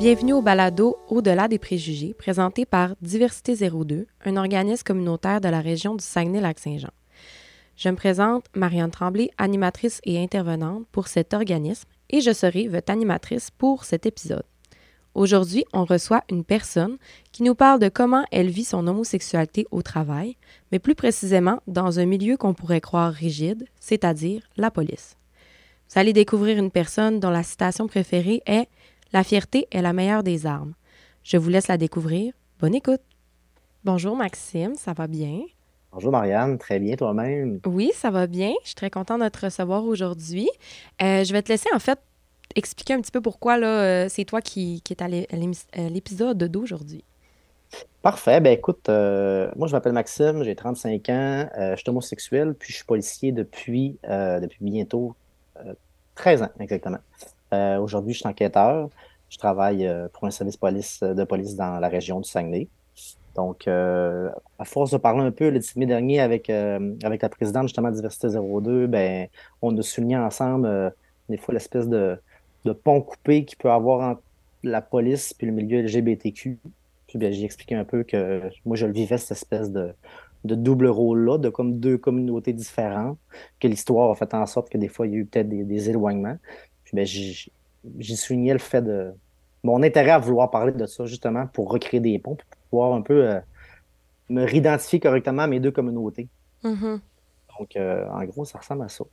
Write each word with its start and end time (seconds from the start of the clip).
Bienvenue 0.00 0.32
au 0.32 0.40
balado 0.40 0.96
Au-delà 1.10 1.46
des 1.46 1.58
préjugés, 1.58 2.14
présenté 2.14 2.64
par 2.64 2.94
Diversité 3.02 3.54
02, 3.54 4.06
un 4.24 4.36
organisme 4.38 4.82
communautaire 4.82 5.42
de 5.42 5.48
la 5.50 5.60
région 5.60 5.94
du 5.94 6.02
Saguenay-Lac-Saint-Jean. 6.02 6.88
Je 7.76 7.90
me 7.90 7.96
présente 7.96 8.46
Marianne 8.56 8.90
Tremblay, 8.90 9.30
animatrice 9.36 10.00
et 10.04 10.18
intervenante 10.18 10.86
pour 10.90 11.06
cet 11.06 11.34
organisme, 11.34 11.86
et 12.08 12.22
je 12.22 12.32
serai 12.32 12.66
votre 12.66 12.90
animatrice 12.90 13.50
pour 13.50 13.84
cet 13.84 14.06
épisode. 14.06 14.46
Aujourd'hui, 15.12 15.66
on 15.74 15.84
reçoit 15.84 16.24
une 16.30 16.44
personne 16.44 16.96
qui 17.30 17.42
nous 17.42 17.54
parle 17.54 17.78
de 17.78 17.90
comment 17.90 18.24
elle 18.32 18.48
vit 18.48 18.64
son 18.64 18.86
homosexualité 18.86 19.66
au 19.70 19.82
travail, 19.82 20.38
mais 20.72 20.78
plus 20.78 20.94
précisément 20.94 21.60
dans 21.66 21.98
un 21.98 22.06
milieu 22.06 22.38
qu'on 22.38 22.54
pourrait 22.54 22.80
croire 22.80 23.12
rigide, 23.12 23.66
c'est-à-dire 23.78 24.40
la 24.56 24.70
police. 24.70 25.18
Vous 25.92 25.98
allez 25.98 26.14
découvrir 26.14 26.56
une 26.56 26.70
personne 26.70 27.20
dont 27.20 27.28
la 27.28 27.42
citation 27.42 27.86
préférée 27.86 28.42
est 28.46 28.68
La 29.12 29.24
fierté 29.24 29.66
est 29.72 29.82
la 29.82 29.92
meilleure 29.92 30.22
des 30.22 30.46
armes. 30.46 30.74
Je 31.24 31.36
vous 31.36 31.48
laisse 31.48 31.66
la 31.66 31.76
découvrir. 31.76 32.32
Bonne 32.60 32.76
écoute. 32.76 33.00
Bonjour 33.82 34.14
Maxime, 34.14 34.76
ça 34.76 34.92
va 34.92 35.08
bien? 35.08 35.40
Bonjour 35.90 36.12
Marianne, 36.12 36.58
très 36.58 36.78
bien 36.78 36.94
toi-même? 36.94 37.58
Oui, 37.66 37.90
ça 37.92 38.12
va 38.12 38.28
bien. 38.28 38.52
Je 38.62 38.68
suis 38.68 38.76
très 38.76 38.88
contente 38.90 39.20
de 39.20 39.28
te 39.28 39.46
recevoir 39.46 39.84
aujourd'hui. 39.84 40.48
Euh, 41.02 41.24
je 41.24 41.32
vais 41.32 41.42
te 41.42 41.48
laisser 41.48 41.68
en 41.74 41.80
fait 41.80 41.98
expliquer 42.54 42.94
un 42.94 43.00
petit 43.00 43.10
peu 43.10 43.20
pourquoi 43.20 43.58
là, 43.58 43.66
euh, 43.66 44.06
c'est 44.08 44.24
toi 44.24 44.40
qui, 44.40 44.80
qui 44.82 44.92
est 44.92 45.02
à 45.02 45.08
l'épisode 45.88 46.38
d'aujourd'hui. 46.44 47.02
Parfait. 48.02 48.40
Ben 48.40 48.52
écoute, 48.52 48.88
euh, 48.88 49.50
moi 49.56 49.66
je 49.66 49.72
m'appelle 49.72 49.92
Maxime, 49.92 50.44
j'ai 50.44 50.54
35 50.54 51.08
ans, 51.08 51.48
je 51.58 51.76
suis 51.76 51.90
homosexuel, 51.90 52.54
puis 52.54 52.70
je 52.70 52.76
suis 52.76 52.86
policier 52.86 53.32
depuis, 53.32 53.98
depuis 54.04 54.58
bientôt 54.64 55.16
13 56.14 56.42
ans 56.42 56.50
exactement. 56.60 56.98
Aujourd'hui, 57.52 58.14
je 58.14 58.20
suis 58.20 58.28
enquêteur. 58.28 58.88
Je 59.28 59.38
travaille 59.38 59.88
pour 60.12 60.26
un 60.26 60.30
service 60.30 60.56
police, 60.56 61.00
de 61.02 61.24
police 61.24 61.56
dans 61.56 61.78
la 61.78 61.88
région 61.88 62.20
du 62.20 62.28
Saguenay. 62.28 62.68
Donc, 63.36 63.68
à 63.68 64.64
force 64.64 64.90
de 64.90 64.96
parler 64.98 65.22
un 65.22 65.30
peu 65.30 65.50
le 65.50 65.58
10 65.58 65.76
mai 65.76 65.86
dernier 65.86 66.20
avec, 66.20 66.50
avec 66.50 67.22
la 67.22 67.28
présidente 67.28 67.64
justement 67.64 67.90
de 67.90 67.94
Diversité 67.94 68.28
02, 68.28 68.86
ben, 68.86 69.28
on 69.62 69.76
a 69.76 69.82
souligné 69.82 70.16
ensemble 70.16 70.92
des 71.28 71.36
fois 71.36 71.54
l'espèce 71.54 71.88
de, 71.88 72.18
de 72.64 72.72
pont 72.72 73.00
coupé 73.00 73.44
qu'il 73.44 73.58
peut 73.58 73.70
avoir 73.70 74.10
entre 74.10 74.22
la 74.62 74.82
police 74.82 75.32
puis 75.32 75.46
le 75.46 75.52
milieu 75.52 75.82
LGBTQ. 75.82 76.58
Puis 77.06 77.18
ben, 77.18 77.32
j'ai 77.32 77.44
expliqué 77.44 77.74
un 77.74 77.84
peu 77.84 78.04
que 78.04 78.42
moi, 78.64 78.76
je 78.76 78.86
le 78.86 78.92
vivais, 78.92 79.18
cette 79.18 79.32
espèce 79.32 79.70
de, 79.70 79.94
de 80.44 80.54
double 80.54 80.86
rôle-là, 80.86 81.38
de 81.38 81.48
comme 81.48 81.80
deux 81.80 81.98
communautés 81.98 82.52
différentes, 82.52 83.18
que 83.58 83.68
l'histoire 83.68 84.10
a 84.10 84.14
fait 84.14 84.32
en 84.34 84.46
sorte 84.46 84.68
que 84.70 84.78
des 84.78 84.88
fois, 84.88 85.06
il 85.06 85.12
y 85.12 85.16
a 85.16 85.18
eu 85.18 85.26
peut-être 85.26 85.48
des, 85.48 85.90
éloignements. 85.90 86.36
Puis 86.90 86.96
ben, 86.96 87.52
j'ai 87.98 88.16
souligné 88.16 88.52
le 88.52 88.58
fait 88.58 88.82
de 88.82 89.12
mon 89.62 89.82
intérêt 89.82 90.10
à 90.10 90.18
vouloir 90.18 90.50
parler 90.50 90.72
de 90.72 90.86
ça, 90.86 91.06
justement, 91.06 91.46
pour 91.46 91.70
recréer 91.70 92.00
des 92.00 92.18
ponts, 92.18 92.36
pour 92.36 92.58
pouvoir 92.70 92.94
un 92.94 93.02
peu 93.02 93.28
euh, 93.28 93.40
me 94.28 94.44
réidentifier 94.44 95.00
correctement 95.00 95.42
à 95.42 95.46
mes 95.46 95.60
deux 95.60 95.70
communautés. 95.70 96.28
Mm-hmm. 96.64 97.00
Donc, 97.58 97.76
euh, 97.76 98.08
en 98.10 98.24
gros, 98.24 98.44
ça 98.44 98.58
ressemble 98.58 98.82
à 98.82 98.88
ça. 98.88 99.04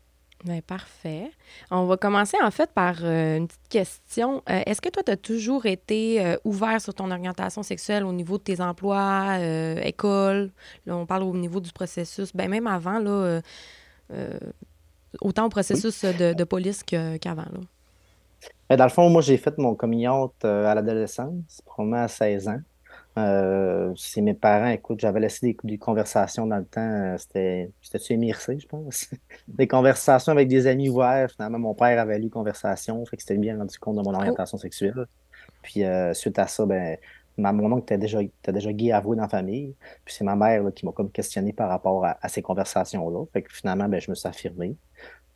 Bien, 0.43 0.61
parfait. 0.61 1.31
On 1.71 1.85
va 1.85 1.97
commencer 1.97 2.37
en 2.43 2.51
fait 2.51 2.71
par 2.71 2.97
euh, 3.03 3.37
une 3.37 3.47
petite 3.47 3.69
question. 3.69 4.43
Euh, 4.49 4.61
est-ce 4.67 4.81
que 4.81 4.89
toi, 4.89 5.01
tu 5.01 5.11
as 5.11 5.17
toujours 5.17 5.65
été 5.65 6.23
euh, 6.23 6.37
ouvert 6.43 6.79
sur 6.79 6.93
ton 6.93 7.09
orientation 7.09 7.63
sexuelle 7.63 8.05
au 8.05 8.13
niveau 8.13 8.37
de 8.37 8.43
tes 8.43 8.61
emplois, 8.61 9.39
école? 9.81 10.51
Là, 10.85 10.95
on 10.95 11.05
parle 11.07 11.23
au 11.23 11.35
niveau 11.35 11.59
du 11.59 11.71
processus, 11.71 12.35
ben 12.35 12.49
même 12.49 12.67
avant, 12.67 12.99
là, 12.99 13.41
autant 15.21 15.45
au 15.45 15.49
processus 15.49 16.03
de, 16.03 16.43
police 16.43 16.83
qu'avant. 16.83 17.45
Ben, 18.69 18.75
dans 18.75 18.83
le 18.83 18.89
fond, 18.89 19.09
moi, 19.09 19.21
j'ai 19.21 19.37
fait 19.37 19.57
mon 19.57 19.75
communion 19.75 20.31
à 20.43 20.75
l'adolescence, 20.75 21.61
probablement 21.65 22.03
à 22.03 22.07
16 22.07 22.47
ans. 22.49 22.59
Euh, 23.17 23.93
c'est 23.95 24.21
mes 24.21 24.35
parents, 24.35 24.67
écoute, 24.67 24.99
j'avais 24.99 25.19
laissé 25.19 25.55
des, 25.63 25.77
conversations 25.79 26.45
dans 26.45 26.57
le 26.57 26.65
temps, 26.65 26.81
euh, 26.81 27.17
c'était, 27.17 28.13
émircé, 28.13 28.59
je 28.59 28.67
pense? 28.67 29.09
des 29.47 29.67
conversations 29.67 30.31
avec 30.31 30.47
des 30.47 30.67
amis 30.67 30.89
ouverts. 30.89 31.31
Finalement, 31.31 31.57
mon 31.57 31.73
père 31.73 31.99
avait 31.99 32.19
lu 32.19 32.29
conversation, 32.29 33.03
fait 33.05 33.17
que 33.17 33.23
c'était 33.23 33.37
bien 33.37 33.57
rendu 33.57 33.79
compte 33.79 33.95
de 33.97 34.01
mon 34.03 34.13
oh. 34.13 34.17
orientation 34.17 34.59
sexuelle. 34.59 35.07
Puis 35.63 35.83
euh, 35.83 36.13
suite 36.13 36.37
à 36.37 36.45
ça, 36.45 36.65
ben, 36.67 36.97
ma, 37.37 37.51
mon 37.51 37.71
oncle 37.71 37.83
était 37.83 37.97
déjà, 37.97 38.21
était 38.21 38.53
déjà 38.53 38.73
gay 38.73 38.91
avoué 38.91 39.15
dans 39.15 39.23
la 39.23 39.29
famille. 39.29 39.75
Puis 40.05 40.15
c'est 40.15 40.23
ma 40.23 40.35
mère 40.35 40.63
qui 40.73 40.85
m'a 40.85 40.91
comme 40.91 41.11
questionné 41.11 41.53
par 41.53 41.69
rapport 41.69 42.05
à, 42.05 42.29
ces 42.29 42.41
conversations-là. 42.41 43.25
Fait 43.33 43.41
que 43.43 43.53
finalement, 43.53 43.87
ben, 43.87 44.01
je 44.01 44.09
me 44.09 44.15
suis 44.15 44.27
affirmé. 44.27 44.75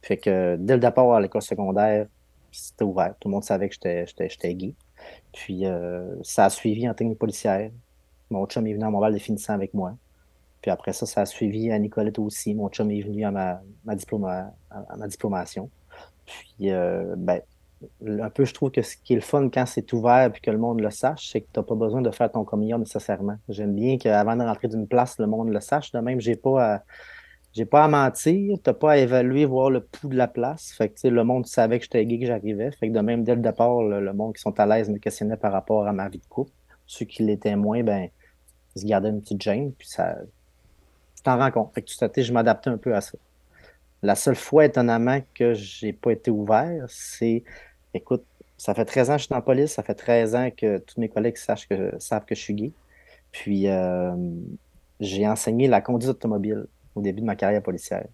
Fait 0.01 0.17
que 0.17 0.57
dès 0.59 0.73
le 0.75 0.79
départ 0.79 1.13
à 1.13 1.21
l'école 1.21 1.41
secondaire, 1.41 2.07
c'était 2.51 2.83
ouvert. 2.83 3.13
Tout 3.19 3.27
le 3.29 3.33
monde 3.33 3.43
savait 3.43 3.69
que 3.69 3.75
j'étais, 3.75 4.55
gay. 4.55 4.75
Puis 5.31 5.65
euh, 5.65 6.15
ça 6.23 6.45
a 6.45 6.49
suivi 6.49 6.87
en 6.89 6.93
technique 6.93 7.19
policière. 7.19 7.71
Mon 8.29 8.45
chum 8.45 8.65
est 8.67 8.73
venu 8.73 8.85
à 8.85 8.89
Montréal 8.89 9.13
définissant 9.13 9.53
avec 9.53 9.73
moi. 9.73 9.95
Puis 10.61 10.71
après 10.71 10.93
ça, 10.93 11.05
ça 11.05 11.21
a 11.21 11.25
suivi 11.25 11.71
à 11.71 11.79
Nicolette 11.79 12.19
aussi. 12.19 12.53
Mon 12.53 12.69
chum 12.69 12.91
est 12.91 13.01
venu 13.01 13.25
à 13.25 13.31
ma, 13.31 13.61
ma, 13.83 13.93
à, 14.69 14.97
ma 14.97 15.07
diplomation. 15.07 15.69
Puis, 16.25 16.71
euh, 16.71 17.15
ben, 17.17 17.41
un 18.05 18.29
peu, 18.29 18.45
je 18.45 18.53
trouve 18.53 18.71
que 18.71 18.81
ce 18.81 18.95
qui 18.95 19.13
est 19.13 19.15
le 19.15 19.21
fun 19.21 19.49
quand 19.49 19.65
c'est 19.65 19.91
ouvert 19.93 20.31
et 20.35 20.39
que 20.39 20.51
le 20.51 20.57
monde 20.57 20.81
le 20.81 20.91
sache, 20.91 21.29
c'est 21.31 21.41
que 21.41 21.47
tu 21.51 21.59
n'as 21.59 21.63
pas 21.63 21.75
besoin 21.75 22.01
de 22.01 22.11
faire 22.11 22.31
ton 22.31 22.43
communion 22.43 22.77
nécessairement. 22.77 23.37
J'aime 23.49 23.73
bien 23.73 23.97
qu'avant 23.97 24.35
de 24.35 24.43
rentrer 24.43 24.67
d'une 24.67 24.87
place, 24.87 25.17
le 25.19 25.27
monde 25.27 25.49
le 25.49 25.59
sache. 25.59 25.91
De 25.91 25.99
même, 25.99 26.19
j'ai 26.19 26.35
pas 26.35 26.83
pas 27.69 27.83
à 27.83 27.87
mentir, 27.87 28.57
t'as 28.63 28.73
pas 28.73 28.93
à 28.93 28.97
évaluer, 28.97 29.45
voir 29.45 29.69
le 29.69 29.81
pouls 29.81 30.07
de 30.07 30.15
la 30.15 30.27
place. 30.27 30.71
Fait 30.71 30.89
que 30.89 31.07
le 31.07 31.23
monde 31.23 31.45
savait 31.45 31.79
que 31.79 31.83
j'étais 31.83 32.05
gay, 32.05 32.19
que 32.19 32.25
j'arrivais. 32.25 32.71
Fait 32.71 32.87
que 32.87 32.93
de 32.93 32.99
même, 33.01 33.23
dès 33.23 33.35
le 33.35 33.41
départ, 33.41 33.83
le, 33.83 34.13
monde 34.13 34.35
qui 34.35 34.41
sont 34.41 34.57
à 34.59 34.65
l'aise 34.65 34.89
me 34.89 34.97
questionnait 34.97 35.37
par 35.37 35.51
rapport 35.51 35.85
à 35.85 35.91
ma 35.91 36.07
vie 36.07 36.19
de 36.19 36.25
couple. 36.27 36.51
Ceux 36.87 37.05
qui 37.05 37.23
l'étaient 37.23 37.55
moins, 37.55 37.83
ben, 37.83 38.09
ils 38.75 38.81
se 38.81 38.85
gardaient 38.85 39.09
une 39.09 39.21
petite 39.21 39.41
gêne, 39.41 39.73
puis 39.73 39.87
ça. 39.87 40.17
Tu 41.15 41.23
t'en 41.23 41.37
rends 41.37 41.51
compte. 41.51 41.73
Fait 41.73 41.81
que 41.81 42.07
tu 42.07 42.23
je 42.23 42.33
m'adaptais 42.33 42.69
un 42.69 42.77
peu 42.77 42.95
à 42.95 43.01
ça. 43.01 43.17
La 44.01 44.15
seule 44.15 44.35
fois, 44.35 44.65
étonnamment, 44.65 45.19
que 45.35 45.53
j'ai 45.53 45.93
pas 45.93 46.11
été 46.11 46.31
ouvert, 46.31 46.85
c'est 46.87 47.43
écoute, 47.93 48.23
ça 48.57 48.73
fait 48.73 48.85
13 48.85 49.09
ans 49.09 49.13
que 49.13 49.19
je 49.19 49.23
suis 49.23 49.29
dans 49.29 49.37
la 49.37 49.41
police, 49.41 49.71
ça 49.71 49.83
fait 49.83 49.95
13 49.95 50.35
ans 50.35 50.49
que 50.55 50.77
tous 50.77 50.99
mes 50.99 51.09
collègues 51.09 51.37
sachent 51.37 51.67
que, 51.67 51.93
savent 51.99 52.25
que 52.25 52.35
je 52.35 52.41
suis 52.41 52.53
gay. 52.53 52.71
Puis 53.31 53.67
euh, 53.67 54.15
j'ai 54.99 55.27
enseigné 55.27 55.67
la 55.67 55.81
conduite 55.81 56.11
automobile 56.11 56.67
au 56.95 57.01
début 57.01 57.21
de 57.21 57.25
ma 57.25 57.35
carrière 57.35 57.63
policière. 57.63 58.05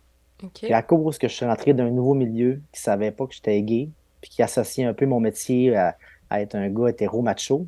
Puis 0.54 0.72
à 0.72 0.84
cause 0.84 1.18
que 1.18 1.28
je 1.28 1.34
suis 1.34 1.46
rentré 1.46 1.74
d'un 1.74 1.90
nouveau 1.90 2.14
milieu 2.14 2.62
qui 2.72 2.82
savait 2.82 3.12
pas 3.12 3.26
que 3.26 3.34
j'étais 3.34 3.62
gay, 3.62 3.90
puis 4.22 4.30
qui 4.30 4.44
associait 4.44 4.86
un 4.86 4.94
peu 4.94 5.06
mon 5.06 5.20
métier 5.20 5.76
à, 5.76 5.98
être 6.32 6.56
un 6.56 6.70
gars 6.70 6.90
hétéro-macho, 6.90 7.68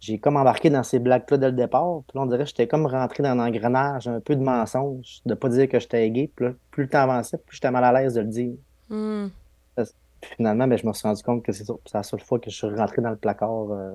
j'ai 0.00 0.18
comme 0.18 0.36
embarqué 0.36 0.70
dans 0.70 0.82
ces 0.82 0.98
blagues-là 0.98 1.38
dès 1.38 1.46
le 1.46 1.56
départ. 1.56 2.02
Puis 2.08 2.16
là, 2.18 2.22
on 2.22 2.26
dirait 2.26 2.44
que 2.44 2.50
j'étais 2.50 2.66
comme 2.66 2.86
rentré 2.86 3.22
dans 3.22 3.30
un 3.30 3.38
engrenage, 3.38 4.06
un 4.06 4.20
peu 4.20 4.36
de 4.36 4.42
mensonge, 4.42 5.22
de 5.24 5.34
pas 5.34 5.48
dire 5.48 5.68
que 5.68 5.80
j'étais 5.80 6.10
gay. 6.10 6.30
Puis 6.34 6.46
là, 6.46 6.52
plus 6.70 6.84
le 6.84 6.88
temps 6.88 7.00
avançait, 7.00 7.38
plus 7.38 7.56
j'étais 7.56 7.70
mal 7.70 7.84
à 7.84 7.92
l'aise 7.92 8.14
de 8.14 8.20
le 8.20 8.26
dire. 8.26 8.54
Hmm. 8.90 9.28
Puis 10.24 10.36
finalement, 10.36 10.66
ben, 10.66 10.78
je 10.78 10.86
me 10.86 10.92
suis 10.92 11.06
rendu 11.06 11.22
compte 11.22 11.42
que 11.42 11.52
c'est 11.52 11.66
la 11.92 12.02
seule 12.02 12.20
fois 12.20 12.38
que 12.38 12.50
je 12.50 12.56
suis 12.56 12.66
rentré 12.66 13.02
dans 13.02 13.10
le 13.10 13.16
placard 13.16 13.70
euh, 13.70 13.92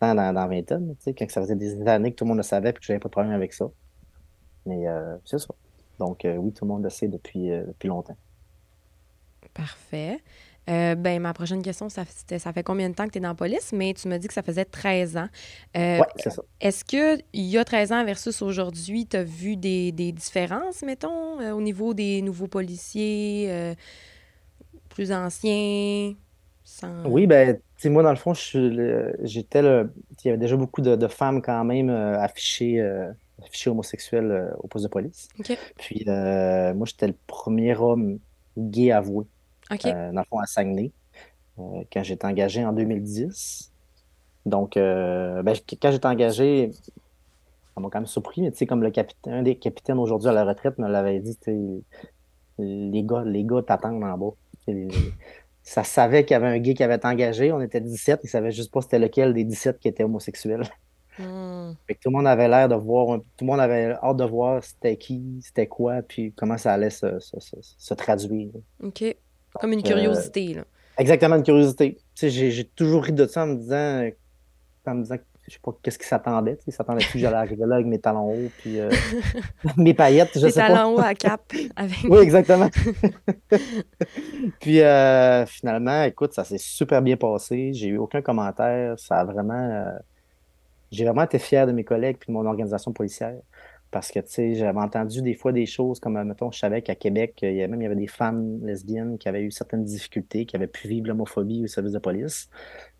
dans, 0.00 0.14
dans, 0.14 0.32
dans 0.32 0.48
20 0.48 0.72
ans, 0.72 0.82
quand 1.06 1.30
ça 1.30 1.40
faisait 1.40 1.56
des 1.56 1.86
années 1.88 2.12
que 2.12 2.16
tout 2.16 2.24
le 2.24 2.28
monde 2.28 2.38
le 2.38 2.42
savait 2.42 2.70
et 2.70 2.72
que 2.72 2.78
j'avais 2.82 2.98
pas 2.98 3.08
de 3.08 3.12
problème 3.12 3.32
avec 3.32 3.52
ça. 3.52 3.66
Mais 4.66 4.86
euh, 4.86 5.16
c'est 5.24 5.38
ça. 5.38 5.48
Donc, 5.98 6.24
euh, 6.24 6.36
oui, 6.36 6.52
tout 6.52 6.64
le 6.64 6.68
monde 6.68 6.84
le 6.84 6.90
sait 6.90 7.08
depuis, 7.08 7.50
euh, 7.50 7.64
depuis 7.66 7.88
longtemps. 7.88 8.16
Parfait. 9.54 10.22
ben, 10.66 11.20
ma 11.20 11.32
prochaine 11.32 11.62
question, 11.62 11.88
ça, 11.88 12.04
ça 12.04 12.52
fait 12.52 12.62
combien 12.62 12.88
de 12.90 12.94
temps 12.94 13.06
que 13.06 13.12
tu 13.12 13.18
es 13.18 13.20
dans 13.20 13.28
la 13.28 13.34
police? 13.34 13.72
Mais 13.72 13.94
tu 13.94 14.06
me 14.06 14.18
dis 14.18 14.28
que 14.28 14.34
ça 14.34 14.42
faisait 14.42 14.66
13 14.66 15.16
ans. 15.16 15.28
oui, 15.74 16.00
c'est 16.16 16.30
ça. 16.30 16.42
Est-ce 16.60 16.84
qu'il 16.84 17.24
y 17.32 17.58
a 17.58 17.64
13 17.64 17.92
ans 17.92 18.04
versus 18.04 18.42
aujourd'hui, 18.42 19.06
tu 19.06 19.16
as 19.16 19.24
vu 19.24 19.56
des, 19.56 19.90
des, 19.90 20.12
différences, 20.12 20.82
mettons, 20.82 21.40
au 21.52 21.60
niveau 21.60 21.94
des 21.94 22.22
nouveaux 22.22 22.46
policiers 22.46 23.74
plus 24.98 25.12
anciens? 25.12 26.14
Oui, 27.06 27.26
ben, 27.26 27.58
tu 27.78 27.88
moi, 27.88 28.02
dans 28.02 28.10
le 28.10 28.16
fond, 28.16 28.34
j'étais 28.34 29.62
le. 29.62 29.92
Il 30.22 30.26
y 30.26 30.30
avait 30.30 30.38
déjà 30.38 30.56
beaucoup 30.56 30.82
de, 30.82 30.96
de 30.96 31.08
femmes 31.08 31.40
quand 31.40 31.64
même 31.64 31.88
affichées 31.88 32.80
affiché 33.44 33.70
homosexuel 33.70 34.30
euh, 34.30 34.50
au 34.58 34.68
poste 34.68 34.84
de 34.84 34.90
police. 34.90 35.28
Puis 35.76 36.04
euh, 36.06 36.74
moi, 36.74 36.86
j'étais 36.86 37.06
le 37.06 37.14
premier 37.26 37.76
homme 37.76 38.18
gay 38.56 38.90
avoué, 38.90 39.26
euh, 39.70 40.12
dans 40.12 40.20
le 40.20 40.26
fond, 40.26 40.38
à 40.38 40.46
Saguenay, 40.46 40.90
quand 41.56 42.02
j'étais 42.02 42.26
engagé 42.26 42.64
en 42.64 42.72
2010. 42.72 43.72
Donc, 44.46 44.74
ben, 44.76 45.54
quand 45.80 45.90
j'étais 45.90 46.06
engagé, 46.06 46.70
ça 47.74 47.80
m'a 47.80 47.88
quand 47.90 47.98
même 47.98 48.06
surpris, 48.06 48.40
mais 48.42 48.50
tu 48.50 48.58
sais, 48.58 48.66
comme 48.66 48.82
le 48.82 48.90
capitaine, 48.90 49.34
un 49.34 49.42
des 49.42 49.56
capitaines 49.56 49.98
aujourd'hui 49.98 50.28
à 50.28 50.32
la 50.32 50.44
retraite 50.44 50.78
me 50.78 50.88
l'avait 50.88 51.20
dit, 51.20 51.36
les 52.58 53.02
gars, 53.02 53.22
les 53.24 53.44
gars 53.44 53.62
t'attendent 53.62 54.02
en 54.02 54.18
bas. 54.18 54.34
Ça 55.62 55.84
savait 55.84 56.24
qu'il 56.24 56.34
y 56.34 56.36
avait 56.36 56.46
un 56.46 56.58
gay 56.58 56.74
qui 56.74 56.82
avait 56.82 56.96
été 56.96 57.06
engagé, 57.06 57.52
on 57.52 57.60
était 57.60 57.80
17, 57.80 58.20
ils 58.24 58.28
savaient 58.28 58.52
juste 58.52 58.72
pas 58.72 58.80
c'était 58.80 58.98
lequel 58.98 59.34
des 59.34 59.44
17 59.44 59.78
qui 59.78 59.88
était 59.88 60.04
homosexuel. 60.04 60.62
Hmm. 61.18 61.72
tout 61.88 62.10
le 62.10 62.10
monde 62.12 62.28
avait 62.28 62.46
l'air 62.46 62.68
de 62.68 62.76
voir, 62.76 63.18
tout 63.18 63.44
le 63.44 63.46
monde 63.46 63.58
avait 63.58 63.90
hâte 64.02 64.16
de 64.16 64.24
voir 64.24 64.62
c'était 64.62 64.96
qui, 64.96 65.40
c'était 65.42 65.66
quoi, 65.66 66.00
puis 66.02 66.32
comment 66.32 66.56
ça 66.56 66.72
allait 66.72 66.90
se, 66.90 67.94
traduire. 67.94 68.50
OK. 68.82 69.16
Comme 69.60 69.72
une 69.72 69.82
curiosité. 69.82 70.58
Exactement, 70.96 71.36
une 71.36 71.42
curiosité. 71.42 71.98
j'ai 72.14 72.64
toujours 72.76 73.02
ri 73.02 73.12
de 73.12 73.26
ça 73.26 73.42
en 73.42 73.48
me 73.48 73.56
disant, 73.56 74.08
en 74.86 74.94
me 74.94 75.02
disant 75.02 75.16
je 75.48 75.54
sais 75.54 75.60
pas 75.62 75.72
qu'est-ce 75.82 75.98
qu'il 75.98 76.06
s'attendait. 76.06 76.58
Il 76.66 76.72
s'attendait 76.72 77.04
que 77.04 77.18
j'allais 77.18 77.36
arriver 77.36 77.64
là 77.66 77.76
avec 77.76 77.86
mes 77.86 77.98
talons 77.98 78.30
hauts 78.30 78.50
puis 78.58 78.78
euh, 78.78 78.90
mes 79.76 79.94
paillettes, 79.94 80.38
je 80.38 80.44
mes 80.46 80.50
sais 80.50 80.60
talons 80.60 80.96
hauts 80.96 81.00
à 81.00 81.14
cap. 81.14 81.40
Avec... 81.76 81.96
oui, 82.08 82.18
exactement. 82.18 82.68
puis 84.60 84.80
euh, 84.80 85.46
finalement, 85.46 86.02
écoute, 86.02 86.34
ça 86.34 86.44
s'est 86.44 86.58
super 86.58 87.02
bien 87.02 87.16
passé. 87.16 87.72
J'ai 87.72 87.88
eu 87.88 87.98
aucun 87.98 88.22
commentaire. 88.22 88.98
Ça 88.98 89.20
a 89.20 89.24
vraiment. 89.24 89.54
Euh, 89.54 89.98
j'ai 90.90 91.04
vraiment 91.04 91.24
été 91.24 91.38
fier 91.38 91.66
de 91.66 91.72
mes 91.72 91.84
collègues 91.84 92.16
puis 92.18 92.28
de 92.28 92.32
mon 92.32 92.46
organisation 92.46 92.92
policière. 92.92 93.36
Parce 93.90 94.10
que, 94.10 94.20
tu 94.20 94.26
sais, 94.28 94.54
j'avais 94.54 94.80
entendu 94.80 95.22
des 95.22 95.34
fois 95.34 95.50
des 95.50 95.64
choses 95.64 95.98
comme, 95.98 96.22
mettons, 96.22 96.50
je 96.50 96.58
savais 96.58 96.82
qu'à 96.82 96.94
Québec, 96.94 97.38
il 97.40 97.54
y 97.54 97.60
avait 97.60 97.68
même 97.68 97.80
il 97.80 97.84
y 97.84 97.86
avait 97.86 97.96
des 97.96 98.06
femmes 98.06 98.58
lesbiennes 98.62 99.16
qui 99.16 99.28
avaient 99.30 99.42
eu 99.42 99.50
certaines 99.50 99.84
difficultés, 99.84 100.44
qui 100.44 100.56
avaient 100.56 100.66
pu 100.66 100.88
vivre 100.88 101.06
l'homophobie 101.06 101.64
au 101.64 101.66
service 101.68 101.92
de 101.92 101.98
police. 101.98 102.50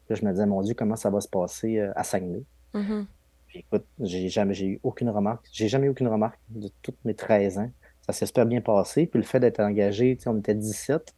Là, 0.09 0.17
je 0.17 0.25
me 0.25 0.31
disais, 0.31 0.47
mon 0.47 0.63
Dieu, 0.63 0.75
comment 0.75 0.97
ça 0.97 1.11
va 1.11 1.21
se 1.21 1.29
passer 1.29 1.81
à 1.81 2.03
Saguenay? 2.05 2.43
Mm-hmm. 2.75 3.05
Puis 3.47 3.59
écoute, 3.61 3.85
j'ai 4.01 4.29
jamais 4.29 4.55
j'ai 4.55 4.67
eu 4.67 4.81
aucune 4.83 5.09
remarque. 5.11 5.47
J'ai 5.53 5.69
jamais 5.69 5.87
eu 5.87 5.91
aucune 5.91 6.09
remarque 6.09 6.39
de 6.51 6.69
toutes 6.83 7.03
mes 7.05 7.15
13 7.15 7.59
ans. 7.59 7.71
Ça 8.03 8.13
s'est 8.13 8.27
super 8.27 8.47
bien 8.47 8.61
passé. 8.61 9.07
Puis 9.07 9.19
le 9.19 9.25
fait 9.25 9.41
d'être 9.41 9.61
engagé, 9.61 10.17
tu 10.17 10.25
sais, 10.25 10.29
on 10.29 10.39
était 10.39 10.55
17. 10.55 11.15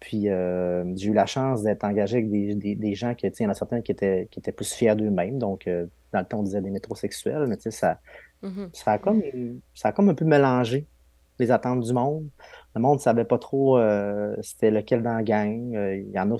Puis 0.00 0.28
euh, 0.28 0.84
j'ai 0.96 1.08
eu 1.08 1.14
la 1.14 1.26
chance 1.26 1.62
d'être 1.62 1.84
engagé 1.84 2.18
avec 2.18 2.30
des, 2.30 2.54
des, 2.54 2.74
des 2.74 2.94
gens 2.94 3.14
qui, 3.14 3.26
il 3.26 3.42
y 3.42 3.46
en 3.46 3.50
a 3.50 3.54
certains 3.54 3.80
qui 3.80 3.92
étaient, 3.92 4.28
qui 4.30 4.38
étaient 4.38 4.52
plus 4.52 4.72
fiers 4.72 4.94
d'eux-mêmes. 4.94 5.38
Donc, 5.38 5.66
euh, 5.66 5.86
dans 6.12 6.20
le 6.20 6.26
temps, 6.26 6.40
on 6.40 6.42
disait 6.42 6.60
des 6.60 6.70
métrosexuels, 6.70 7.46
mais 7.46 7.56
tu 7.56 7.64
sais, 7.64 7.70
ça, 7.70 8.00
Mm-hmm. 8.42 8.68
ça, 8.72 8.92
a 8.92 8.98
comme, 8.98 9.22
ça 9.74 9.88
a 9.88 9.92
comme 9.92 10.08
un 10.08 10.14
peu 10.14 10.24
mélangé 10.24 10.86
les 11.38 11.50
attentes 11.50 11.80
du 11.80 11.92
monde. 11.92 12.28
Le 12.76 12.82
monde 12.82 12.98
ne 12.98 13.02
savait 13.02 13.24
pas 13.24 13.38
trop 13.38 13.78
euh, 13.78 14.36
c'était 14.42 14.70
lequel 14.70 15.02
dans 15.02 15.14
la 15.14 15.22
gang. 15.22 15.74
Euh, 15.74 15.96
Il 15.96 16.10
y 16.12 16.20
en 16.20 16.30
a, 16.30 16.36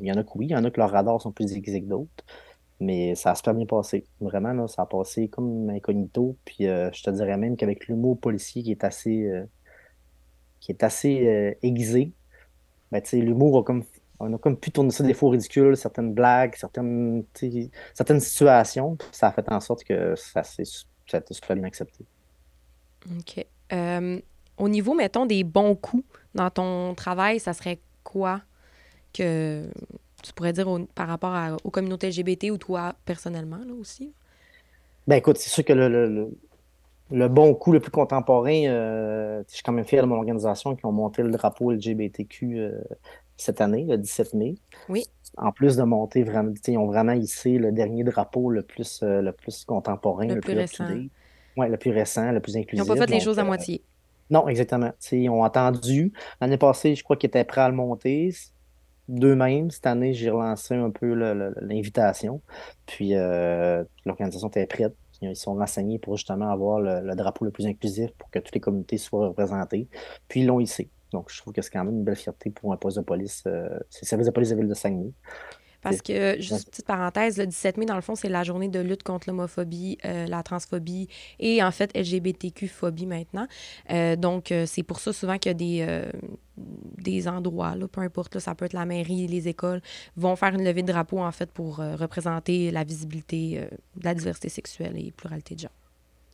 il 0.00 0.08
y 0.08 0.10
en 0.10 0.16
a 0.16 0.24
oui, 0.34 0.46
il 0.46 0.52
y 0.52 0.56
en 0.56 0.64
a 0.64 0.70
que 0.70 0.80
leurs 0.80 0.90
radars 0.90 1.20
sont 1.20 1.30
plus 1.30 1.52
aiguisés 1.52 1.82
que 1.82 1.88
d'autres. 1.88 2.24
Mais 2.80 3.14
ça 3.14 3.32
a 3.32 3.34
super 3.34 3.52
bien 3.52 3.66
passé. 3.66 4.06
Vraiment, 4.18 4.66
ça 4.66 4.82
a 4.82 4.86
passé 4.86 5.28
comme 5.28 5.68
incognito. 5.68 6.38
Puis 6.46 6.68
euh, 6.68 6.90
je 6.94 7.02
te 7.02 7.10
dirais 7.10 7.36
même 7.36 7.56
qu'avec 7.56 7.86
l'humour 7.86 8.18
policier 8.18 8.62
qui 8.62 8.70
est 8.70 8.82
assez, 8.82 9.30
qui 10.60 10.72
est 10.72 10.82
assez 10.82 11.58
aiguisé, 11.60 12.12
ben, 12.90 13.02
l'humour 13.12 13.58
a 13.58 13.62
comme. 13.62 13.84
On 14.20 14.32
a 14.32 14.38
comme 14.38 14.56
pu 14.56 14.70
tourner 14.70 14.90
ça 14.90 15.04
des 15.04 15.12
faux 15.12 15.28
ridicules, 15.28 15.76
certaines 15.76 16.14
blagues, 16.14 16.54
certaines, 16.54 17.24
certaines 17.92 18.20
situations. 18.20 18.96
Ça 19.12 19.26
a 19.26 19.32
fait 19.32 19.46
en 19.50 19.60
sorte 19.60 19.84
que 19.84 20.14
ça 20.16 20.42
s'est 20.44 20.64
super 20.64 21.56
bien 21.56 21.64
accepté. 21.64 22.06
OK. 23.18 23.44
Au 24.58 24.68
niveau, 24.68 24.94
mettons, 24.94 25.26
des 25.26 25.44
bons 25.44 25.74
coups 25.74 26.04
dans 26.34 26.50
ton 26.50 26.94
travail, 26.94 27.40
ça 27.40 27.52
serait 27.52 27.78
quoi 28.02 28.40
que 29.12 29.64
tu 30.22 30.32
pourrais 30.32 30.52
dire 30.52 30.66
par 30.94 31.08
rapport 31.08 31.58
aux 31.64 31.70
communautés 31.70 32.08
LGBT 32.08 32.50
ou 32.50 32.58
toi 32.58 32.94
personnellement 33.04 33.58
là 33.58 33.74
aussi? 33.78 34.12
Ben 35.06 35.16
écoute, 35.16 35.36
c'est 35.36 35.50
sûr 35.50 35.64
que 35.64 35.72
le, 35.72 36.30
le, 37.10 37.28
bon 37.28 37.54
coup 37.54 37.72
le 37.72 37.80
plus 37.80 37.90
contemporain, 37.90 38.64
euh, 38.66 39.42
je 39.48 39.54
suis 39.54 39.62
quand 39.62 39.72
même 39.72 39.84
fier 39.84 40.02
de 40.02 40.06
mon 40.06 40.16
organisation 40.16 40.74
qui 40.74 40.86
ont 40.86 40.92
monté 40.92 41.22
le 41.22 41.30
drapeau 41.30 41.72
LGBTQ 41.72 42.58
euh, 42.58 42.80
cette 43.36 43.60
année, 43.60 43.84
le 43.84 43.98
17 43.98 44.34
mai. 44.34 44.54
Oui. 44.88 45.04
En 45.36 45.52
plus 45.52 45.76
de 45.76 45.82
monter 45.82 46.22
vraiment, 46.22 46.54
ils 46.66 46.78
ont 46.78 46.86
vraiment 46.86 47.12
hissé 47.12 47.58
le 47.58 47.72
dernier 47.72 48.04
drapeau 48.04 48.50
le 48.50 48.62
plus, 48.62 49.00
euh, 49.02 49.20
le 49.20 49.32
plus 49.32 49.64
contemporain, 49.64 50.26
le, 50.26 50.40
plus, 50.40 50.54
récent. 50.54 50.86
Oui, 51.56 51.68
le 51.68 51.76
plus 51.76 51.90
récent, 51.90 52.32
le 52.32 52.40
plus 52.40 52.56
inclusif. 52.56 52.84
Ils 52.84 52.88
n'ont 52.88 52.94
pas 52.94 53.06
fait 53.06 53.12
les 53.12 53.20
choses 53.20 53.38
à 53.38 53.44
moitié. 53.44 53.82
Non, 54.30 54.48
exactement. 54.48 54.92
ils 55.12 55.28
ont 55.28 55.44
attendu. 55.44 56.12
L'année 56.40 56.58
passée, 56.58 56.94
je 56.94 57.04
crois 57.04 57.16
qu'ils 57.16 57.28
étaient 57.28 57.44
prêts 57.44 57.60
à 57.60 57.68
le 57.68 57.74
monter 57.74 58.32
d'eux-mêmes. 59.08 59.70
Cette 59.70 59.86
année, 59.86 60.14
j'ai 60.14 60.30
relancé 60.30 60.74
un 60.74 60.90
peu 60.90 61.14
l'invitation. 61.14 62.40
Puis 62.86 63.14
euh, 63.14 63.84
l'organisation 64.04 64.48
était 64.48 64.66
prête. 64.66 64.94
Ils 65.22 65.36
sont 65.36 65.54
renseignés 65.54 65.98
pour 65.98 66.16
justement 66.16 66.50
avoir 66.50 66.80
le, 66.80 67.14
drapeau 67.14 67.44
le 67.44 67.50
plus 67.50 67.66
inclusif 67.66 68.10
pour 68.18 68.30
que 68.30 68.38
toutes 68.38 68.54
les 68.54 68.60
communautés 68.60 68.98
soient 68.98 69.28
représentées. 69.28 69.88
Puis 70.28 70.40
ils 70.40 70.46
l'ont 70.46 70.60
ici. 70.60 70.90
Donc, 71.12 71.30
je 71.30 71.40
trouve 71.40 71.52
que 71.52 71.62
c'est 71.62 71.70
quand 71.70 71.84
même 71.84 71.94
une 71.94 72.04
belle 72.04 72.16
fierté 72.16 72.50
pour 72.50 72.72
un 72.72 72.76
poste 72.76 72.98
de 72.98 73.02
police. 73.02 73.44
Euh, 73.46 73.78
c'est 73.88 74.02
le 74.02 74.08
service 74.08 74.26
de 74.26 74.32
police 74.32 74.50
de 74.50 74.54
la 74.54 74.60
ville 74.60 74.68
de 74.68 74.74
Saguenay. 74.74 75.12
Parce 75.84 76.00
que, 76.00 76.40
juste 76.40 76.70
petite 76.70 76.86
parenthèse, 76.86 77.36
le 77.36 77.46
17 77.46 77.76
mai, 77.76 77.84
dans 77.84 77.94
le 77.94 78.00
fond, 78.00 78.14
c'est 78.14 78.30
la 78.30 78.42
journée 78.42 78.68
de 78.68 78.80
lutte 78.80 79.02
contre 79.02 79.28
l'homophobie, 79.28 79.98
euh, 80.06 80.26
la 80.26 80.42
transphobie 80.42 81.08
et 81.38 81.62
en 81.62 81.70
fait 81.70 81.94
LGBTQ-phobie 81.94 83.06
maintenant. 83.06 83.46
Euh, 83.90 84.16
donc, 84.16 84.50
euh, 84.50 84.64
c'est 84.66 84.82
pour 84.82 84.98
ça 84.98 85.12
souvent 85.12 85.36
qu'il 85.36 85.50
y 85.50 85.82
a 85.82 85.86
des, 85.86 86.02
des 86.56 87.28
endroits, 87.28 87.76
là, 87.76 87.86
peu 87.86 88.00
importe, 88.00 88.34
là, 88.34 88.40
ça 88.40 88.54
peut 88.54 88.64
être 88.64 88.72
la 88.72 88.86
mairie, 88.86 89.26
les 89.26 89.46
écoles, 89.46 89.82
vont 90.16 90.36
faire 90.36 90.54
une 90.54 90.64
levée 90.64 90.82
de 90.82 90.90
drapeau 90.90 91.20
en 91.20 91.32
fait 91.32 91.50
pour 91.50 91.76
représenter 91.76 92.70
la 92.70 92.82
visibilité 92.82 93.68
de 93.96 94.04
la 94.04 94.14
diversité 94.14 94.48
sexuelle 94.48 94.96
et 94.96 95.12
pluralité 95.12 95.54
de 95.54 95.60
genre. 95.60 95.70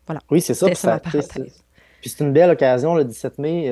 Voilà. 0.07 0.21
Oui, 0.31 0.41
c'est 0.41 0.55
ça. 0.55 0.73
ça 0.75 1.01
puis 1.01 2.09
c'est 2.09 2.25
une 2.25 2.33
belle 2.33 2.51
occasion, 2.51 2.95
le 2.95 3.05
17 3.05 3.39
mai, 3.39 3.71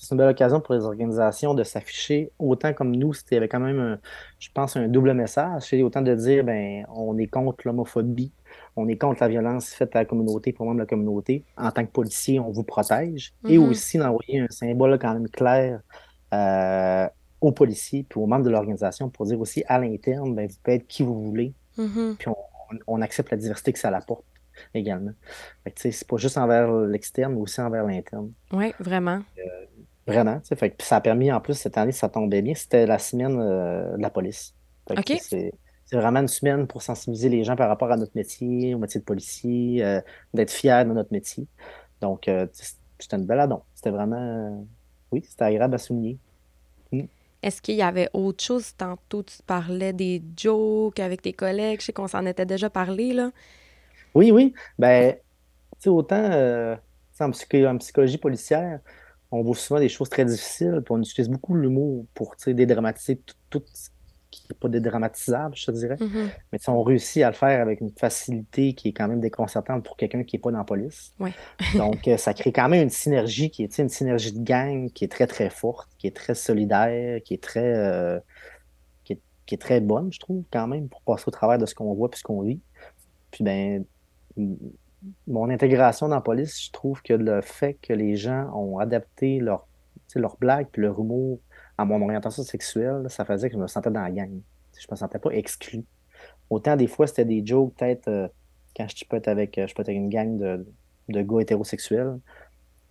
c'est 0.00 0.14
une 0.14 0.18
belle 0.18 0.30
occasion 0.30 0.60
pour 0.60 0.74
les 0.74 0.84
organisations 0.84 1.52
de 1.52 1.62
s'afficher 1.62 2.32
autant 2.38 2.72
comme 2.72 2.96
nous. 2.96 3.12
C'était 3.12 3.36
avait 3.36 3.48
quand 3.48 3.60
même, 3.60 3.98
je 4.38 4.48
pense, 4.54 4.74
un 4.76 4.88
double 4.88 5.12
message. 5.12 5.64
C'est 5.68 5.82
autant 5.82 6.00
de 6.00 6.14
dire, 6.14 6.42
ben, 6.42 6.86
on 6.88 7.18
est 7.18 7.26
contre 7.26 7.58
l'homophobie, 7.66 8.32
on 8.76 8.88
est 8.88 8.96
contre 8.96 9.20
la 9.20 9.28
violence 9.28 9.68
faite 9.68 9.94
à 9.94 9.98
la 10.00 10.04
communauté, 10.06 10.54
pour 10.54 10.64
membres 10.64 10.78
de 10.78 10.82
la 10.84 10.86
communauté. 10.86 11.44
En 11.58 11.70
tant 11.70 11.84
que 11.84 11.90
policier, 11.90 12.40
on 12.40 12.50
vous 12.50 12.64
protège. 12.64 13.34
Et 13.46 13.58
Mm-hmm. 13.58 13.70
aussi 13.70 13.98
d'envoyer 13.98 14.40
un 14.40 14.48
symbole 14.48 14.98
quand 14.98 15.12
même 15.12 15.28
clair 15.28 15.82
euh, 16.32 17.08
aux 17.42 17.52
policiers 17.52 18.06
puis 18.08 18.20
aux 18.20 18.26
membres 18.26 18.44
de 18.44 18.50
l'organisation 18.50 19.10
pour 19.10 19.26
dire 19.26 19.38
aussi 19.38 19.64
à 19.68 19.78
l'interne, 19.78 20.34
ben, 20.34 20.48
vous 20.48 20.56
pouvez 20.62 20.76
être 20.76 20.86
qui 20.86 21.02
vous 21.02 21.22
voulez. 21.22 21.52
Mhm. 21.76 22.16
Puis 22.18 22.28
on, 22.28 22.36
on 22.86 23.02
accepte 23.02 23.30
la 23.30 23.36
diversité 23.36 23.72
que 23.72 23.78
ça 23.78 23.88
apporte 23.94 24.24
également. 24.74 25.12
C'est 25.76 26.06
pas 26.06 26.16
juste 26.16 26.38
envers 26.38 26.70
l'externe, 26.72 27.34
mais 27.34 27.40
aussi 27.40 27.60
envers 27.60 27.84
l'interne. 27.84 28.32
Oui, 28.52 28.72
vraiment. 28.78 29.20
Euh, 29.38 29.64
vraiment. 30.10 30.40
Fait 30.56 30.74
ça 30.82 30.96
a 30.96 31.00
permis, 31.00 31.32
en 31.32 31.40
plus, 31.40 31.54
cette 31.54 31.78
année, 31.78 31.92
ça 31.92 32.08
tombait 32.08 32.42
bien. 32.42 32.54
C'était 32.54 32.86
la 32.86 32.98
semaine 32.98 33.38
euh, 33.40 33.96
de 33.96 34.02
la 34.02 34.10
police. 34.10 34.54
Fait 34.88 34.94
que 34.96 35.00
OK. 35.00 35.52
C'est 35.86 35.96
vraiment 35.96 36.20
une 36.20 36.28
semaine 36.28 36.68
pour 36.68 36.82
sensibiliser 36.82 37.28
les 37.28 37.42
gens 37.42 37.56
par 37.56 37.68
rapport 37.68 37.90
à 37.90 37.96
notre 37.96 38.12
métier, 38.14 38.76
au 38.76 38.78
métier 38.78 39.00
de 39.00 39.04
policier, 39.04 39.84
euh, 39.84 40.00
d'être 40.32 40.52
fiers 40.52 40.84
de 40.84 40.92
notre 40.92 41.12
métier. 41.12 41.48
Donc, 42.00 42.28
euh, 42.28 42.46
c'était 42.52 43.16
une 43.16 43.26
belle 43.26 43.40
adon. 43.40 43.62
C'était 43.74 43.90
vraiment... 43.90 44.64
oui, 45.10 45.24
c'était 45.28 45.44
agréable 45.44 45.74
à 45.74 45.78
souligner. 45.78 46.16
Est-ce 47.42 47.60
qu'il 47.60 47.74
y 47.74 47.82
avait 47.82 48.08
autre 48.12 48.44
chose? 48.44 48.76
Tantôt, 48.76 49.24
tu 49.24 49.38
parlais 49.44 49.92
des 49.92 50.22
jokes 50.36 51.00
avec 51.00 51.22
tes 51.22 51.32
collègues. 51.32 51.80
Je 51.80 51.86
sais 51.86 51.92
qu'on 51.92 52.06
s'en 52.06 52.24
était 52.24 52.46
déjà 52.46 52.70
parlé, 52.70 53.12
là. 53.12 53.32
Oui, 54.14 54.30
oui. 54.30 54.54
Ben, 54.78 55.14
tu 55.14 55.20
sais, 55.80 55.88
autant 55.88 56.76
en 57.20 57.78
psychologie 57.78 58.18
policière, 58.18 58.80
on 59.32 59.42
voit 59.42 59.56
souvent 59.56 59.80
des 59.80 59.88
choses 59.88 60.08
très 60.08 60.24
difficiles, 60.24 60.82
puis 60.84 60.92
on 60.92 61.00
utilise 61.00 61.28
beaucoup 61.28 61.54
l'humour 61.54 62.06
pour, 62.14 62.34
dédramatiser 62.46 63.20
tout, 63.48 63.62
ce 63.72 63.90
qui 64.30 64.46
n'est 64.48 64.56
pas 64.56 64.68
dédramatisable, 64.68 65.54
je 65.56 65.66
te 65.66 65.70
dirais. 65.70 65.96
Mhm. 66.00 66.30
Mais 66.52 66.58
on 66.68 66.82
réussit 66.82 67.22
à 67.22 67.28
le 67.28 67.34
faire 67.34 67.60
avec 67.60 67.80
une 67.80 67.90
facilité 67.90 68.74
qui 68.74 68.88
est 68.88 68.92
quand 68.92 69.08
même 69.08 69.20
déconcertante 69.20 69.84
pour 69.84 69.96
quelqu'un 69.96 70.24
qui 70.24 70.36
n'est 70.36 70.40
pas 70.40 70.50
dans 70.50 70.58
la 70.58 70.64
police. 70.64 71.12
Ouais. 71.20 71.32
Donc, 71.76 72.08
euh, 72.08 72.16
ça 72.16 72.34
crée 72.34 72.52
quand 72.52 72.68
même 72.68 72.82
une 72.82 72.90
synergie 72.90 73.50
qui 73.50 73.62
est, 73.62 73.78
une 73.78 73.88
synergie 73.88 74.32
de 74.32 74.42
gang 74.42 74.90
qui 74.90 75.04
est 75.04 75.08
très, 75.08 75.26
très 75.26 75.50
forte, 75.50 75.88
qui 75.98 76.06
est 76.06 76.16
très 76.16 76.34
solidaire, 76.34 77.22
qui 77.22 77.34
est 77.34 77.42
très, 77.42 77.74
euh, 77.76 78.18
qui 79.04 79.12
est, 79.14 79.20
qui 79.46 79.54
est 79.54 79.58
très 79.58 79.80
bonne, 79.80 80.12
je 80.12 80.18
trouve, 80.18 80.44
quand 80.52 80.66
même, 80.66 80.88
pour 80.88 81.02
passer 81.02 81.24
au 81.26 81.32
travers 81.32 81.58
de 81.58 81.66
ce 81.66 81.74
qu'on 81.74 81.92
voit 81.94 82.10
puis 82.10 82.18
ce 82.18 82.24
qu'on 82.24 82.42
vit. 82.42 82.60
Puis, 83.30 83.44
ben, 83.44 83.84
mon 85.26 85.48
intégration 85.50 86.08
dans 86.08 86.16
la 86.16 86.20
police, 86.20 86.66
je 86.66 86.70
trouve 86.72 87.02
que 87.02 87.12
le 87.12 87.40
fait 87.40 87.74
que 87.74 87.92
les 87.92 88.16
gens 88.16 88.50
ont 88.54 88.78
adapté 88.78 89.40
leur, 89.40 89.66
leur 90.14 90.36
blague 90.36 90.68
puis 90.70 90.82
leur 90.82 90.98
humour 90.98 91.40
à 91.78 91.84
mon 91.84 92.02
orientation 92.02 92.42
sexuelle, 92.42 93.06
ça 93.08 93.24
faisait 93.24 93.48
que 93.48 93.56
je 93.56 93.60
me 93.60 93.66
sentais 93.66 93.90
dans 93.90 94.02
la 94.02 94.10
gang. 94.10 94.40
Je 94.78 94.86
me 94.90 94.96
sentais 94.96 95.18
pas 95.18 95.30
exclu. 95.30 95.84
Autant 96.50 96.76
des 96.76 96.86
fois, 96.86 97.06
c'était 97.06 97.24
des 97.24 97.44
jokes, 97.44 97.74
peut-être, 97.76 98.08
euh, 98.08 98.28
quand 98.76 98.86
je 98.88 99.04
peux 99.04 99.16
être 99.16 99.28
avec, 99.28 99.56
euh, 99.56 99.66
je 99.66 99.74
peux 99.74 99.82
être 99.82 99.88
avec 99.88 99.98
une 99.98 100.10
gang 100.10 100.36
de, 100.36 100.66
de 101.08 101.22
gars 101.22 101.40
hétérosexuels, 101.40 102.18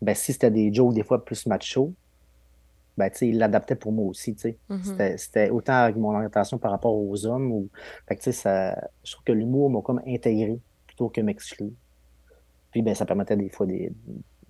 ben 0.01 0.15
si 0.15 0.33
c'était 0.33 0.51
des 0.51 0.73
jokes 0.73 0.93
des 0.93 1.03
fois 1.03 1.23
plus 1.23 1.45
macho, 1.45 1.93
ben 2.97 3.09
ils 3.21 3.37
l'adaptaient 3.37 3.75
pour 3.75 3.91
moi 3.91 4.07
aussi. 4.07 4.35
Mhm. 4.69 5.17
C'était, 5.17 5.49
autant 5.49 5.73
avec 5.73 5.95
mon 5.95 6.13
orientation 6.13 6.57
par 6.57 6.71
rapport 6.71 6.95
aux 6.95 7.25
hommes 7.25 7.51
ou, 7.51 7.69
fait 8.07 8.17
que 8.17 8.31
ça, 8.31 8.75
je 9.03 9.13
trouve 9.13 9.23
que 9.23 9.31
l'humour 9.31 9.69
m'a 9.69 9.81
comme 9.81 10.01
intégré 10.05 10.59
plutôt 10.85 11.09
que 11.09 11.21
m'exclure. 11.21 11.71
Puis 12.71 12.81
ben 12.81 12.93
ça 12.95 13.05
permettait 13.05 13.37
des 13.37 13.49
fois 13.49 13.65
des, 13.65 13.91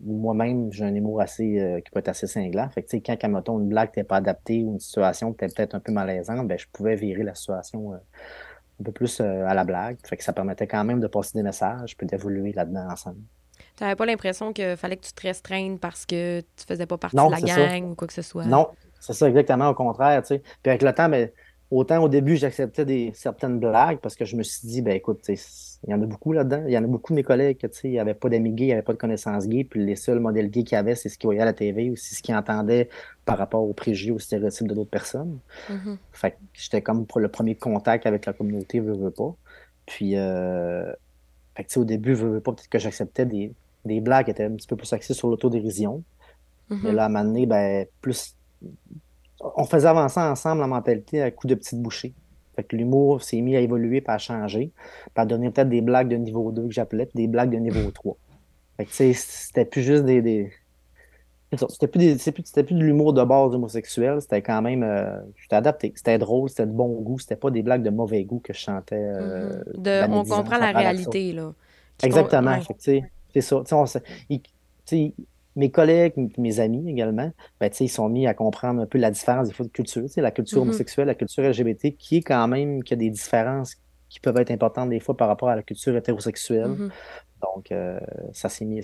moi-même, 0.03 0.71
j'ai 0.71 0.85
un 0.85 0.95
humour 0.95 1.21
assez, 1.21 1.59
euh, 1.59 1.81
qui 1.81 1.91
peut 1.91 1.99
être 1.99 2.07
assez 2.07 2.27
cinglant. 2.27 2.69
Fait 2.69 2.83
que, 2.83 2.87
tu 2.89 2.97
sais, 2.97 3.01
quand, 3.01 3.17
quand, 3.19 3.29
mettons, 3.29 3.59
une 3.59 3.69
blague 3.69 3.89
n'était 3.89 4.03
pas 4.03 4.17
adaptée 4.17 4.63
ou 4.63 4.73
une 4.73 4.79
situation 4.79 5.33
qui 5.33 5.45
était 5.45 5.53
peut-être 5.53 5.75
un 5.75 5.79
peu 5.79 5.91
malaisante, 5.91 6.47
ben, 6.47 6.57
je 6.57 6.65
pouvais 6.71 6.95
virer 6.95 7.23
la 7.23 7.35
situation 7.35 7.93
euh, 7.93 7.97
un 8.79 8.83
peu 8.83 8.91
plus 8.91 9.19
euh, 9.19 9.45
à 9.45 9.53
la 9.53 9.63
blague. 9.63 9.97
Fait 10.05 10.17
que 10.17 10.23
ça 10.23 10.33
permettait 10.33 10.67
quand 10.67 10.83
même 10.83 10.99
de 10.99 11.07
passer 11.07 11.31
des 11.37 11.43
messages 11.43 11.97
puis 11.97 12.07
d'évoluer 12.07 12.53
là-dedans 12.53 12.87
ensemble. 12.89 13.19
Tu 13.75 13.83
n'avais 13.83 13.95
pas 13.95 14.05
l'impression 14.05 14.53
qu'il 14.53 14.77
fallait 14.77 14.97
que 14.97 15.05
tu 15.05 15.13
te 15.13 15.21
restreignes 15.21 15.77
parce 15.77 16.05
que 16.05 16.41
tu 16.41 16.65
faisais 16.67 16.85
pas 16.85 16.97
partie 16.97 17.15
Non, 17.15 17.27
de 17.27 17.31
la 17.31 17.39
ça. 17.39 17.67
gang 17.67 17.91
ou 17.91 17.95
quoi 17.95 18.07
que 18.07 18.13
ce 18.13 18.21
soit? 18.21 18.45
Non, 18.45 18.69
c'est 18.99 19.13
ça, 19.13 19.27
exactement, 19.27 19.69
au 19.69 19.73
contraire, 19.73 20.21
tu 20.21 20.27
sais. 20.27 20.39
Puis 20.61 20.69
avec 20.69 20.81
le 20.81 20.93
temps, 20.93 21.09
ben, 21.09 21.29
autant 21.71 22.03
au 22.03 22.09
début, 22.09 22.35
j'acceptais 22.35 22.85
des, 22.85 23.11
certaines 23.13 23.59
blagues 23.59 23.99
parce 23.99 24.15
que 24.15 24.25
je 24.25 24.35
me 24.35 24.43
suis 24.43 24.67
dit, 24.67 24.81
ben 24.81 24.93
écoute, 24.93 25.19
il 25.27 25.89
y 25.89 25.93
en 25.93 26.01
a 26.01 26.05
beaucoup 26.05 26.33
là-dedans. 26.33 26.63
Il 26.65 26.73
y 26.73 26.77
en 26.77 26.83
a 26.83 26.87
beaucoup 26.87 27.13
de 27.13 27.15
mes 27.15 27.23
collègues 27.23 27.57
qui 27.57 27.89
n'avaient 27.89 28.15
pas 28.15 28.29
d'amis 28.29 28.51
gays, 28.51 28.67
n'avaient 28.67 28.81
pas 28.81 28.93
de 28.93 28.97
connaissances 28.97 29.47
gays, 29.47 29.63
puis 29.63 29.85
les 29.85 29.95
seuls 29.95 30.19
modèles 30.19 30.49
gays 30.49 30.63
qu'ils 30.63 30.77
avaient, 30.77 30.95
c'est 30.95 31.09
ce 31.09 31.17
qu'ils 31.17 31.27
voyaient 31.27 31.41
à 31.41 31.45
la 31.45 31.53
TV 31.53 31.91
ou 31.91 31.95
c'est 31.95 32.15
ce 32.15 32.23
qu'ils 32.23 32.35
entendaient 32.35 32.89
par 33.25 33.37
rapport 33.37 33.63
aux 33.63 33.73
préjugés, 33.73 34.11
aux 34.11 34.19
stéréotypes 34.19 34.67
de 34.67 34.73
d'autres 34.73 34.89
personnes. 34.89 35.37
Mhm. 35.69 35.97
Fait 36.11 36.31
que 36.31 36.37
j'étais 36.53 36.81
comme 36.81 37.05
pour 37.05 37.19
le 37.19 37.27
premier 37.27 37.55
contact 37.55 38.07
avec 38.07 38.25
la 38.25 38.33
communauté, 38.33 38.79
veux, 38.79 38.97
veux 38.97 39.11
pas. 39.11 39.35
Puis, 39.85 40.17
euh, 40.17 40.91
fait 41.55 41.63
que, 41.65 41.79
au 41.79 41.85
début, 41.85 42.13
veux, 42.13 42.29
veux 42.29 42.41
pas, 42.41 42.53
peut-être 42.53 42.69
que 42.69 42.79
j'acceptais 42.79 43.25
des, 43.25 43.53
des 43.85 44.01
blagues 44.01 44.25
qui 44.25 44.31
étaient 44.31 44.45
un 44.45 44.55
petit 44.55 44.67
peu 44.67 44.75
plus 44.75 44.91
axées 44.93 45.13
sur 45.13 45.29
l'autodérision. 45.29 46.03
Mhm. 46.69 46.87
Et 46.87 46.91
là, 46.91 47.03
à 47.03 47.05
un 47.05 47.09
moment 47.09 47.25
donné, 47.25 47.45
ben, 47.45 47.85
plus 48.01 48.35
on 49.41 49.63
faisait 49.65 49.87
avancer 49.87 50.19
ensemble 50.19 50.61
la 50.61 50.67
mentalité 50.67 51.21
à 51.21 51.31
coup 51.31 51.47
de 51.47 51.55
petites 51.55 51.81
bouchées. 51.81 52.13
Fait 52.55 52.63
que 52.63 52.75
l'humour 52.75 53.21
s'est 53.23 53.39
mis 53.41 53.55
à 53.55 53.61
évoluer, 53.61 54.01
pas 54.01 54.15
à 54.15 54.17
changer, 54.17 54.71
puis 55.05 55.11
à 55.15 55.25
donner 55.25 55.49
peut-être 55.49 55.69
des 55.69 55.81
blagues 55.81 56.09
de 56.09 56.17
niveau 56.17 56.51
2 56.51 56.63
que 56.67 56.71
j'appelais, 56.73 57.07
des 57.15 57.27
blagues 57.27 57.51
de 57.51 57.57
niveau 57.57 57.89
3. 57.93 58.17
Fait 58.77 58.85
que, 58.85 58.89
tu 58.89 58.95
sais, 58.95 59.13
c'était 59.13 59.65
plus 59.65 59.81
juste 59.81 60.03
des. 60.05 60.21
des... 60.21 60.51
C'était 61.69 61.87
plus, 61.87 61.99
des... 62.15 62.31
plus, 62.31 62.43
plus 62.43 62.75
de 62.75 62.83
l'humour 62.83 63.11
de 63.13 63.23
base 63.23 63.55
homosexuel, 63.55 64.21
c'était 64.21 64.41
quand 64.41 64.61
même. 64.61 64.83
Euh, 64.83 65.19
j'étais 65.41 65.55
adapté. 65.55 65.91
C'était 65.95 66.17
drôle, 66.19 66.49
c'était 66.49 66.67
de 66.67 66.71
bon 66.71 66.89
goût, 67.01 67.17
c'était 67.17 67.35
pas 67.35 67.49
des 67.49 67.63
blagues 67.63 67.81
de 67.81 67.89
mauvais 67.89 68.23
goût 68.23 68.39
que 68.39 68.53
je 68.53 68.59
chantais. 68.59 68.95
Euh, 69.01 69.63
Mhm. 69.75 69.81
De- 69.83 70.03
on 70.11 70.23
comprend 70.25 70.57
la 70.59 70.71
réalité, 70.71 71.33
là. 71.33 71.53
Exactement. 72.03 72.51
con- 72.51 72.57
ouais. 72.57 72.61
Fait 72.61 72.73
que, 73.01 73.07
c'est 73.33 73.41
ça. 73.41 73.63
On 73.71 73.85
mes 75.55 75.71
collègues, 75.71 76.13
mes 76.37 76.59
amis 76.59 76.89
également, 76.89 77.31
ben, 77.59 77.69
tu 77.69 77.83
ils 77.83 77.89
sont 77.89 78.07
mis 78.09 78.27
à 78.27 78.33
comprendre 78.33 78.81
un 78.81 78.85
peu 78.85 78.97
la 78.97 79.11
différence 79.11 79.47
des 79.47 79.53
fois 79.53 79.65
de 79.65 79.71
culture. 79.71 80.03
Tu 80.09 80.21
la 80.21 80.31
culture 80.31 80.61
Mhm. 80.61 80.69
homosexuelle, 80.69 81.07
la 81.07 81.15
culture 81.15 81.43
LGBT, 81.43 81.95
qui 81.97 82.17
est 82.17 82.21
quand 82.21 82.47
même, 82.47 82.83
qui 82.83 82.93
a 82.93 82.97
des 82.97 83.09
différences 83.09 83.75
qui 84.09 84.19
peuvent 84.19 84.37
être 84.37 84.51
importantes 84.51 84.89
des 84.89 84.99
fois 84.99 85.15
par 85.15 85.27
rapport 85.27 85.49
à 85.49 85.55
la 85.55 85.63
culture 85.63 85.95
hétérosexuelle. 85.95 86.67
Mhm. 86.67 86.91
Donc, 87.41 87.71
euh, 87.71 87.99
ça 88.33 88.49
s'est 88.49 88.65
mis, 88.65 88.81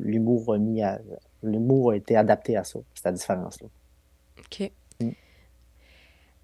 l'humour 0.00 0.54
a 0.54 0.58
mis 0.58 0.82
à, 0.82 1.00
l'humour 1.42 1.92
a 1.92 1.96
été 1.96 2.16
adapté 2.16 2.56
à 2.56 2.64
ça, 2.64 2.78
cette 2.94 3.14
différence-là. 3.14 3.68
OK. 4.38 4.70
Mm. 5.00 5.10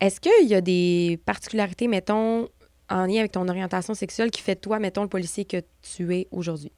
Est-ce 0.00 0.21
qu'il 0.21 0.49
y 0.49 0.54
a 0.54 0.61
des 0.61 1.21
particularités, 1.25 1.87
mettons, 1.88 2.49
en 2.90 3.06
lien 3.06 3.21
avec 3.21 3.33
ton 3.33 3.49
orientation 3.49 3.94
sexuelle 3.94 4.30
qui 4.30 4.42
fait 4.42 4.56
de 4.56 4.61
toi, 4.61 4.78
mettons, 4.78 5.02
le 5.02 5.09
policier 5.09 5.44
que 5.44 5.62
tu 5.83 6.14
es 6.14 6.28
aujourd'hui? 6.30 6.73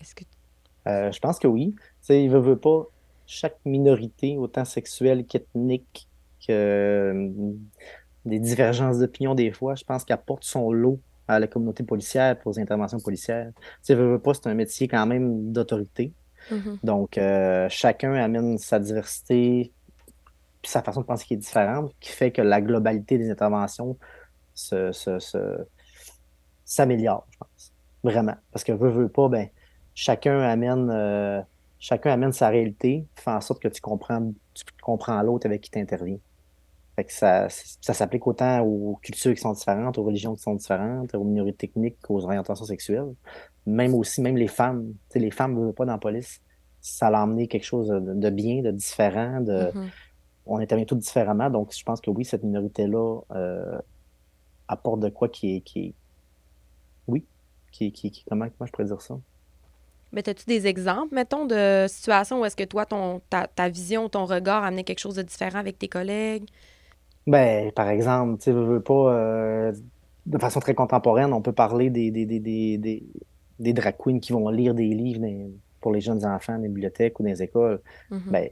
Est-ce 0.00 0.14
que... 0.14 0.24
Euh, 0.88 1.12
je 1.12 1.18
pense 1.20 1.38
que 1.38 1.46
oui. 1.48 1.74
Tu 1.76 1.82
sais, 2.02 2.24
il 2.24 2.30
veut, 2.30 2.40
veut 2.40 2.58
pas, 2.58 2.84
chaque 3.26 3.56
minorité, 3.64 4.36
autant 4.38 4.64
sexuelle 4.64 5.26
qu'ethnique, 5.26 6.08
que 6.46 6.52
euh, 6.52 7.30
des 8.24 8.38
divergences 8.38 8.98
d'opinion 8.98 9.34
des 9.34 9.52
fois, 9.52 9.74
je 9.74 9.84
pense 9.84 10.04
qu'elle 10.04 10.14
apporte 10.14 10.44
son 10.44 10.72
lot 10.72 11.00
à 11.28 11.38
la 11.38 11.46
communauté 11.46 11.82
policière 11.84 12.38
pour 12.38 12.52
les 12.52 12.60
interventions 12.60 13.00
policières. 13.00 13.50
Tu 13.56 13.62
sais, 13.82 13.94
veut, 13.94 14.12
veut 14.12 14.18
pas, 14.18 14.34
c'est 14.34 14.46
un 14.46 14.54
métier 14.54 14.88
quand 14.88 15.06
même 15.06 15.52
d'autorité. 15.52 16.14
Mhm. 16.50 16.78
Donc, 16.82 17.18
euh, 17.18 17.68
chacun 17.68 18.14
amène 18.14 18.58
sa 18.58 18.78
diversité, 18.78 19.72
puis 20.62 20.70
sa 20.70 20.82
façon 20.82 21.00
de 21.02 21.06
penser 21.06 21.26
qui 21.26 21.34
est 21.34 21.38
différente, 21.38 21.92
qui 22.00 22.10
fait 22.12 22.32
que 22.32 22.42
la 22.42 22.60
globalité 22.60 23.18
des 23.18 23.30
interventions 23.30 23.98
se, 24.54 24.92
se- 24.92 25.18
se- 25.18 25.66
s'améliore, 26.64 27.26
je 27.30 27.38
pense. 27.38 27.72
Vraiment. 28.02 28.34
Parce 28.52 28.64
que 28.64 28.72
veut, 28.72 28.90
veut 28.90 29.08
pas, 29.08 29.28
ben, 29.28 29.48
chacun 29.98 30.38
amène, 30.40 30.90
euh, 30.90 31.42
chacun 31.80 32.12
amène 32.12 32.30
sa 32.32 32.48
réalité, 32.50 33.04
fait 33.16 33.32
en 33.32 33.40
sorte 33.40 33.60
que 33.60 33.66
tu 33.66 33.80
comprends, 33.80 34.32
tu 34.54 34.62
comprends 34.80 35.20
l'autre 35.22 35.46
avec 35.46 35.60
qui 35.62 35.70
tu 35.70 35.78
interviens. 35.80 36.18
Fait 36.94 37.04
que 37.04 37.12
ça, 37.12 37.48
ça 37.48 37.94
s'applique 37.94 38.24
autant 38.26 38.60
aux 38.60 38.96
cultures 39.02 39.34
qui 39.34 39.40
sont 39.40 39.52
différentes, 39.52 39.98
aux 39.98 40.04
religions 40.04 40.36
qui 40.36 40.42
sont 40.42 40.54
différentes, 40.54 41.12
aux 41.16 41.24
minorités 41.24 41.66
techniques 41.66 41.98
qu'aux 42.00 42.24
orientations 42.24 42.64
sexuelles. 42.64 43.12
Même 43.66 43.92
aussi, 43.94 44.20
même 44.22 44.36
les 44.36 44.46
femmes. 44.46 44.94
Les 45.16 45.32
femmes 45.32 45.54
ne 45.54 45.64
veulent 45.64 45.74
pas 45.74 45.84
dans 45.84 45.92
la 45.92 45.98
police. 45.98 46.40
Ça 46.80 47.10
l'a 47.10 47.22
amené 47.22 47.48
quelque 47.48 47.64
chose 47.64 47.88
de, 47.88 48.14
de 48.14 48.30
bien, 48.30 48.62
de 48.62 48.70
différent, 48.70 49.40
de, 49.40 49.72
Mhm. 49.74 49.90
on 50.46 50.58
intervient 50.58 50.86
tous 50.86 50.96
différemment. 50.96 51.50
Donc, 51.50 51.74
je 51.76 51.82
pense 51.82 52.00
que 52.00 52.10
oui, 52.10 52.24
cette 52.24 52.44
minorité-là 52.44 53.20
euh, 53.32 53.78
apporte 54.68 55.00
de 55.00 55.08
quoi 55.08 55.28
qui 55.28 55.56
est, 55.56 55.60
qui 55.62 55.78
est- 55.86 55.94
oui, 57.08 57.26
qui, 57.72 57.92
qui, 57.92 58.10
qui- 58.12 58.24
comment, 58.28 58.46
comment 58.48 58.66
je 58.66 58.72
pourrais 58.72 58.84
dire 58.86 59.02
ça? 59.02 59.18
Mais 60.12 60.28
as-tu 60.28 60.44
des 60.46 60.66
exemples, 60.66 61.14
mettons, 61.14 61.44
de 61.44 61.86
situations 61.88 62.40
où 62.40 62.44
est-ce 62.44 62.56
que 62.56 62.64
toi, 62.64 62.86
ton, 62.86 63.20
ta, 63.30 63.46
ta 63.48 63.68
vision, 63.68 64.08
ton 64.08 64.24
regard 64.24 64.64
amenait 64.64 64.84
quelque 64.84 65.00
chose 65.00 65.16
de 65.16 65.22
différent 65.22 65.58
avec 65.58 65.78
tes 65.78 65.88
collègues? 65.88 66.48
Ben, 67.26 67.70
par 67.72 67.88
exemple, 67.88 68.38
tu 68.40 68.52
veux, 68.52 68.64
veux 68.64 68.82
pas, 68.82 69.12
euh, 69.14 69.72
de 70.26 70.38
façon 70.38 70.60
très 70.60 70.74
contemporaine, 70.74 71.32
on 71.32 71.42
peut 71.42 71.52
parler 71.52 71.90
des, 71.90 72.10
des, 72.10 72.24
des, 72.24 72.40
des, 72.40 72.78
des, 72.78 73.02
des 73.58 73.72
drag 73.74 73.96
queens 73.98 74.18
qui 74.20 74.32
vont 74.32 74.48
lire 74.48 74.74
des 74.74 74.86
livres 74.88 75.26
pour 75.80 75.92
les 75.92 76.00
jeunes 76.00 76.24
enfants 76.24 76.54
dans 76.54 76.62
les 76.62 76.68
bibliothèques 76.68 77.20
ou 77.20 77.22
dans 77.22 77.28
les 77.28 77.42
écoles. 77.42 77.82
Mhm. 78.10 78.22
Ben, 78.30 78.50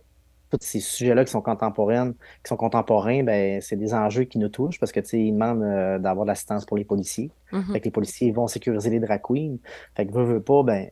tous 0.50 0.58
ces 0.60 0.80
sujets-là 0.80 1.24
qui 1.24 1.32
sont 1.32 1.42
contemporains, 1.42 2.12
qui 2.12 2.48
sont 2.48 2.56
contemporains, 2.56 3.24
ben, 3.24 3.60
c'est 3.62 3.76
des 3.76 3.94
enjeux 3.94 4.24
qui 4.24 4.38
nous 4.38 4.48
touchent 4.48 4.78
parce 4.78 4.92
que, 4.92 5.00
tu 5.00 5.08
sais, 5.08 5.20
ils 5.20 5.32
demandent 5.32 5.62
euh, 5.62 5.98
d'avoir 5.98 6.24
de 6.26 6.30
l'assistance 6.30 6.64
pour 6.66 6.76
les 6.76 6.84
policiers. 6.84 7.32
Mhm. 7.52 7.72
Fait 7.72 7.80
que 7.80 7.84
les 7.86 7.90
policiers 7.90 8.30
vont 8.30 8.46
sécuriser 8.46 8.90
les 8.90 9.00
drag 9.00 9.22
queens. 9.22 9.56
Fait 9.96 10.06
que 10.06 10.12
veut, 10.12 10.24
veut 10.24 10.42
pas, 10.42 10.62
ben, 10.62 10.90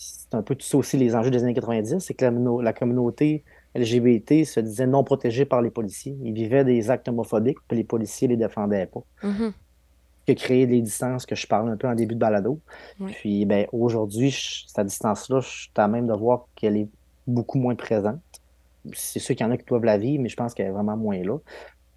c'est 0.00 0.34
un 0.34 0.42
peu 0.42 0.54
tout 0.54 0.66
ça 0.66 0.78
aussi 0.78 0.96
les 0.96 1.14
enjeux 1.14 1.30
des 1.30 1.42
années 1.42 1.52
90, 1.52 1.98
c'est 1.98 2.14
que 2.14 2.24
la, 2.62 2.72
communauté 2.72 3.44
LGBT 3.74 4.44
se 4.44 4.58
disait 4.60 4.86
non 4.86 5.04
protégée 5.04 5.44
par 5.44 5.60
les 5.60 5.70
policiers. 5.70 6.16
Ils 6.22 6.32
vivaient 6.32 6.64
des 6.64 6.90
actes 6.90 7.06
homophobiques, 7.08 7.58
puis 7.68 7.76
les 7.76 7.84
policiers 7.84 8.26
les 8.26 8.38
défendaient 8.38 8.86
pas. 8.86 9.02
Mhm. 9.22 9.52
qui 10.24 10.32
a 10.32 10.34
créé 10.34 10.66
les 10.66 10.80
distances 10.80 11.26
que 11.26 11.34
je 11.34 11.46
parle 11.46 11.68
un 11.70 11.76
peu 11.76 11.86
en 11.86 11.94
début 11.94 12.14
de 12.14 12.20
balado. 12.20 12.60
Oui. 12.98 13.12
Puis 13.12 13.44
ben, 13.44 13.66
aujourd'hui, 13.72 14.30
cette 14.66 14.86
distance-là, 14.86 15.40
je 15.40 15.48
suis 15.48 15.70
à 15.76 15.86
même 15.86 16.06
de 16.06 16.14
voir 16.14 16.46
qu'elle 16.54 16.76
est 16.76 16.88
beaucoup 17.26 17.58
moins 17.58 17.74
présente. 17.74 18.20
C'est 18.94 19.18
sûr 19.18 19.36
qu'il 19.36 19.44
y 19.44 19.48
en 19.48 19.52
a 19.52 19.58
qui 19.58 19.66
doivent 19.66 19.84
la 19.84 19.98
vivre, 19.98 20.22
mais 20.22 20.30
je 20.30 20.36
pense 20.36 20.54
qu'elle 20.54 20.68
est 20.68 20.72
vraiment 20.72 20.96
moins 20.96 21.22
là. 21.22 21.36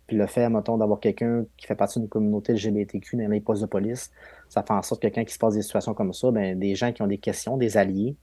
Puis 0.07 0.17
le 0.17 0.27
fait, 0.27 0.49
mettons, 0.49 0.77
d'avoir 0.77 0.99
quelqu'un 0.99 1.45
qui 1.57 1.65
fait 1.65 1.75
partie 1.75 1.99
d'une 1.99 2.09
communauté 2.09 2.53
LGBTQ 2.53 3.17
dans 3.17 3.29
les 3.29 3.41
postes 3.41 3.61
de 3.61 3.67
police, 3.67 4.11
ça 4.49 4.63
fait 4.63 4.73
en 4.73 4.81
sorte 4.81 5.01
que 5.01 5.07
quand 5.07 5.21
il 5.21 5.29
se 5.29 5.37
passe 5.39 5.53
des 5.53 5.61
situations 5.61 5.93
comme 5.93 6.13
ça, 6.13 6.29
ben, 6.31 6.59
des 6.59 6.75
gens 6.75 6.91
qui 6.91 7.01
ont 7.01 7.07
des 7.07 7.17
questions, 7.19 7.57
des 7.57 7.77
alliés, 7.77 8.17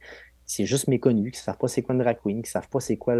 c'est 0.44 0.66
juste 0.66 0.88
méconnu, 0.88 1.30
qui 1.30 1.38
ne 1.38 1.42
savent 1.42 1.58
pas 1.58 1.68
c'est 1.68 1.82
quoi 1.82 1.94
une 1.94 2.02
drag 2.02 2.18
queen, 2.22 2.42
qui 2.42 2.48
ne 2.48 2.52
savent 2.52 2.68
pas 2.68 2.80
c'est 2.80 2.96
quoi, 2.96 3.14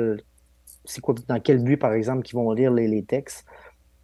c'est 0.85 1.01
quoi, 1.01 1.15
dans 1.29 1.41
quel 1.41 1.63
but, 1.63 1.77
par 1.77 1.93
exemple, 1.93 2.23
qu'ils 2.23 2.37
vont 2.37 2.51
lire 2.53 2.73
les, 2.73 2.89
les 2.89 3.05
textes. 3.05 3.45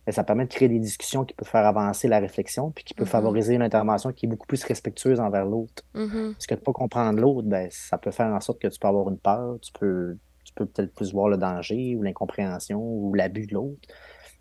Ben, 0.06 0.12
ça 0.12 0.22
permet 0.24 0.44
de 0.46 0.52
créer 0.52 0.68
des 0.68 0.78
discussions 0.78 1.24
qui 1.24 1.34
peuvent 1.34 1.48
faire 1.48 1.66
avancer 1.66 2.06
la 2.06 2.20
réflexion, 2.20 2.70
puis 2.70 2.84
qui 2.84 2.94
peuvent 2.94 3.08
Mhm. 3.08 3.10
favoriser 3.10 3.54
une 3.54 3.62
intervention 3.62 4.12
qui 4.12 4.26
est 4.26 4.28
beaucoup 4.28 4.46
plus 4.46 4.62
respectueuse 4.64 5.18
envers 5.20 5.44
l'autre. 5.44 5.82
Mhm. 5.94 6.34
Parce 6.34 6.46
que 6.46 6.54
de 6.54 6.60
ne 6.60 6.64
pas 6.64 6.72
comprendre 6.72 7.18
l'autre, 7.20 7.48
ben, 7.48 7.68
ça 7.70 7.98
peut 7.98 8.12
faire 8.12 8.28
en 8.32 8.40
sorte 8.40 8.60
que 8.60 8.68
tu 8.68 8.78
peux 8.78 8.86
avoir 8.88 9.08
une 9.10 9.18
peur, 9.18 9.58
tu 9.60 9.72
peux, 9.78 10.16
tu 10.44 10.52
peux 10.54 10.66
peut-être 10.66 10.94
plus 10.94 11.12
voir 11.12 11.28
le 11.28 11.36
danger 11.36 11.96
ou 11.96 12.02
l'incompréhension 12.02 12.80
ou 12.80 13.12
l'abus 13.14 13.46
de 13.46 13.54
l'autre. 13.54 13.80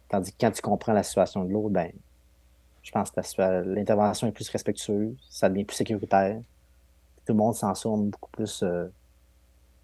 Tandis 0.09 0.31
que 0.31 0.37
quand 0.39 0.51
tu 0.51 0.61
comprends 0.61 0.93
la 0.93 1.03
situation 1.03 1.43
de 1.45 1.51
l'autre, 1.51 1.69
ben, 1.69 1.91
je 2.83 2.91
pense 2.91 3.11
que 3.11 3.63
l'intervention 3.65 4.27
est 4.27 4.31
plus 4.31 4.49
respectueuse, 4.49 5.15
ça 5.29 5.49
devient 5.49 5.65
plus 5.65 5.75
sécuritaire. 5.75 6.39
Tout 7.25 7.33
le 7.33 7.37
monde 7.37 7.55
s'en 7.55 7.73
sort 7.75 7.97
beaucoup 7.97 8.29
plus. 8.31 8.63
euh, 8.63 8.87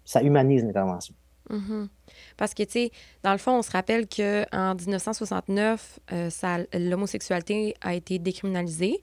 ça 0.04 0.22
humanise 0.22 0.64
l'intervention. 0.64 1.14
Mhm. 1.50 1.88
Parce 2.36 2.54
que, 2.54 2.62
tu 2.62 2.70
sais, 2.72 2.90
dans 3.22 3.32
le 3.32 3.38
fond, 3.38 3.58
on 3.58 3.62
se 3.62 3.70
rappelle 3.70 4.06
qu'en 4.08 4.74
1969, 4.74 5.98
euh, 6.12 6.30
l'homosexualité 6.74 7.74
a 7.80 7.94
été 7.94 8.18
décriminalisée. 8.18 9.02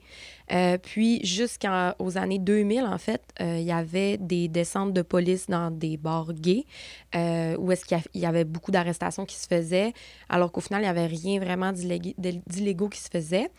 Euh, 0.51 0.77
puis, 0.77 1.23
jusqu'aux 1.25 2.17
années 2.17 2.39
2000, 2.39 2.83
en 2.85 2.97
fait, 2.97 3.21
euh, 3.41 3.57
il 3.59 3.65
y 3.65 3.71
avait 3.71 4.17
des 4.17 4.47
descentes 4.47 4.93
de 4.93 5.01
police 5.01 5.47
dans 5.47 5.69
des 5.69 5.97
bars 5.97 6.33
gays, 6.33 6.65
euh, 7.15 7.55
où 7.57 7.71
est-ce 7.71 7.85
qu'il 7.85 8.01
y 8.15 8.19
y 8.19 8.25
avait 8.25 8.45
beaucoup 8.45 8.71
d'arrestations 8.71 9.25
qui 9.25 9.35
se 9.35 9.47
faisaient, 9.47 9.93
alors 10.29 10.51
qu'au 10.51 10.61
final, 10.61 10.81
il 10.81 10.85
n'y 10.85 10.89
avait 10.89 11.05
rien 11.07 11.39
vraiment 11.39 11.71
d'illég- 11.71 12.15
d'illégaux 12.47 12.89
qui 12.89 12.99
se 12.99 13.09
faisait. 13.09 13.49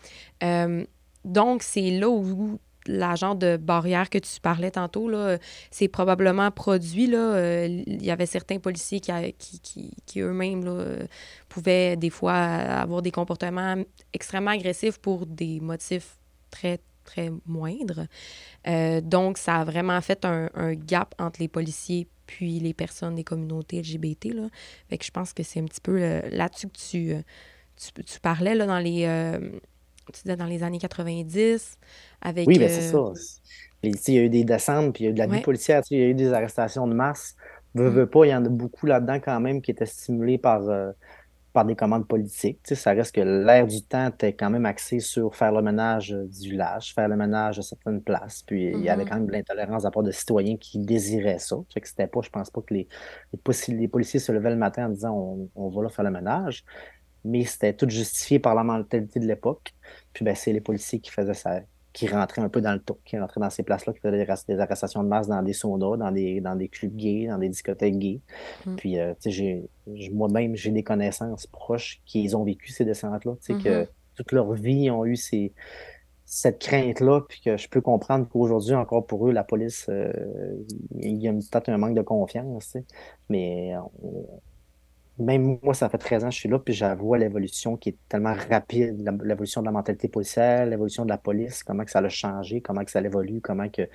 Euh, 0.43 0.85
donc, 1.23 1.61
c'est 1.63 1.91
là 1.91 2.09
où 2.09 2.59
la 2.87 3.15
genre 3.15 3.35
de 3.35 3.57
barrière 3.57 4.09
que 4.09 4.17
tu 4.17 4.39
parlais 4.41 4.71
tantôt, 4.71 5.09
là, 5.09 5.37
c'est 5.69 5.87
probablement 5.87 6.51
produit. 6.51 7.07
Là, 7.07 7.33
euh, 7.35 7.83
il 7.85 8.03
y 8.03 8.11
avait 8.11 8.25
certains 8.25 8.59
policiers 8.59 8.99
qui, 8.99 9.11
qui, 9.61 9.91
qui, 10.05 10.19
eux-mêmes 10.19 11.07
pouvaient 11.49 11.95
des 11.95 12.09
fois 12.09 12.33
avoir 12.33 13.01
des 13.01 13.11
comportements 13.11 13.75
extrêmement 14.13 14.51
agressifs 14.51 14.97
pour 14.97 15.25
des 15.25 15.59
motifs 15.59 16.17
très, 16.49 16.79
très 17.03 17.31
moindres. 17.45 18.07
Euh, 18.67 19.01
donc, 19.01 19.37
ça 19.37 19.57
a 19.57 19.63
vraiment 19.63 19.99
fait 20.01 20.25
un, 20.25 20.73
gap 20.73 21.15
entre 21.19 21.41
les 21.41 21.47
policiers 21.47 22.07
puis 22.25 22.59
les 22.59 22.73
personnes 22.73 23.15
des 23.15 23.23
communautés 23.23 23.81
LGBT. 23.81 24.33
Là. 24.33 24.47
Je 24.89 25.11
pense 25.11 25.33
que 25.33 25.43
c'est 25.43 25.59
un 25.59 25.65
petit 25.65 25.81
peu 25.81 26.01
euh, 26.01 26.21
là-dessus 26.31 26.69
que 26.69 26.77
tu, 26.77 28.03
tu, 28.03 28.19
parlais 28.21 28.55
là, 28.55 28.65
dans 28.65 28.79
les... 28.79 29.05
tu 30.11 30.21
disais 30.23 30.37
dans 30.37 30.45
les 30.45 30.63
années 30.63 30.79
90, 30.79 31.77
avec... 32.21 32.47
Oui, 32.47 32.59
ben 32.59 32.69
c'est 32.69 32.95
euh, 32.95 33.13
ça. 33.13 33.21
Il 33.83 33.95
y 34.15 34.19
a 34.19 34.23
eu 34.23 34.29
des 34.29 34.43
descentes, 34.43 34.93
puis 34.93 35.03
il 35.03 35.05
y 35.05 35.09
a 35.09 35.11
eu 35.11 35.13
de 35.13 35.19
la 35.19 35.27
vie 35.27 35.37
Ouais. 35.37 35.41
policière, 35.41 35.81
il 35.89 35.99
y 35.99 36.03
a 36.03 36.07
eu 36.07 36.13
des 36.13 36.33
arrestations 36.33 36.87
de 36.87 36.93
masse. 36.93 37.35
Veux, 37.73 37.89
Mm. 37.89 37.93
veux 37.93 38.09
pas, 38.09 38.25
il 38.25 38.29
y 38.29 38.35
en 38.35 38.45
a 38.45 38.49
beaucoup 38.49 38.85
là-dedans 38.85 39.19
quand 39.19 39.39
même 39.39 39.61
qui 39.61 39.71
étaient 39.71 39.85
stimulés 39.85 40.37
par, 40.37 40.61
euh, 40.69 40.91
par 41.53 41.65
des 41.65 41.75
commandes 41.75 42.07
politiques. 42.07 42.59
Ça 42.65 42.91
reste 42.93 43.15
que 43.15 43.21
l'air 43.21 43.67
du 43.67 43.83
temps 43.83 44.07
était 44.09 44.33
quand 44.33 44.49
même 44.49 44.65
axé 44.65 44.99
sur 44.99 45.35
faire 45.35 45.51
le 45.51 45.61
ménage 45.61 46.09
du 46.11 46.49
village, 46.51 46.93
faire 46.93 47.09
le 47.09 47.17
ménage 47.17 47.57
de 47.57 47.61
certaines 47.63 48.01
places. 48.03 48.43
Puis 48.43 48.71
il 48.77 48.81
y 48.81 48.89
avait 48.89 49.03
Mhm. 49.03 49.09
quand 49.09 49.15
même 49.15 49.27
de 49.27 49.31
l'intolérance 49.33 49.85
à 49.85 49.91
part 49.91 50.03
de 50.03 50.11
citoyens 50.11 50.57
qui 50.57 50.79
désiraient 50.79 51.39
ça. 51.39 51.57
Fait 51.73 51.81
que 51.81 51.87
c'était 51.89 52.07
pas, 52.07 52.21
je 52.23 52.29
pense 52.29 52.49
pas 52.51 52.61
que 52.61 52.73
les, 52.73 52.87
policiers 53.43 53.75
les 53.75 53.87
policiers 53.87 54.19
se 54.19 54.31
levaient 54.31 54.51
le 54.51 54.55
matin 54.57 54.87
en 54.87 54.89
disant 54.89 55.13
on, 55.15 55.49
on 55.55 55.69
va 55.69 55.83
là 55.83 55.89
faire 55.89 56.05
le 56.05 56.11
ménage, 56.11 56.63
mais 57.23 57.45
c'était 57.45 57.73
tout 57.73 57.89
justifié 57.89 58.39
par 58.39 58.55
la 58.55 58.63
mentalité 58.63 59.19
de 59.19 59.25
l'époque. 59.27 59.73
Puis 60.13 60.25
ben, 60.25 60.35
c'est 60.35 60.53
les 60.53 60.61
policiers 60.61 60.99
qui 60.99 61.11
faisaient 61.11 61.33
ça, 61.33 61.59
qui 61.93 62.07
rentraient 62.07 62.41
un 62.41 62.49
peu 62.49 62.61
dans 62.61 62.73
le 62.73 62.79
tour, 62.79 62.97
qui 63.03 63.17
rentraient 63.19 63.41
dans 63.41 63.49
ces 63.49 63.63
places-là, 63.63 63.93
qui 63.93 63.99
faisaient 63.99 64.17
des, 64.17 64.25
arrest- 64.25 64.47
des 64.47 64.59
arrestations 64.59 65.03
de 65.03 65.09
masse 65.09 65.27
dans 65.27 65.41
des 65.43 65.53
saunas, 65.53 65.97
dans 65.97 66.11
des, 66.11 66.39
dans 66.41 66.55
des 66.55 66.69
clubs 66.69 66.95
gays, 66.95 67.27
dans 67.27 67.37
des 67.37 67.49
discothèques 67.49 67.97
gays. 67.97 68.21
Mhm. 68.65 68.75
Puis, 68.77 68.99
euh, 68.99 69.13
tu 69.21 69.31
sais, 69.31 69.63
moi-même, 70.13 70.55
j'ai 70.55 70.71
des 70.71 70.83
connaissances 70.83 71.47
proches 71.47 72.01
qui 72.05 72.33
ont 72.33 72.43
vécu 72.43 72.71
ces 72.71 72.85
descentes-là, 72.85 73.33
tu 73.43 73.53
sais, 73.53 73.53
que 73.63 73.87
toute 74.15 74.31
leur 74.31 74.53
vie, 74.53 74.83
ils 74.85 74.91
ont 74.91 75.05
eu 75.05 75.15
ces, 75.15 75.53
cette 76.25 76.59
crainte-là, 76.59 77.21
puis 77.27 77.41
que 77.43 77.57
je 77.57 77.67
peux 77.67 77.81
comprendre 77.81 78.27
qu'aujourd'hui, 78.29 78.73
encore 78.73 79.05
pour 79.05 79.27
eux, 79.27 79.31
la 79.33 79.43
police, 79.43 79.87
euh, 79.89 80.13
il 80.97 81.21
y 81.21 81.27
a 81.27 81.33
peut-être 81.33 81.69
un 81.69 81.77
manque 81.77 81.95
de 81.95 82.01
confiance, 82.01 82.65
tu 82.65 82.71
sais. 82.71 82.85
Mais 83.29 83.73
on- 84.01 84.27
même 85.21 85.59
moi, 85.61 85.73
ça 85.73 85.89
fait 85.89 85.97
13 85.97 86.23
ans 86.23 86.27
que 86.27 86.33
je 86.33 86.39
suis 86.39 86.49
là, 86.49 86.59
puis 86.59 86.73
j'avoue 86.73 87.13
l'évolution 87.15 87.77
qui 87.77 87.89
est 87.89 87.97
tellement 88.09 88.33
rapide, 88.49 88.97
l'évolution 89.23 89.61
de 89.61 89.65
la 89.65 89.71
mentalité 89.71 90.07
policière, 90.07 90.65
l'évolution 90.65 91.03
de 91.03 91.09
la 91.09 91.17
police, 91.17 91.63
comment 91.63 91.83
que 91.85 91.91
ça 91.91 91.99
a 91.99 92.09
changé, 92.09 92.61
comment 92.61 92.83
que 92.83 92.91
ça 92.91 93.01
évolue, 93.01 93.41
comment 93.41 93.69
que 93.69 93.87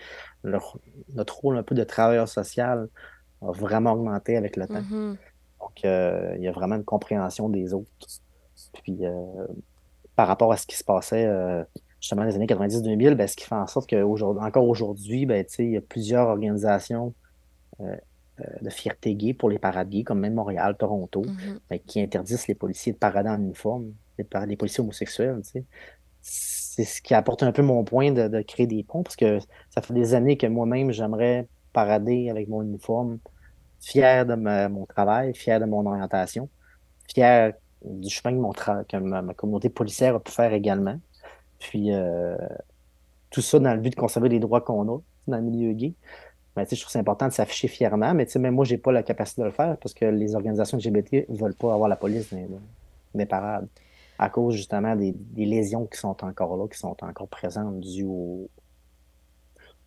leur- 0.43 0.79
notre 1.15 1.39
rôle 1.39 1.57
un 1.59 1.63
peu 1.63 1.75
de 1.75 1.85
travailleur 1.85 2.29
social 2.29 2.89
a 3.43 3.53
vraiment 3.53 3.93
augmenté 3.93 4.37
avec 4.37 4.57
le 4.57 4.67
temps. 4.67 4.83
Mhm. 4.83 5.17
Donc, 5.61 5.85
euh, 5.85 6.35
il 6.37 6.43
y 6.43 6.49
a 6.49 6.53
vraiment 6.53 6.77
une 6.77 6.85
compréhension 6.85 7.49
des 7.49 7.75
autres. 7.75 7.91
Puis, 8.83 8.99
euh, 9.03 9.47
par 10.15 10.29
rapport 10.29 10.53
à 10.53 10.57
ce 10.57 10.67
qui 10.67 10.77
se 10.77 10.85
passait 10.85 11.27
euh, 11.27 11.63
justement 12.01 12.23
dans 12.23 12.29
les 12.29 12.37
années 12.37 12.47
90-2000, 12.47 13.15
ben, 13.15 13.27
ce 13.27 13.37
qui 13.37 13.45
fait 13.45 13.55
en 13.55 13.67
sorte 13.67 13.89
qu'encore 13.91 14.69
aujourd'hui, 14.69 15.27
ben, 15.27 15.45
tu 15.45 15.55
sais, 15.55 15.65
il 15.65 15.73
y 15.73 15.77
a 15.77 15.81
plusieurs 15.81 16.29
organisations 16.29 17.15
de 18.61 18.71
fierté 18.71 19.15
gay 19.15 19.35
pour 19.35 19.49
les 19.51 19.59
parades 19.59 19.89
gays, 19.89 20.05
comme 20.05 20.21
même 20.21 20.35
Montréal, 20.35 20.77
Toronto, 20.79 21.23
Mhm. 21.23 21.61
ben, 21.71 21.79
qui 21.87 22.01
interdisent 22.01 22.47
les 22.49 22.55
policiers 22.55 22.93
de 22.93 22.99
parader 22.99 23.31
en 23.31 23.41
uniforme, 23.41 23.95
les, 24.19 24.57
policiers 24.57 24.83
homosexuels, 24.83 25.41
tu 25.43 25.51
sais. 25.51 25.65
C'est 26.21 26.85
ce 26.85 27.01
qui 27.03 27.15
apporte 27.15 27.43
un 27.43 27.53
peu 27.53 27.63
mon 27.63 27.85
point 27.85 28.13
de, 28.13 28.29
de 28.29 28.43
créer 28.43 28.67
des 28.67 28.85
ponts, 28.85 29.03
parce 29.03 29.17
que 29.17 29.39
ça 29.71 29.81
fait 29.83 29.95
des 29.95 30.15
années 30.15 30.37
que 30.37 30.47
moi-même, 30.47 30.91
j'aimerais 30.93 31.49
parader 31.73 32.31
avec 32.31 32.49
mon 32.49 32.63
uniforme, 32.63 33.19
fier 33.81 34.27
de 34.27 34.35
ma- 34.35 34.69
mon 34.69 34.87
travail, 34.87 35.35
fier 35.35 35.61
de 35.61 35.67
mon 35.67 35.87
orientation, 35.87 36.51
fier 37.15 37.55
du 37.85 38.11
chemin 38.11 38.33
que, 38.35 38.41
mon 38.41 38.53
que 38.53 38.97
ma, 38.97 39.23
ma 39.23 39.35
communauté 39.35 39.71
policière 39.71 40.17
a 40.17 40.21
pu 40.21 40.33
faire 40.33 40.53
également. 40.53 40.99
Puis 41.59 41.93
euh, 41.93 42.37
tout 43.31 43.43
ça 43.43 43.59
dans 43.59 43.75
le 43.75 43.81
but 43.81 43.91
de 43.91 43.97
conserver 43.97 44.29
les 44.29 44.41
droits 44.41 44.61
qu'on 44.61 44.83
a 44.83 45.01
dans 45.27 45.37
le 45.37 45.43
milieu 45.43 45.73
gay. 45.73 45.95
Ben, 46.57 46.65
je 46.69 46.75
trouve 46.77 46.87
que 46.87 46.93
c'est 46.93 46.99
important 46.99 47.29
de 47.29 47.33
s'afficher 47.33 47.69
fièrement, 47.69 48.15
mais 48.15 48.27
même 48.39 48.55
moi, 48.55 48.65
j'ai 48.65 48.79
pas 48.79 48.91
la 48.91 49.03
capacité 49.03 49.43
de 49.43 49.47
le 49.47 49.53
faire 49.53 49.77
parce 49.77 49.93
que 49.93 50.07
les 50.07 50.35
organisations 50.35 50.79
LGBT 50.79 51.29
ne 51.29 51.37
veulent 51.37 51.55
pas 51.55 51.75
avoir 51.75 51.89
la 51.89 51.97
police 51.97 52.33
dans 52.33 52.49
les 53.15 53.27
parades 53.27 53.69
à 54.19 54.31
cause 54.31 54.55
justement 54.55 54.97
des, 54.97 55.13
des 55.13 55.45
lésions 55.45 55.87
qui 55.87 55.99
sont 55.99 56.25
encore 56.25 56.57
là, 56.57 56.67
qui 56.69 56.79
sont 56.79 56.97
encore 57.03 57.29
présentes 57.29 57.81
dues 57.81 58.05
au, 58.05 58.49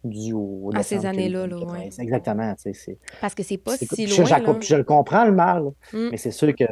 dues 0.04 0.34
au 0.34 0.70
À 0.76 0.84
ces 0.84 1.06
années-là, 1.06 1.48
là, 1.48 1.58
ouais. 1.58 1.90
80. 1.90 2.04
Exactement, 2.04 2.56
Parce 3.20 3.34
que 3.34 3.42
c'est 3.44 3.58
pas 3.58 3.76
si 3.76 4.08
je, 4.08 4.22
loin, 4.22 4.30
là. 4.40 4.60
je 4.62 4.76
le 4.76 4.84
comprends 4.84 5.26
le 5.26 5.32
mal, 5.32 5.64
là, 5.64 5.70
Mm. 5.94 6.10
mais 6.12 6.18
c'est 6.18 6.32
sûr 6.32 6.56
que 6.56 6.66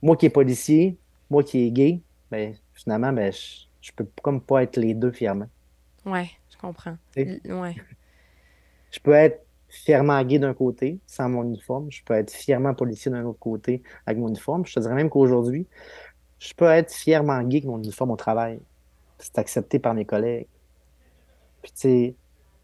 moi 0.00 0.16
qui 0.16 0.26
est 0.26 0.30
policier, 0.30 0.96
moi 1.28 1.42
qui 1.42 1.66
est 1.66 1.70
gay, 1.70 2.00
ben, 2.30 2.54
finalement, 2.72 3.12
ben, 3.12 3.30
je, 3.32 3.66
je 3.82 3.92
peux 3.92 4.06
comme 4.22 4.40
pas 4.40 4.62
être 4.62 4.76
les 4.78 4.94
deux 4.94 5.12
fièrement. 5.12 5.46
Ouais, 6.06 6.30
je 6.50 6.56
comprends. 6.56 6.96
Ouais. 7.16 7.74
Je 8.96 9.00
peux 9.00 9.12
être 9.12 9.44
fièrement 9.68 10.22
gay 10.24 10.38
d'un 10.38 10.54
côté, 10.54 10.98
sans 11.06 11.28
mon 11.28 11.44
uniforme. 11.44 11.90
Je 11.90 12.02
peux 12.02 12.14
être 12.14 12.32
fièrement 12.32 12.72
policier 12.72 13.10
d'un 13.10 13.24
autre 13.26 13.38
côté, 13.38 13.82
avec 14.06 14.18
mon 14.18 14.28
uniforme. 14.28 14.64
Je 14.64 14.72
te 14.72 14.80
dirais 14.80 14.94
même 14.94 15.10
qu'aujourd'hui, 15.10 15.66
je 16.38 16.54
peux 16.54 16.64
être 16.64 16.90
fièrement 16.92 17.42
gay 17.42 17.58
avec 17.58 17.66
mon 17.66 17.76
uniforme 17.76 18.12
au 18.12 18.16
travail. 18.16 18.58
C'est 19.18 19.38
accepté 19.38 19.78
par 19.78 19.92
mes 19.92 20.06
collègues. 20.06 20.46
Puis, 21.62 21.72
tu 21.72 21.80
sais, 21.80 22.14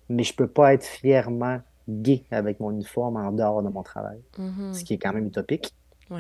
mais 0.09 0.23
je 0.23 0.35
peux 0.35 0.47
pas 0.47 0.73
être 0.73 0.87
fièrement 0.87 1.61
gay 1.87 2.25
avec 2.31 2.61
mon 2.61 2.71
uniforme 2.71 3.19
en 3.19 3.31
dehors 3.31 3.63
de 3.63 3.69
mon 3.69 3.83
travail. 3.83 4.21
Mhm. 4.39 4.73
Ce 4.73 4.85
qui 4.85 4.95
est 4.95 4.99
quand 4.99 5.13
même 5.13 5.27
utopique. 5.27 5.75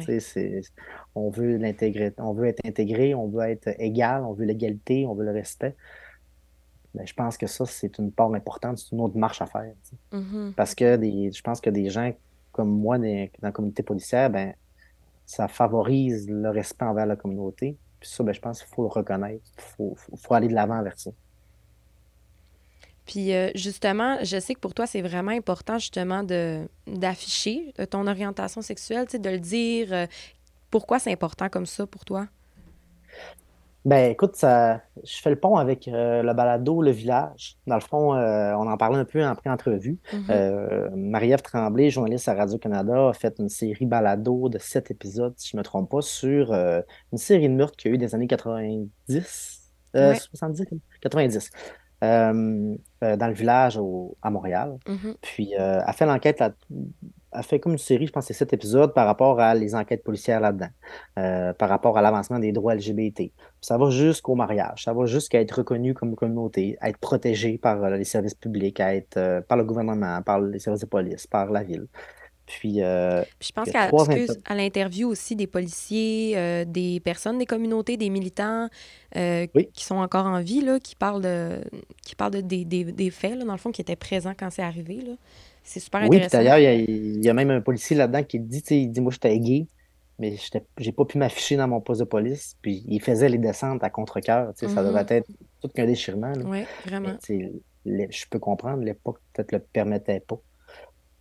C'est, 0.06 0.62
on 1.14 1.28
veut 1.28 1.58
l'intégrer, 1.58 2.14
on 2.16 2.32
veut 2.32 2.46
être 2.46 2.60
intégré, 2.64 3.14
on 3.14 3.28
veut 3.28 3.42
être 3.42 3.68
égal, 3.78 4.24
on 4.24 4.32
veut 4.32 4.46
l'égalité, 4.46 5.04
on 5.06 5.14
veut 5.14 5.24
le 5.26 5.32
respect. 5.32 5.76
Je 6.94 7.12
pense 7.14 7.36
que 7.38 7.46
ça, 7.46 7.64
c'est 7.66 7.98
une 7.98 8.12
part 8.12 8.32
importante, 8.34 8.78
c'est 8.78 8.92
une 8.92 9.00
autre 9.00 9.16
marche 9.16 9.40
à 9.42 9.46
faire. 9.46 9.74
Mhm. 10.12 10.54
Parce 10.56 10.74
que 10.74 10.96
des, 10.96 11.32
je 11.32 11.42
pense 11.42 11.60
que 11.60 11.70
des 11.70 11.88
gens 11.90 12.12
comme 12.52 12.70
moi 12.70 12.98
des- 12.98 13.32
dans 13.40 13.48
la 13.48 13.52
communauté 13.52 13.82
policière, 13.82 14.30
ben, 14.30 14.54
ça 15.26 15.48
favorise 15.48 16.28
le 16.30 16.50
respect 16.50 16.84
envers 16.86 17.06
la 17.06 17.16
communauté. 17.16 17.78
Puis 18.00 18.10
ça, 18.10 18.24
ben, 18.24 18.34
je 18.34 18.40
pense 18.40 18.60
qu'il 18.62 18.74
faut 18.74 18.82
le 18.82 18.88
reconnaître. 18.88 19.44
Il 19.58 19.62
faut, 19.62 19.94
faut, 19.96 20.16
faut 20.16 20.34
aller 20.34 20.48
de 20.48 20.54
l'avant 20.54 20.82
vers 20.82 20.98
ça. 20.98 21.10
Puis 23.06 23.34
euh, 23.34 23.50
justement, 23.54 24.18
je 24.22 24.38
sais 24.38 24.54
que 24.54 24.60
pour 24.60 24.74
toi, 24.74 24.86
c'est 24.86 25.02
vraiment 25.02 25.32
important 25.32 25.78
justement 25.78 26.22
de 26.22 26.68
d'afficher 26.86 27.74
euh, 27.80 27.86
ton 27.86 28.06
orientation 28.06 28.62
sexuelle, 28.62 29.06
de 29.06 29.30
le 29.30 29.40
dire. 29.40 29.92
euh, 29.92 30.06
pourquoi 30.70 30.98
c'est 30.98 31.12
important 31.12 31.48
comme 31.48 31.66
ça 31.66 31.86
pour 31.86 32.04
toi? 32.04 32.28
Ben, 33.84 34.12
écoute, 34.12 34.36
ça, 34.36 34.80
je 35.02 35.16
fais 35.20 35.30
le 35.30 35.36
pont 35.40 35.56
avec 35.56 35.88
euh, 35.88 36.22
le 36.22 36.32
balado 36.34 36.82
Le 36.82 36.92
Village. 36.92 37.56
Dans 37.66 37.74
le 37.74 37.80
fond, 37.80 38.14
euh, 38.14 38.52
on 38.54 38.68
en 38.70 38.76
parlait 38.76 38.96
un 38.98 39.04
peu 39.04 39.24
en 39.24 39.34
pré-entrevue. 39.34 39.98
Mhm. 40.12 40.24
Euh, 40.30 40.88
Marie-Ève 40.94 41.42
Tremblay, 41.42 41.90
journaliste 41.90 42.28
à 42.28 42.34
Radio-Canada, 42.34 43.08
a 43.08 43.12
fait 43.12 43.34
une 43.40 43.48
série 43.48 43.86
balado 43.86 44.48
de 44.48 44.58
sept 44.58 44.92
épisodes, 44.92 45.34
si 45.36 45.50
je 45.50 45.56
ne 45.56 45.60
me 45.60 45.64
trompe 45.64 45.90
pas, 45.90 46.00
sur 46.00 46.52
une 46.52 47.18
série 47.18 47.48
de 47.48 47.54
meurtres 47.54 47.76
qu'il 47.76 47.90
y 47.90 47.92
a 47.92 47.96
eu 47.96 47.98
des 47.98 48.14
années 48.14 48.28
90, 48.28 49.60
euh, 49.96 50.12
Ouais. 50.12 50.18
70, 50.18 50.64
90, 51.00 51.50
euh, 52.04 52.76
euh, 53.02 53.16
dans 53.16 53.26
le 53.26 53.34
village 53.34 53.76
au- 53.78 54.16
à 54.22 54.30
Montréal. 54.30 54.76
Mhm. 54.88 55.14
Puis, 55.20 55.54
elle 55.58 55.82
fait 55.94 56.06
l'enquête, 56.06 56.40
elle 57.34 57.42
fait 57.42 57.58
comme 57.60 57.72
une 57.72 57.78
série, 57.78 58.06
je 58.06 58.12
pense 58.12 58.26
que 58.26 58.34
c'est 58.34 58.38
sept 58.38 58.52
épisodes 58.52 58.92
par 58.94 59.06
rapport 59.06 59.40
à 59.40 59.54
les 59.54 59.74
enquêtes 59.74 60.04
policières 60.04 60.40
là-dedans, 60.40 60.68
euh, 61.18 61.52
par 61.54 61.68
rapport 61.68 61.96
à 61.98 62.02
l'avancement 62.02 62.38
des 62.38 62.52
droits 62.52 62.74
LGBT. 62.74 63.32
Ça 63.62 63.78
va 63.78 63.88
jusqu'au 63.90 64.34
mariage, 64.34 64.82
ça 64.84 64.92
va 64.92 65.06
jusqu'à 65.06 65.40
être 65.40 65.52
reconnu 65.58 65.94
comme 65.94 66.16
communauté, 66.16 66.76
à 66.80 66.90
être 66.90 66.98
protégé 66.98 67.56
par 67.58 67.82
euh, 67.84 67.96
les 67.96 68.04
services 68.04 68.34
publics, 68.34 68.78
à 68.80 68.94
être 68.94 69.16
euh, 69.16 69.40
par 69.40 69.56
le 69.56 69.64
gouvernement, 69.64 70.20
par 70.22 70.40
les 70.40 70.58
services 70.58 70.82
de 70.82 70.86
police, 70.86 71.26
par 71.28 71.50
la 71.50 71.62
ville. 71.62 71.86
Puis, 72.44 72.82
euh, 72.82 73.22
Puis 73.38 73.50
je 73.50 73.52
pense 73.52 73.70
qu'à 73.70 73.88
à 74.46 74.54
l'interview 74.56 75.08
aussi 75.08 75.36
des 75.36 75.46
policiers, 75.46 76.32
euh, 76.36 76.64
des 76.66 76.98
personnes 76.98 77.38
des 77.38 77.46
communautés, 77.46 77.96
des 77.96 78.10
militants 78.10 78.68
Oui. 79.14 79.68
qui 79.72 79.84
sont 79.84 79.94
encore 79.94 80.26
en 80.26 80.40
vie, 80.40 80.60
là, 80.60 80.80
qui 80.80 80.96
parlent 80.96 81.22
de, 81.22 81.60
qui 82.04 82.16
parlent 82.16 82.32
de, 82.32 82.40
des, 82.40 82.64
des, 82.64 82.84
des 82.84 83.10
faits, 83.10 83.38
là, 83.38 83.44
dans 83.44 83.52
le 83.52 83.58
fond, 83.58 83.70
qui 83.70 83.80
étaient 83.80 83.96
présents 83.96 84.34
quand 84.36 84.50
c'est 84.50 84.62
arrivé. 84.62 84.96
Là. 85.06 85.12
C'est 85.62 85.78
super 85.78 86.00
Oui, 86.02 86.08
puis 86.08 86.16
intéressant. 86.18 86.38
d'ailleurs, 86.38 86.58
il 86.58 86.64
y, 86.64 86.66
a, 86.66 86.74
il 86.74 87.24
y 87.24 87.28
a 87.28 87.32
même 87.32 87.50
un 87.50 87.60
policier 87.60 87.96
là-dedans 87.96 88.24
qui 88.24 88.40
dit, 88.40 88.62
il 88.70 88.90
dit, 88.90 89.00
moi, 89.00 89.12
j'étais 89.12 89.38
gay, 89.38 89.66
mais 90.22 90.36
j'ai 90.78 90.92
pas 90.92 91.04
pu 91.04 91.18
m'afficher 91.18 91.56
dans 91.56 91.66
mon 91.68 91.80
poste 91.80 92.00
de 92.00 92.04
police. 92.06 92.56
Puis 92.62 92.84
il 92.88 93.00
faisait 93.02 93.28
les 93.28 93.38
descentes 93.38 93.82
à 93.84 93.90
contre-cœur. 93.90 94.54
tu 94.54 94.66
sais, 94.66 94.74
Ça 94.74 94.82
Mhm. 94.82 94.88
devait 94.88 95.16
être 95.18 95.28
tout 95.60 95.68
qu'un 95.68 95.86
déchirement. 95.86 96.32
Oui, 96.44 96.62
vraiment. 96.86 97.16
les- 97.84 98.08
je 98.10 98.24
peux 98.30 98.38
comprendre, 98.38 98.82
l'époque 98.84 99.18
peut-être 99.32 99.50
le 99.52 99.58
permettait 99.58 100.20
pas. 100.20 100.38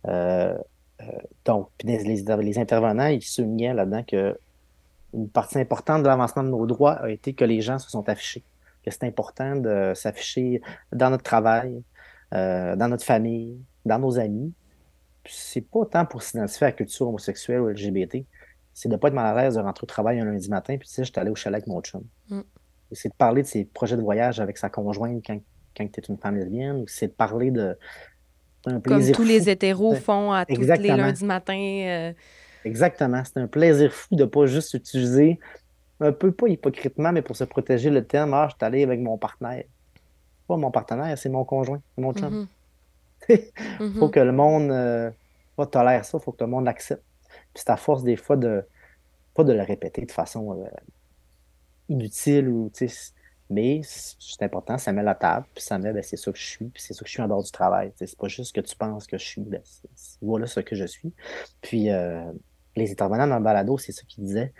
Euh, 0.08 0.56
euh, 1.00 1.04
donc, 1.44 1.68
les, 1.82 1.98
les- 2.04 2.58
intervenants, 2.58 3.08
ils 3.08 3.22
soulignaient 3.22 3.74
là-dedans 3.74 4.04
que 4.04 4.38
une 5.14 5.28
partie 5.28 5.58
importante 5.58 6.02
de 6.02 6.06
l'avancement 6.08 6.42
de 6.44 6.48
nos 6.50 6.64
droits 6.66 6.92
a 6.94 7.10
été 7.10 7.34
que 7.34 7.44
les 7.44 7.60
gens 7.60 7.78
se 7.78 7.90
sont 7.90 8.08
affichés. 8.08 8.44
Que 8.84 8.90
c'est 8.92 9.04
important 9.04 9.56
de 9.56 9.92
s'afficher 9.94 10.62
dans 10.92 11.10
notre 11.10 11.24
travail, 11.24 11.82
euh, 12.32 12.76
dans 12.76 12.88
notre 12.88 13.04
famille, 13.04 13.58
dans 13.84 13.98
nos 13.98 14.18
amis. 14.18 14.52
C'est 15.26 15.60
pas 15.60 15.84
tant 15.86 16.06
pour 16.06 16.22
s'identifier 16.22 16.66
à 16.66 16.70
la 16.70 16.76
culture 16.76 17.08
homosexuelle 17.08 17.60
ou 17.60 17.68
LGBT, 17.68 18.24
c'est 18.74 18.88
de 18.88 18.96
pas 18.96 19.08
être 19.08 19.14
mal 19.14 19.36
à 19.36 19.42
l'aise 19.42 19.54
de 19.54 19.60
rentrer 19.60 19.84
au 19.84 19.86
travail 19.86 20.20
un 20.20 20.24
lundi 20.24 20.48
matin, 20.48 20.76
puis 20.78 20.88
tu 20.88 20.94
sais, 20.94 21.04
j'étais 21.04 21.20
allé 21.20 21.30
au 21.30 21.34
chalet 21.34 21.56
avec 21.56 21.66
mon 21.66 21.80
chum. 21.80 22.02
Mm. 22.28 22.40
C'est 22.92 23.08
de 23.08 23.14
parler 23.14 23.42
de 23.42 23.46
ses 23.46 23.64
projets 23.64 23.96
de 23.96 24.02
voyage 24.02 24.40
avec 24.40 24.58
sa 24.58 24.68
conjointe 24.68 25.22
quand, 25.26 25.38
quand 25.76 25.90
tu 25.90 26.00
es 26.00 26.04
une 26.08 26.18
femme 26.18 26.36
lesbienne, 26.36 26.76
ou 26.76 26.84
c'est 26.86 27.08
de 27.08 27.12
parler 27.12 27.50
de 27.50 27.76
Comme 28.64 28.80
plaisir 28.82 29.16
tous 29.16 29.24
les 29.24 29.48
hétéros 29.48 29.94
font 29.94 30.32
à 30.32 30.44
tous 30.44 30.60
les 30.60 30.88
lundis 30.88 31.24
matins. 31.24 31.54
euh, 31.54 32.12
Exactement. 32.64 33.22
C'est 33.24 33.40
un 33.40 33.46
plaisir 33.46 33.92
fou 33.92 34.14
de 34.14 34.24
pas 34.24 34.46
juste 34.46 34.74
utiliser, 34.74 35.38
un 36.00 36.12
peu 36.12 36.32
pas 36.32 36.48
hypocritement, 36.48 37.12
mais 37.12 37.22
pour 37.22 37.36
se 37.36 37.44
protéger 37.44 37.90
le 37.90 38.04
terme, 38.04 38.34
ah, 38.34 38.48
je 38.50 38.56
suis 38.56 38.64
allé 38.64 38.82
avec 38.82 39.00
mon 39.00 39.18
partenaire. 39.18 39.64
Pas 40.46 40.56
mon 40.56 40.70
partenaire, 40.70 41.16
c'est 41.18 41.28
mon 41.28 41.44
conjoint, 41.44 41.80
mon 41.96 42.12
chum. 42.12 42.30
mhm, 42.30 42.48
Il 43.28 43.92
faut 43.98 44.06
mhm. 44.06 44.10
que 44.10 44.20
le 44.20 44.32
monde 44.32 44.70
euh, 44.70 45.10
pas 45.56 45.66
tolère 45.66 46.04
ça, 46.04 46.18
il 46.18 46.24
faut 46.24 46.32
que 46.32 46.44
le 46.44 46.50
monde 46.50 46.64
l'accepte. 46.64 47.02
Puis 47.54 47.62
c'est 47.64 47.70
à 47.70 47.76
force 47.76 48.02
des 48.02 48.16
fois 48.16 48.36
de, 48.36 48.64
pas 49.34 49.44
de 49.44 49.52
le 49.52 49.62
répéter 49.62 50.04
de 50.04 50.12
façon 50.12 50.60
euh, 50.60 50.66
inutile 51.88 52.48
ou, 52.48 52.70
mais 53.50 53.82
c'est 53.84 54.42
important, 54.42 54.78
ça 54.78 54.92
met 54.92 55.02
la 55.02 55.14
table, 55.14 55.46
puis 55.54 55.62
ça 55.62 55.78
met, 55.78 55.92
ben, 55.92 56.02
c'est 56.02 56.16
ça 56.16 56.32
que 56.32 56.38
je 56.38 56.44
suis, 56.44 56.64
puis 56.66 56.82
c'est 56.82 56.94
ça 56.94 57.00
que 57.00 57.06
je 57.06 57.12
suis 57.12 57.22
en 57.22 57.28
dehors 57.28 57.42
du 57.42 57.50
travail. 57.50 57.92
C'est 57.96 58.16
pas 58.16 58.28
juste 58.28 58.48
ce 58.48 58.52
que 58.54 58.66
tu 58.66 58.74
penses 58.76 59.06
que 59.06 59.18
je 59.18 59.24
suis, 59.24 59.42
ben, 59.42 59.60
voilà 60.22 60.46
ce 60.46 60.60
que 60.60 60.74
je 60.74 60.86
suis. 60.86 61.12
Puis 61.60 61.90
euh, 61.90 62.22
les 62.76 62.90
intervenants 62.90 63.26
dans 63.26 63.36
le 63.36 63.44
balado, 63.44 63.76
c'est 63.76 63.92
ça 63.92 64.02
qu'ils 64.08 64.24
disaient. 64.24 64.52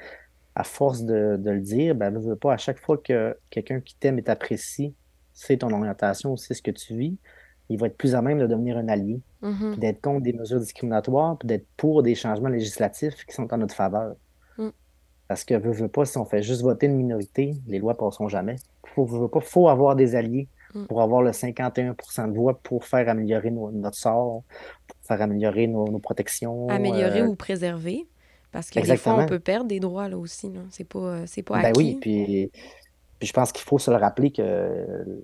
À 0.54 0.64
force 0.64 1.04
de, 1.04 1.40
le 1.42 1.60
dire, 1.60 1.94
ben, 1.94 2.10
veux 2.18 2.36
pas, 2.36 2.52
à 2.52 2.58
chaque 2.58 2.78
fois 2.78 2.98
que 2.98 3.34
quelqu'un 3.48 3.80
qui 3.80 3.94
t'aime 3.96 4.18
et 4.18 4.22
t'apprécie, 4.22 4.94
c'est 5.32 5.58
ton 5.58 5.72
orientation, 5.72 6.36
c'est 6.36 6.52
ce 6.52 6.60
que 6.60 6.70
tu 6.70 6.94
vis, 6.94 7.16
il 7.72 7.78
va 7.78 7.86
être 7.86 7.96
plus 7.96 8.14
à 8.14 8.22
même 8.22 8.38
de 8.38 8.46
devenir 8.46 8.76
un 8.76 8.88
allié, 8.88 9.20
mm-hmm. 9.42 9.78
d'être 9.78 10.00
contre 10.00 10.22
des 10.22 10.32
mesures 10.32 10.60
discriminatoires, 10.60 11.36
puis 11.38 11.48
d'être 11.48 11.66
pour 11.76 12.02
des 12.02 12.14
changements 12.14 12.48
législatifs 12.48 13.24
qui 13.26 13.34
sont 13.34 13.52
en 13.52 13.58
notre 13.58 13.74
faveur. 13.74 14.14
Mm. 14.58 14.68
Parce 15.28 15.44
que, 15.44 15.54
veut, 15.54 15.72
veut 15.72 15.88
pas, 15.88 16.04
si 16.04 16.18
on 16.18 16.24
fait 16.24 16.42
juste 16.42 16.62
voter 16.62 16.86
une 16.86 16.96
minorité, 16.96 17.54
les 17.66 17.78
lois 17.78 17.92
ne 17.94 17.98
passeront 17.98 18.28
jamais. 18.28 18.56
Il 18.84 18.90
faut, 18.90 19.28
pas, 19.28 19.40
faut 19.40 19.68
avoir 19.68 19.96
des 19.96 20.14
alliés 20.14 20.48
mm. 20.74 20.86
pour 20.86 21.02
avoir 21.02 21.22
le 21.22 21.30
51% 21.30 22.30
de 22.30 22.36
voix 22.36 22.58
pour 22.62 22.84
faire 22.84 23.08
améliorer 23.08 23.50
notre 23.50 23.96
sort, 23.96 24.42
pour 24.86 24.96
faire 25.02 25.22
améliorer 25.22 25.66
nos, 25.66 25.98
protections. 25.98 26.68
Améliorer 26.68 27.22
euh, 27.22 27.28
ou 27.28 27.34
préserver. 27.34 28.06
Parce 28.50 28.68
que 28.68 28.80
des 28.80 28.96
fois, 28.98 29.18
on 29.18 29.26
peut 29.26 29.40
perdre 29.40 29.66
des 29.66 29.80
droits 29.80 30.08
là 30.08 30.18
aussi. 30.18 30.52
C'est 30.70 30.84
pas, 30.84 30.98
euh, 30.98 31.26
pas 31.46 31.62
ben 31.62 31.72
oui, 31.74 31.96
puis, 31.98 32.50
puis 33.18 33.26
je 33.26 33.32
pense 33.32 33.50
qu'il 33.50 33.64
faut 33.64 33.78
se 33.78 33.90
le 33.90 33.96
rappeler 33.96 34.30
que 34.30 35.22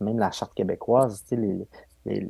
même 0.00 0.18
la 0.18 0.30
charte 0.30 0.54
québécoise, 0.54 1.24
les, 1.30 1.66
les, 2.06 2.26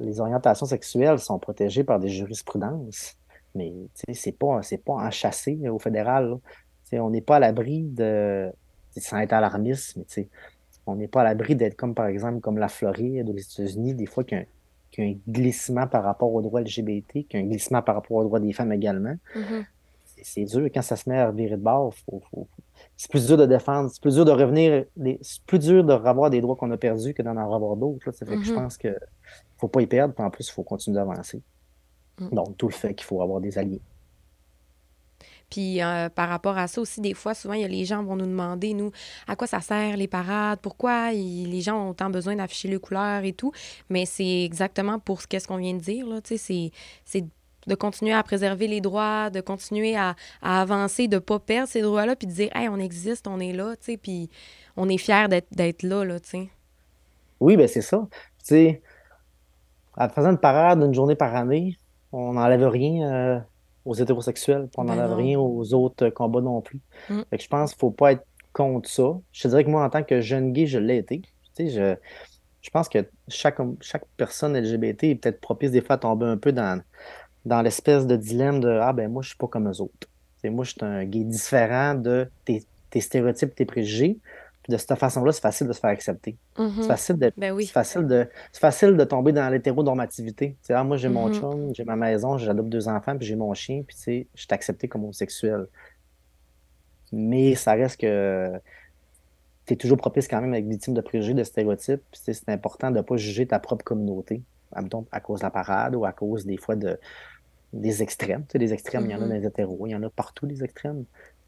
les, 0.00 0.20
orientations 0.20 0.66
sexuelles 0.66 1.18
sont 1.18 1.38
protégées 1.38 1.84
par 1.84 1.98
des 1.98 2.08
jurisprudences, 2.08 3.16
mais 3.54 3.72
c'est 4.12 4.32
pas, 4.32 4.60
pas 4.84 4.92
enchâssé 4.92 5.68
au 5.68 5.78
fédéral. 5.78 6.38
On 6.92 7.10
n'est 7.10 7.20
pas 7.20 7.36
à 7.36 7.40
l'abri 7.40 7.82
de, 7.82 8.50
sans 8.96 9.18
être 9.18 9.32
alarmiste, 9.32 9.96
mais 9.96 10.28
on 10.86 10.94
n'est 10.94 11.08
pas 11.08 11.22
à 11.22 11.24
l'abri 11.24 11.56
d'être 11.56 11.76
comme, 11.76 11.94
par 11.94 12.06
exemple, 12.06 12.40
comme 12.40 12.58
la 12.58 12.68
Floride 12.68 13.28
ou 13.28 13.32
les 13.32 13.42
États-Unis, 13.42 13.94
des 13.94 14.06
fois 14.06 14.22
qu'il 14.22 14.46
y, 14.98 15.02
a 15.02 15.04
un 15.04 15.14
glissement 15.28 15.86
par 15.88 16.04
rapport 16.04 16.32
aux 16.32 16.42
droits 16.42 16.60
LGBT, 16.60 17.26
qu'il 17.26 17.26
y 17.32 17.36
a 17.36 17.40
un 17.40 17.48
glissement 17.48 17.82
par 17.82 17.96
rapport 17.96 18.18
aux 18.18 18.24
droits 18.24 18.40
des 18.40 18.52
femmes 18.52 18.72
également. 18.72 19.16
Mm-hmm. 19.34 19.64
C'est 20.22 20.44
dur, 20.44 20.68
quand 20.72 20.82
ça 20.82 20.96
se 20.96 21.08
met 21.08 21.18
à 21.18 21.30
virer 21.30 21.56
de 21.56 21.62
bord, 21.62 21.92
faut, 21.94 22.22
faut, 22.30 22.48
c'est 22.96 23.10
plus 23.10 23.26
dur 23.26 23.36
de 23.36 23.46
défendre, 23.46 23.90
c'est 23.90 24.00
plus 24.00 24.14
dur 24.14 24.24
de 24.24 24.30
revenir, 24.30 24.84
c'est 25.22 25.42
plus 25.42 25.58
dur 25.58 25.84
de 25.84 25.92
revoir 25.92 26.30
des 26.30 26.40
droits 26.40 26.56
qu'on 26.56 26.70
a 26.70 26.76
perdus 26.76 27.14
que 27.14 27.22
d'en 27.22 27.36
avoir 27.36 27.76
d'autres. 27.76 28.10
Ça 28.12 28.26
fait 28.26 28.36
que 28.36 28.42
je 28.42 28.52
mm-hmm. 28.52 28.54
pense 28.54 28.76
qu'il 28.76 28.90
ne 28.90 28.96
faut 29.58 29.68
pas 29.68 29.82
y 29.82 29.86
perdre, 29.86 30.14
puis 30.14 30.24
en 30.24 30.30
plus, 30.30 30.48
il 30.48 30.52
faut 30.52 30.62
continuer 30.62 30.96
d'avancer. 30.96 31.42
Mm. 32.18 32.28
Donc, 32.30 32.56
tout 32.56 32.68
le 32.68 32.74
fait 32.74 32.94
qu'il 32.94 33.06
faut 33.06 33.22
avoir 33.22 33.40
des 33.40 33.58
alliés. 33.58 33.82
Puis 35.50 35.80
euh, 35.82 36.08
par 36.08 36.28
rapport 36.28 36.58
à 36.58 36.66
ça 36.66 36.80
aussi, 36.80 37.00
des 37.00 37.14
fois, 37.14 37.34
souvent, 37.34 37.54
il 37.54 37.60
y 37.60 37.64
a 37.64 37.68
les 37.68 37.84
gens 37.84 38.02
vont 38.02 38.16
nous 38.16 38.26
demander, 38.26 38.74
nous, 38.74 38.90
à 39.28 39.36
quoi 39.36 39.46
ça 39.46 39.60
sert 39.60 39.96
les 39.96 40.08
parades, 40.08 40.58
pourquoi 40.60 41.12
les 41.12 41.60
gens 41.60 41.90
ont 41.90 41.94
tant 41.94 42.10
besoin 42.10 42.36
d'afficher 42.36 42.68
les 42.68 42.78
couleurs 42.78 43.24
et 43.24 43.32
tout. 43.32 43.52
Mais 43.88 44.06
c'est 44.06 44.42
exactement 44.44 44.98
pour 44.98 45.22
ce 45.22 45.26
qu'est-ce 45.26 45.46
qu'on 45.46 45.58
vient 45.58 45.74
de 45.74 45.80
dire. 45.80 46.06
Là, 46.06 46.20
c'est, 46.24 46.72
c'est 47.04 47.24
de 47.66 47.74
continuer 47.74 48.12
à 48.12 48.22
préserver 48.22 48.68
les 48.68 48.80
droits, 48.80 49.30
de 49.30 49.40
continuer 49.40 49.96
à, 49.96 50.14
avancer, 50.42 51.08
de 51.08 51.16
ne 51.16 51.20
pas 51.20 51.38
perdre 51.38 51.68
ces 51.68 51.82
droits-là, 51.82 52.16
puis 52.16 52.26
de 52.26 52.32
dire, 52.32 52.50
hey, 52.54 52.68
on 52.68 52.78
existe, 52.78 53.26
on 53.26 53.40
est 53.40 53.52
là, 53.52 53.76
tu 53.76 53.92
sais, 53.92 53.96
puis 53.96 54.30
on 54.76 54.88
est 54.88 54.98
fiers 54.98 55.28
d'être 55.28 55.82
là, 55.82 56.04
là, 56.04 56.20
tu 56.20 56.30
sais. 56.30 56.48
Oui, 57.40 57.56
ben 57.56 57.68
c'est 57.68 57.82
ça. 57.82 58.06
Tu 58.10 58.44
sais, 58.44 58.82
en 59.96 60.08
faisant 60.08 60.30
une 60.30 60.38
parade 60.38 60.82
d'une 60.82 60.94
journée 60.94 61.16
par 61.16 61.34
année, 61.34 61.76
on 62.12 62.34
n'enlève 62.34 62.66
rien 62.68 63.12
euh, 63.12 63.40
aux 63.84 63.94
hétérosexuels, 63.94 64.68
on 64.76 64.84
n'enlève 64.84 65.10
ben 65.10 65.16
rien 65.16 65.38
aux 65.38 65.74
autres 65.74 66.08
combats 66.10 66.40
non 66.40 66.60
plus. 66.60 66.80
Mm. 67.10 67.22
Fait 67.30 67.38
que 67.38 67.42
je 67.42 67.48
pense 67.48 67.70
qu'il 67.70 67.76
ne 67.76 67.80
faut 67.80 67.90
pas 67.90 68.12
être 68.12 68.24
contre 68.52 68.88
ça. 68.88 69.18
Je 69.32 69.42
te 69.42 69.48
dirais 69.48 69.64
que 69.64 69.70
moi, 69.70 69.84
en 69.84 69.90
tant 69.90 70.02
que 70.02 70.20
jeune 70.20 70.52
gay, 70.52 70.66
je 70.66 70.78
l'ai 70.78 70.98
été. 70.98 71.20
Tu 71.20 71.28
sais, 71.52 71.68
je, 71.68 71.96
je 72.62 72.70
pense 72.70 72.88
que 72.88 73.06
chaque, 73.28 73.58
chaque 73.80 74.04
personne 74.16 74.58
LGBT 74.58 75.04
est 75.04 75.14
peut-être 75.16 75.40
propice 75.40 75.70
des 75.70 75.80
fois 75.80 75.96
à 75.96 75.98
tomber 75.98 76.26
un 76.26 76.36
peu 76.36 76.52
dans, 76.52 76.80
dans 77.46 77.62
l'espèce 77.62 78.06
de 78.06 78.16
dilemme 78.16 78.60
de 78.60 78.68
Ah, 78.68 78.92
ben 78.92 79.10
moi, 79.10 79.22
je 79.22 79.28
suis 79.28 79.36
pas 79.36 79.46
comme 79.46 79.70
eux 79.70 79.80
autres. 79.80 80.08
moi, 80.44 80.64
je 80.64 80.70
suis 80.72 80.84
un 80.84 81.04
gay 81.04 81.24
différent 81.24 81.94
de 81.94 82.28
tes, 82.44 83.00
stéréotypes, 83.00 83.54
tes 83.54 83.64
préjugés. 83.64 84.18
Puis 84.62 84.72
de 84.72 84.76
cette 84.78 84.96
façon-là, 84.96 85.30
c'est 85.30 85.40
facile 85.40 85.68
de 85.68 85.72
se 85.72 85.78
faire 85.78 85.90
accepter. 85.90 86.36
Mm-hmm. 86.56 86.72
C'est 86.80 86.88
facile 86.88 87.16
de, 87.16 87.32
ben 87.36 87.60
facile 87.66 88.06
de, 88.08 88.28
facile 88.52 88.96
de 88.96 89.04
tomber 89.04 89.32
dans 89.32 89.48
l'hétéronormativité. 89.48 90.56
Ah, 90.70 90.82
moi, 90.82 90.96
j'ai 90.96 91.08
mon 91.08 91.30
mm-hmm. 91.30 91.40
chum, 91.40 91.74
j'ai 91.74 91.84
ma 91.84 91.94
maison, 91.94 92.36
j'adopte 92.36 92.68
deux 92.68 92.88
enfants, 92.88 93.16
puis 93.16 93.26
j'ai 93.26 93.36
mon 93.36 93.54
chien, 93.54 93.84
puis 93.86 93.94
tu 93.94 94.02
sais, 94.02 94.26
je 94.34 94.40
suis 94.40 94.48
accepté 94.50 94.88
comme 94.88 95.04
homosexuel. 95.04 95.66
Mais 97.12 97.54
ça 97.54 97.74
reste 97.74 98.00
que 98.00 98.50
tu 99.66 99.74
es 99.74 99.76
toujours 99.76 99.98
propice 99.98 100.26
quand 100.26 100.40
même 100.40 100.52
avec 100.52 100.66
victime 100.66 100.94
de 100.94 101.00
préjugés, 101.00 101.34
de 101.34 101.44
stéréotypes. 101.44 102.02
Puis 102.10 102.20
c'est 102.24 102.48
important 102.48 102.90
de 102.90 102.96
ne 102.96 103.02
pas 103.02 103.16
juger 103.16 103.46
ta 103.46 103.60
propre 103.60 103.84
communauté, 103.84 104.42
à 105.12 105.20
cause 105.20 105.40
de 105.40 105.44
la 105.44 105.50
parade 105.50 105.94
ou 105.94 106.04
à 106.04 106.12
cause 106.12 106.44
des 106.44 106.56
fois 106.56 106.74
de, 106.74 106.98
des 107.80 108.02
extrêmes. 108.02 108.42
Tu 108.42 108.52
sais, 108.52 108.58
des 108.58 108.72
extrêmes, 108.72 109.06
il 109.06 109.12
y 109.12 109.14
en 109.14 109.18
a 109.20 109.24
mm-hmm. 109.24 109.28
dans 109.28 109.34
les 109.34 109.46
hétéros, 109.46 109.86
il 109.86 109.90
y 109.90 109.94
en 109.96 110.02
a 110.02 110.10
partout 110.10 110.46
des 110.46 110.62
extrêmes. 110.64 111.04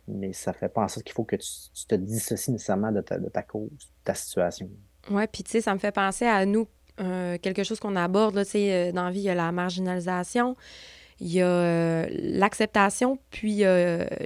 Mais 0.07 0.33
ça 0.33 0.53
fait 0.53 0.69
pas 0.69 0.83
en 0.83 0.89
sorte 0.89 1.05
qu'il 1.05 1.15
faut 1.15 1.25
que 1.25 1.37
tu, 1.37 1.87
te 1.87 1.95
dissocies 1.95 2.51
nécessairement 2.51 2.93
de 2.93 3.03
ta, 3.03 3.19
de 3.19 3.29
ta 3.29 3.43
cause, 3.43 3.69
de 3.71 4.05
ta 4.05 4.15
situation. 4.15 4.71
Oui, 5.11 5.23
puis 5.31 5.43
tu 5.43 5.51
sais, 5.51 5.61
ça 5.61 5.75
me 5.75 5.79
fait 5.79 5.93
penser 5.93 6.27
à 6.27 6.47
nous, 6.47 6.67
euh, 7.01 7.39
quelque 7.39 7.63
chose 7.63 7.79
qu'on 7.79 7.95
aborde, 7.95 8.35
là, 8.35 8.45
tu 8.45 8.53
sais, 8.53 8.73
euh, 8.73 8.93
dans 8.93 9.05
la 9.05 9.11
vie, 9.11 9.21
il 9.21 9.25
y 9.25 9.31
a 9.31 9.35
la 9.35 9.53
marginalisation, 9.53 10.57
il 11.21 11.33
y 11.33 11.43
a 11.43 11.47
euh, 11.47 12.07
l'acceptation, 12.11 13.19
puis 13.31 13.63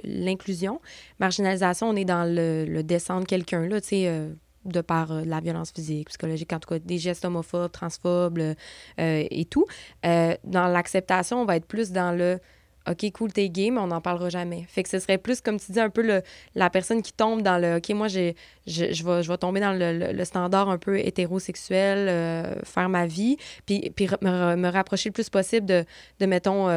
l'inclusion. 0.03 0.79
Marginalisation, 1.19 1.89
on 1.89 1.95
est 1.95 2.05
dans 2.05 2.23
le, 2.23 2.65
le 2.65 2.83
descendre 2.83 3.27
quelqu'un, 3.27 3.67
là, 3.67 3.81
tu 3.81 3.89
sais, 3.89 4.29
de 4.65 4.81
par 4.81 5.11
euh, 5.11 5.23
la 5.25 5.39
violence 5.39 5.71
physique, 5.71 6.09
psychologique, 6.09 6.51
en 6.53 6.59
tout 6.59 6.69
cas 6.69 6.79
des 6.79 6.97
gestes 6.97 7.25
homophobes, 7.25 7.71
transphobes 7.71 8.39
euh, 8.39 8.55
et 8.97 9.45
tout. 9.45 9.65
Euh, 10.05 10.35
dans 10.43 10.67
l'acceptation, 10.67 11.41
on 11.41 11.45
va 11.45 11.57
être 11.57 11.65
plus 11.65 11.91
dans 11.91 12.15
le 12.17 12.39
OK, 12.85 13.09
cool, 13.13 13.31
t'es 13.31 13.47
gay, 13.47 13.69
mais 13.71 13.79
on 13.79 13.87
n'en 13.87 14.01
parlera 14.01 14.27
jamais. 14.27 14.65
Fait 14.67 14.83
que 14.83 14.89
ce 14.89 14.99
serait 14.99 15.17
plus, 15.17 15.39
comme 15.39 15.57
tu 15.57 15.71
dis, 15.71 15.79
un 15.79 15.89
peu 15.89 16.01
le, 16.01 16.21
la 16.53 16.69
personne 16.69 17.01
qui 17.01 17.13
tombe 17.13 17.41
dans 17.41 17.57
le 17.57 17.77
OK, 17.77 17.89
moi, 17.91 18.09
je, 18.09 18.33
vais, 18.67 19.37
tomber 19.37 19.61
dans 19.61 19.71
le, 19.71 20.11
le, 20.11 20.25
standard 20.25 20.67
un 20.67 20.77
peu 20.77 20.99
hétérosexuel, 20.99 22.57
faire 22.65 22.89
ma 22.89 23.07
vie, 23.07 23.37
puis, 23.65 23.89
puis 23.95 24.09
me, 24.21 24.57
me, 24.57 24.67
rapprocher 24.67 25.07
le 25.07 25.13
plus 25.13 25.29
possible 25.29 25.65
de, 25.65 25.85
de 26.19 26.25
mettons, 26.25 26.67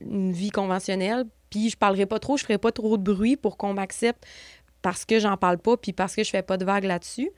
une 0.00 0.32
vie 0.32 0.50
conventionnelle. 0.50 1.24
Puis 1.50 1.70
je 1.70 1.76
parlerai 1.76 2.06
pas 2.06 2.18
trop, 2.18 2.36
je 2.36 2.44
ferai 2.44 2.58
pas 2.58 2.72
trop 2.72 2.96
de 2.96 3.02
bruit 3.02 3.36
pour 3.36 3.56
qu'on 3.56 3.74
m'accepte 3.74 4.24
parce 4.82 5.04
que 5.04 5.18
j'en 5.18 5.36
parle 5.36 5.58
pas, 5.58 5.76
puis 5.76 5.92
parce 5.92 6.14
que 6.14 6.24
je 6.24 6.30
fais 6.30 6.42
pas 6.42 6.56
de 6.56 6.64
vagues 6.64 6.84
là-dessus. 6.84 7.30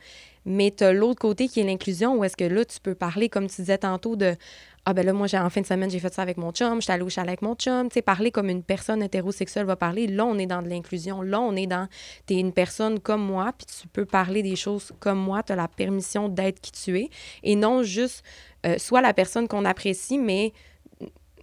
Mais 0.47 0.75
tu 0.77 0.85
as 0.85 0.93
l'autre 0.93 1.21
côté 1.21 1.49
qui 1.49 1.61
est 1.61 1.65
l'inclusion, 1.65 2.17
où 2.17 2.25
est-ce 2.25 2.37
que 2.37 2.45
là, 2.45 2.65
tu 2.65 2.79
peux 2.81 2.95
parler, 2.95 3.29
comme 3.29 3.47
tu 3.47 3.63
disais 3.63 3.79
tantôt, 3.79 4.15
de 4.15 4.37
Ah, 4.85 4.93
ben 4.93 5.07
là, 5.07 5.15
moi, 5.15 5.27
en 5.35 5.49
fin 5.49 5.63
de 5.63 5.67
semaine, 5.67 5.91
j'ai 5.91 5.99
fait 6.01 6.13
ça 6.13 6.21
avec 6.21 6.37
mon 6.37 6.53
chum, 6.53 6.83
j'étais 6.83 6.93
allée 6.93 7.03
au 7.03 7.09
chalet 7.09 7.29
avec 7.29 7.41
mon 7.41 7.55
chum. 7.55 7.89
Tu 7.89 7.95
sais, 7.95 8.03
parler 8.03 8.31
comme 8.31 8.51
une 8.51 8.63
personne 8.63 9.03
hétérosexuelle 9.03 9.65
va 9.65 9.77
parler. 9.77 10.07
Là, 10.07 10.27
on 10.27 10.39
est 10.39 10.47
dans 10.47 10.61
de 10.61 10.69
l'inclusion. 10.69 11.23
Là, 11.23 11.41
on 11.41 11.57
est 11.57 11.67
dans. 11.67 11.89
Tu 12.27 12.35
es 12.35 12.41
une 12.41 12.53
personne 12.53 13.01
comme 13.01 13.25
moi, 13.25 13.53
puis 13.57 13.67
tu 13.67 13.89
peux 13.89 14.05
parler 14.05 14.43
des 14.43 14.57
choses 14.57 14.93
comme 15.01 15.19
moi. 15.19 15.43
Tu 15.43 15.53
as 15.53 15.57
la 15.57 15.69
permission 15.69 16.29
d'être 16.29 16.61
qui 16.61 16.73
tu 16.73 16.99
es. 16.99 17.09
Et 17.43 17.57
non 17.57 17.83
juste 17.83 18.23
euh, 18.67 18.77
soit 18.77 19.01
la 19.01 19.15
personne 19.15 19.49
qu'on 19.49 19.65
apprécie, 19.65 20.19
mais, 20.19 20.53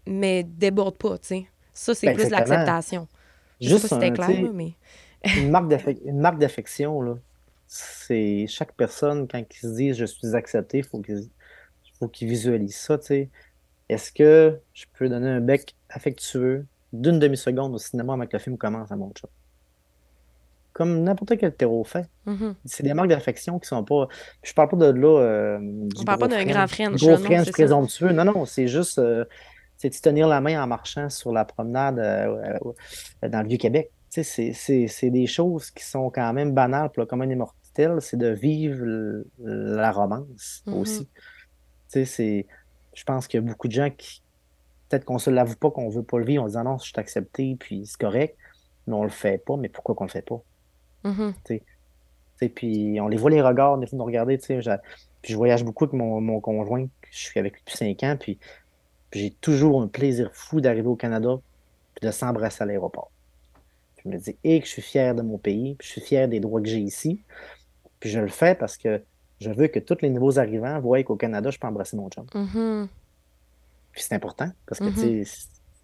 mais 0.05 0.43
déborde 0.43 0.97
pas, 0.97 1.17
tu 1.17 1.27
sais. 1.27 1.45
Ça, 1.73 1.95
c'est 1.95 2.07
ben, 2.07 2.17
plus 2.17 2.29
l'acceptation. 2.29 3.07
Juste 3.59 3.77
sais 3.77 3.81
pas 3.81 3.87
si 3.87 3.93
c'était 3.93 4.13
clair, 4.13 4.51
mais 4.53 4.75
une 5.23 5.51
marque 5.51 6.39
d'affection, 6.39 7.19
c'est 7.67 8.47
chaque 8.47 8.73
personne, 8.73 9.27
quand 9.27 9.39
ils 9.39 9.57
se 9.57 9.67
disent 9.67 9.97
je 9.97 10.05
suis 10.05 10.36
accepté, 10.36 10.79
il 10.79 10.84
faut 10.84 10.99
qu'ils 10.99 11.29
faut 11.99 12.12
visualisent 12.21 12.75
ça. 12.75 12.97
Est-ce 13.89 14.12
que 14.12 14.60
je 14.73 14.86
peux 14.97 15.10
donner 15.10 15.29
un 15.29 15.41
bec 15.41 15.75
affectueux 15.89 16.65
d'une 16.93 17.19
demi-seconde 17.19 17.73
au 17.73 17.77
cinéma 17.77 18.13
avant 18.13 18.25
que 18.25 18.34
le 18.34 18.39
film 18.39 18.57
commence 18.57 18.91
à 18.91 18.95
mon 18.95 19.12
chat? 19.19 19.29
Comme 20.73 21.03
n'importe 21.03 21.38
quel 21.38 21.53
terreau 21.53 21.84
fait. 21.84 22.07
Mm-hmm. 22.25 22.55
C'est 22.65 22.84
des 22.84 22.93
marques 22.93 23.10
d'affection 23.10 23.60
qui 23.60 23.67
sont 23.67 23.84
pas. 23.84 24.07
Je 24.43 24.53
parle 24.53 24.69
pas 24.69 24.77
de 24.77 24.86
là. 24.86 25.19
Euh, 25.19 25.89
On 25.97 26.03
parle 26.03 26.19
pas 26.19 26.27
d'un 26.29 26.45
grand 26.45 26.67
French. 26.67 27.01
Gros 27.01 27.17
French 27.17 27.51
présomptueux. 27.51 28.12
Non, 28.12 28.23
non, 28.23 28.45
c'est 28.45 28.67
juste. 28.67 28.97
Euh, 28.97 29.25
c'est 29.75 29.89
de 29.89 29.95
tenir 29.95 30.27
la 30.27 30.41
main 30.41 30.63
en 30.63 30.67
marchant 30.67 31.10
sur 31.10 31.31
la 31.31 31.43
promenade 31.43 31.99
euh, 31.99 32.60
dans 33.27 33.41
le 33.41 33.47
Vieux-Québec 33.47 33.91
c'est 34.12 35.10
des 35.10 35.28
choses 35.28 35.71
qui 35.71 35.84
sont 35.84 36.10
quand 36.10 36.34
même 36.34 36.54
banales 36.54 36.89
pour 36.91 37.02
le 37.02 37.06
commun 37.06 37.30
immortel, 37.30 38.02
c'est 38.02 38.17
de 38.17 38.28
vivre 38.28 39.24
la 39.39 39.91
romance 39.91 40.63
mm-hmm. 40.67 40.74
aussi. 40.74 41.08
c'est 41.88 42.45
Je 42.93 43.04
pense 43.06 43.28
qu'il 43.28 43.39
y 43.39 43.43
a 43.43 43.47
beaucoup 43.47 43.69
de 43.69 43.74
gens 43.74 43.89
qui, 43.89 44.21
peut-être 44.89 45.06
qu'on 45.06 45.13
ne 45.13 45.19
se 45.19 45.30
l'avoue 45.30 45.56
pas 45.56 45.71
qu'on 45.71 45.88
ne 45.88 45.93
veut 45.93 46.04
pas 46.04 46.19
le 46.19 46.26
vivre, 46.26 46.43
on 46.43 46.47
dit 46.47 46.58
ah 46.58 46.63
non, 46.63 46.78
je 46.78 46.86
suis 46.86 46.93
accepté, 46.97 47.56
puis 47.58 47.86
c'est 47.86 48.00
correct, 48.00 48.38
mais 48.86 48.93
on 48.93 49.04
le 49.04 49.10
fait 49.10 49.38
pas, 49.38 49.56
mais 49.56 49.69
pourquoi 49.69 49.95
qu'on 49.95 50.06
le 50.06 50.10
fait 50.10 50.26
pas? 50.26 50.41
Mm-hmm. 51.06 51.62
Puis 52.54 53.00
on 53.00 53.08
les 53.08 53.17
voit 53.17 53.30
les 53.30 53.41
regards, 53.41 53.78
des 53.78 53.88
fois 53.88 53.97
nous 53.97 54.06
regarder, 54.06 54.38
puis 54.38 54.60
je 54.62 55.36
voyage 55.38 55.63
beaucoup 55.63 55.86
avec 55.86 55.93
mon, 55.93 56.19
mon 56.19 56.41
conjoint, 56.41 56.86
je 57.10 57.17
suis 57.17 57.39
avec 57.39 57.54
lui 57.54 57.62
depuis 57.65 57.78
cinq 57.78 58.04
ans, 58.04 58.17
puis 58.19 58.39
j'ai 59.13 59.32
toujours 59.32 59.82
un 59.82 59.88
plaisir 59.88 60.32
fou 60.34 60.60
d'arriver 60.60 60.88
au 60.88 60.95
Canada, 60.95 61.39
puis 61.95 62.06
de 62.06 62.12
s'embrasser 62.12 62.63
à 62.63 62.65
l'aéroport. 62.65 63.12
Je 64.03 64.09
me 64.09 64.17
dis, 64.17 64.35
et 64.43 64.59
que 64.59 64.65
je 64.65 64.71
suis 64.71 64.81
fier 64.81 65.13
de 65.15 65.21
mon 65.21 65.37
pays, 65.37 65.75
puis 65.75 65.87
je 65.87 65.91
suis 65.93 66.01
fier 66.01 66.27
des 66.27 66.39
droits 66.39 66.61
que 66.61 66.67
j'ai 66.67 66.79
ici. 66.79 67.21
Puis 67.99 68.09
je 68.09 68.19
le 68.19 68.27
fais 68.29 68.55
parce 68.55 68.77
que 68.77 69.01
je 69.39 69.49
veux 69.51 69.67
que 69.67 69.79
tous 69.79 69.97
les 70.01 70.09
nouveaux 70.09 70.39
arrivants 70.39 70.79
voient 70.79 71.01
qu'au 71.03 71.15
Canada, 71.15 71.49
je 71.51 71.59
peux 71.59 71.67
embrasser 71.67 71.95
mon 71.97 72.09
chum. 72.09 72.25
Mhm. 72.33 72.87
Puis 73.91 74.03
c'est 74.03 74.15
important 74.15 74.49
parce 74.65 74.79
que, 74.79 74.89
sais, 74.91 75.23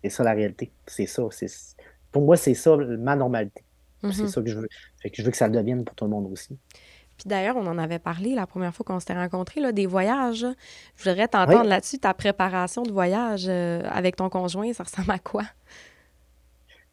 c'est 0.04 0.10
ça 0.10 0.24
la 0.24 0.34
réalité. 0.34 0.72
C'est 0.88 1.06
ça. 1.06 1.24
Pour 2.12 2.22
moi, 2.24 2.38
c'est 2.38 2.54
ça 2.54 2.76
ma 2.78 3.16
normalité. 3.16 3.64
C'est 4.02 4.22
Mhm. 4.24 4.28
ça 4.28 4.42
que 4.42 4.50
je 4.50 4.58
veux. 4.60 4.68
Fait 5.02 5.10
que 5.10 5.18
je 5.18 5.24
veux 5.24 5.32
que 5.32 5.38
ça 5.38 5.48
le 5.48 5.54
devienne 5.54 5.84
pour 5.84 5.96
tout 5.96 6.06
le 6.06 6.12
monde 6.12 6.32
aussi. 6.32 6.58
Puis 7.18 7.28
d'ailleurs, 7.28 7.58
on 7.58 7.66
en 7.66 7.80
avait 7.80 7.98
parlé 8.00 8.36
la 8.36 8.46
première 8.46 8.74
fois 8.76 8.86
qu'on 8.86 9.00
s'était 9.00 9.16
rencontrés, 9.16 9.60
là, 9.60 9.72
des 9.72 9.88
voyages. 9.88 10.46
Je 10.96 11.04
voudrais 11.10 11.28
t'entendre 11.28 11.62
Oui. 11.64 11.68
là-dessus, 11.68 11.98
ta 11.98 12.14
préparation 12.14 12.84
de 12.84 12.92
voyage 12.92 13.46
euh, 13.50 13.82
avec 13.90 14.16
ton 14.16 14.30
conjoint, 14.30 14.72
ça 14.74 14.84
ressemble 14.84 15.10
à 15.12 15.18
quoi? 15.20 15.44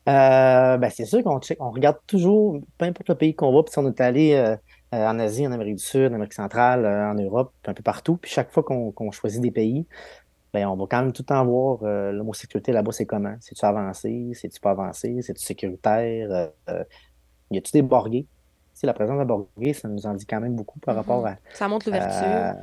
Euh, 0.08 0.76
ben, 0.76 0.90
c'est 0.90 1.06
sûr 1.06 1.22
qu'on 1.22 1.40
check, 1.40 1.62
on 1.62 1.70
regarde 1.70 1.96
toujours, 2.06 2.58
peu 2.78 2.84
importe 2.84 3.08
le 3.08 3.14
pays 3.14 3.34
qu'on 3.34 3.52
va, 3.54 3.62
puis 3.62 3.72
si 3.72 3.78
on 3.78 3.86
est 3.88 4.00
allé 4.00 4.34
euh, 4.34 4.54
euh, 4.94 5.06
en 5.08 5.18
Asie, 5.18 5.46
en 5.46 5.52
Amérique 5.52 5.76
du 5.76 5.82
Sud, 5.82 6.10
en 6.12 6.14
Amérique 6.16 6.34
centrale, 6.34 6.84
euh, 6.84 7.10
en 7.10 7.14
Europe, 7.14 7.52
un 7.66 7.72
peu 7.74 7.82
partout, 7.82 8.16
puis 8.18 8.30
chaque 8.30 8.50
fois 8.50 8.62
qu'on 8.62 8.92
qu'on 8.92 9.10
choisit 9.12 9.40
des 9.40 9.50
pays, 9.50 9.86
ben, 10.52 10.66
on 10.68 10.76
va 10.76 10.84
quand 10.90 11.00
même 11.02 11.12
tout 11.12 11.22
le 11.22 11.26
temps 11.26 11.44
voir 11.44 11.78
l'homosexualité 12.12 12.70
là-bas, 12.72 12.92
c'est 12.92 13.06
comment? 13.06 13.34
C'est-tu 13.40 13.64
avancé? 13.64 14.30
C'est-tu 14.34 14.60
pas 14.60 14.70
avancé? 14.72 15.20
C'est-tu 15.22 15.42
sécuritaire? 15.42 16.50
Y 17.50 17.58
a-tu 17.58 17.72
des 17.72 17.82
borgués? 17.82 18.26
La 18.82 18.92
présence 18.92 19.18
de 19.18 19.24
borgués, 19.24 19.72
ça 19.72 19.88
nous 19.88 20.04
en 20.06 20.12
dit 20.14 20.26
quand 20.26 20.40
même 20.40 20.54
beaucoup 20.54 20.78
par 20.80 20.94
rapport 20.96 21.22
Mhm. 21.22 21.26
à, 21.28 21.36
Ça 21.54 21.66
montre 21.66 21.86
l'ouverture. 21.86 22.54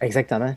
exactement. 0.00 0.54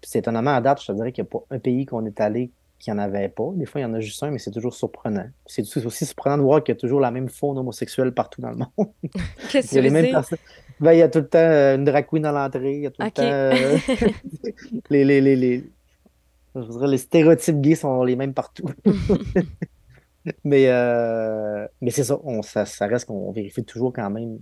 Puis 0.00 0.10
c'est 0.10 0.18
étonnamment 0.18 0.50
à 0.54 0.60
date, 0.60 0.82
je 0.82 0.86
te 0.88 0.92
dirais 0.92 1.10
qu'il 1.12 1.24
n'y 1.24 1.28
a 1.28 1.30
pas 1.32 1.44
un 1.50 1.58
pays 1.58 1.86
qu'on 1.86 2.04
est 2.06 2.20
allé 2.20 2.50
qui 2.82 2.90
n'y 2.90 2.96
en 2.96 2.98
avait 2.98 3.28
pas. 3.28 3.48
Des 3.54 3.64
fois, 3.64 3.80
il 3.80 3.84
y 3.84 3.86
en 3.86 3.94
a 3.94 4.00
juste 4.00 4.20
un, 4.24 4.32
mais 4.32 4.38
c'est 4.38 4.50
toujours 4.50 4.74
surprenant. 4.74 5.28
C'est 5.46 5.62
aussi 5.86 6.04
surprenant 6.04 6.36
de 6.36 6.42
voir 6.42 6.64
qu'il 6.64 6.74
y 6.74 6.76
a 6.76 6.80
toujours 6.80 6.98
la 6.98 7.12
même 7.12 7.28
faune 7.28 7.56
homosexuelle 7.56 8.12
partout 8.12 8.40
dans 8.40 8.50
le 8.50 8.56
monde. 8.56 8.70
Qu'est-ce 9.50 9.72
Il 9.72 9.76
y 9.76 9.78
a 9.78 9.82
que 9.82 9.84
les 9.84 9.88
tu 9.88 9.88
veux 9.88 9.90
mêmes 9.92 10.04
dire? 10.06 10.14
personnes. 10.14 10.38
Ben, 10.80 10.92
il 10.92 10.98
y 10.98 11.02
a 11.02 11.08
tout 11.08 11.20
le 11.20 11.28
temps 11.28 11.38
euh, 11.38 11.76
une 11.76 11.84
drag 11.84 12.06
queen 12.08 12.26
à 12.26 12.32
l'entrée, 12.32 12.74
il 12.74 12.80
y 12.82 12.86
a 12.88 12.90
tout 12.90 13.02
le 13.02 13.10
temps 13.12 13.22
euh, 13.22 13.78
les, 14.90 15.04
les, 15.04 15.20
les, 15.20 15.36
les, 15.36 15.64
je 16.56 16.60
dirais, 16.60 16.88
les 16.88 16.98
stéréotypes 16.98 17.60
gays 17.60 17.76
sont 17.76 18.02
les 18.02 18.16
mêmes 18.16 18.34
partout. 18.34 18.68
Mais, 20.44 20.68
euh, 20.68 21.66
mais 21.80 21.90
c'est 21.90 22.04
ça, 22.04 22.18
on, 22.22 22.42
ça, 22.42 22.64
ça 22.64 22.86
reste 22.86 23.06
qu'on 23.06 23.32
vérifie 23.32 23.64
toujours 23.64 23.92
quand 23.92 24.08
même 24.08 24.38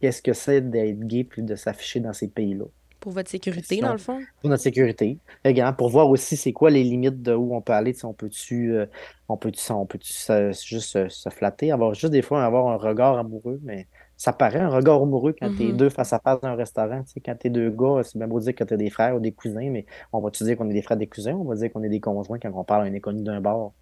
qu'est-ce 0.00 0.20
que 0.22 0.34
c'est 0.34 0.60
d'être 0.70 1.00
gay 1.00 1.24
puis 1.24 1.42
de 1.42 1.54
s'afficher 1.56 2.00
dans 2.00 2.12
ces 2.12 2.28
pays-là. 2.28 2.66
Pour 3.00 3.12
votre 3.12 3.30
sécurité, 3.30 3.80
dans 3.80 3.92
le 3.92 3.98
fond? 3.98 4.26
pour 4.40 4.50
notre 4.50 4.62
sécurité. 4.62 5.20
Également, 5.44 5.74
pour 5.74 5.90
voir 5.90 6.08
aussi 6.08 6.36
c'est 6.36 6.52
quoi 6.52 6.70
les 6.70 6.82
limites 6.84 7.22
de 7.22 7.34
où 7.34 7.54
on 7.54 7.60
peut 7.62 7.72
aller. 7.74 7.92
Sais, 7.92 8.06
on 8.06 8.14
peut-tu 8.14 8.72
euh, 8.74 8.86
on 9.28 9.36
peut 9.36 9.52
on 9.70 9.86
peut 9.86 9.98
se, 10.02 10.52
juste 10.66 10.90
se, 10.90 11.08
se 11.08 11.28
flatter, 11.30 11.72
avoir 11.72 11.94
juste 11.94 12.12
des 12.12 12.22
fois 12.22 12.44
avoir 12.44 12.68
un 12.68 12.76
regard 12.76 13.18
amoureux, 13.18 13.60
mais 13.62 13.86
ça 14.16 14.32
paraît 14.32 14.60
un 14.60 14.68
regard 14.70 15.02
amoureux 15.02 15.34
quand 15.38 15.50
t'es 15.50 15.72
Mhm. 15.72 15.74
deux 15.74 15.90
face 15.90 16.12
à 16.12 16.20
face 16.20 16.40
dans 16.40 16.48
un 16.48 16.54
restaurant. 16.56 17.02
Quand 17.24 17.36
t'es 17.38 17.50
deux 17.50 17.70
gars, 17.70 18.02
c'est 18.02 18.18
bien 18.18 18.28
beau 18.28 18.40
dire 18.40 18.54
que 18.54 18.64
t'es 18.64 18.76
des 18.76 18.90
frères 18.90 19.16
ou 19.16 19.20
des 19.20 19.32
cousins, 19.32 19.70
mais 19.70 19.86
on 20.12 20.20
va-tu 20.20 20.44
dire 20.44 20.56
qu'on 20.56 20.68
est 20.70 20.74
des 20.74 20.82
frères 20.82 20.96
des 20.98 21.06
cousins, 21.08 21.34
on 21.34 21.44
va 21.44 21.54
dire 21.56 21.70
qu'on 21.72 21.82
est 21.82 21.88
des 21.90 22.00
conjoints 22.00 22.38
quand 22.38 22.50
on 22.54 22.64
parle 22.64 22.82
à 22.82 22.90
un 22.90 22.94
inconnu 22.94 23.22
d'un 23.22 23.40
bar? 23.40 23.72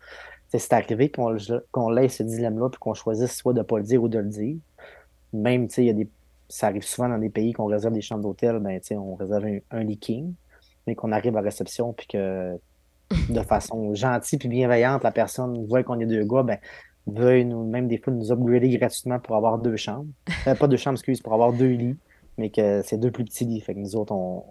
C'est 0.48 0.72
arrivé 0.74 1.10
qu'on 1.10 1.36
qu'on 1.72 1.90
laisse 1.90 2.16
ce 2.18 2.22
dilemme-là 2.24 2.70
puis 2.70 2.78
qu'on 2.80 2.94
choisisse 2.94 3.36
soit 3.36 3.54
de 3.54 3.62
pas 3.62 3.78
le 3.78 3.84
dire 3.84 4.02
ou 4.02 4.08
de 4.08 4.18
le 4.18 4.28
dire. 4.28 4.56
Même, 5.32 5.68
tu 5.68 5.74
sais, 5.74 5.82
il 5.84 5.86
y 5.88 5.90
a 5.90 5.92
des 5.92 6.10
ça 6.48 6.68
arrive 6.68 6.82
souvent 6.82 7.08
dans 7.08 7.18
des 7.18 7.30
pays 7.30 7.52
qu'on 7.52 7.66
réserve 7.66 7.94
des 7.94 8.00
chambres 8.00 8.22
d'hôtel, 8.22 8.58
ben, 8.58 8.80
on 8.92 9.14
réserve 9.14 9.44
un, 9.44 9.58
un 9.70 9.84
leaking, 9.84 10.34
mais 10.86 10.94
qu'on 10.94 11.12
arrive 11.12 11.36
à 11.36 11.40
réception, 11.40 11.92
puis 11.92 12.06
que 12.06 12.58
de 13.30 13.40
façon 13.42 13.94
gentille 13.94 14.38
puis 14.38 14.48
bienveillante, 14.48 15.02
la 15.02 15.12
personne 15.12 15.66
voit 15.66 15.82
qu'on 15.82 15.98
est 16.00 16.06
deux 16.06 16.24
gars, 16.24 16.42
ben, 16.42 16.58
veuille 17.06 17.44
nous, 17.44 17.64
même 17.64 17.88
des 17.88 17.98
fois 17.98 18.12
nous 18.12 18.32
upgrader 18.32 18.68
gratuitement 18.76 19.18
pour 19.18 19.36
avoir 19.36 19.58
deux 19.58 19.76
chambres. 19.76 20.10
Euh, 20.46 20.54
pas 20.54 20.68
deux 20.68 20.76
chambres, 20.76 20.96
excuse, 20.96 21.20
pour 21.20 21.32
avoir 21.32 21.52
deux 21.52 21.70
lits, 21.70 21.96
mais 22.36 22.50
que 22.50 22.82
c'est 22.82 22.98
deux 22.98 23.10
plus 23.10 23.24
petits 23.24 23.44
lits. 23.44 23.60
Fait 23.60 23.74
que 23.74 23.78
nous 23.78 23.96
autres, 23.96 24.12
on, 24.12 24.44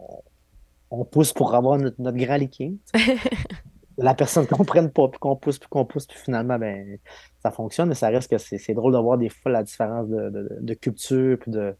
on 0.89 1.05
pousse 1.05 1.33
pour 1.33 1.53
avoir 1.53 1.77
notre, 1.77 2.01
notre 2.01 2.17
grand 2.17 2.37
leaking. 2.37 2.77
La 3.99 4.13
personne 4.13 4.43
ne 4.43 4.55
comprenne 4.55 4.91
pas, 4.91 5.07
puis 5.07 5.19
qu'on 5.19 5.35
pousse, 5.35 5.57
puis 5.57 5.67
qu'on 5.69 5.83
pousse, 5.83 6.05
puis 6.05 6.19
finalement, 6.19 6.59
ben, 6.59 6.99
ça 7.41 7.49
fonctionne, 7.49 7.89
mais 7.89 7.95
ça 7.95 8.09
reste 8.09 8.29
que 8.29 8.37
c'est 8.37 8.59
c'est 8.59 8.75
drôle 8.75 8.93
de 8.93 8.99
voir 8.99 9.17
des 9.17 9.29
fois 9.29 9.51
la 9.51 9.63
différence 9.63 10.07
de, 10.07 10.29
de, 10.29 10.57
de 10.61 10.73
culture, 10.75 11.39
puis 11.39 11.49
de, 11.49 11.75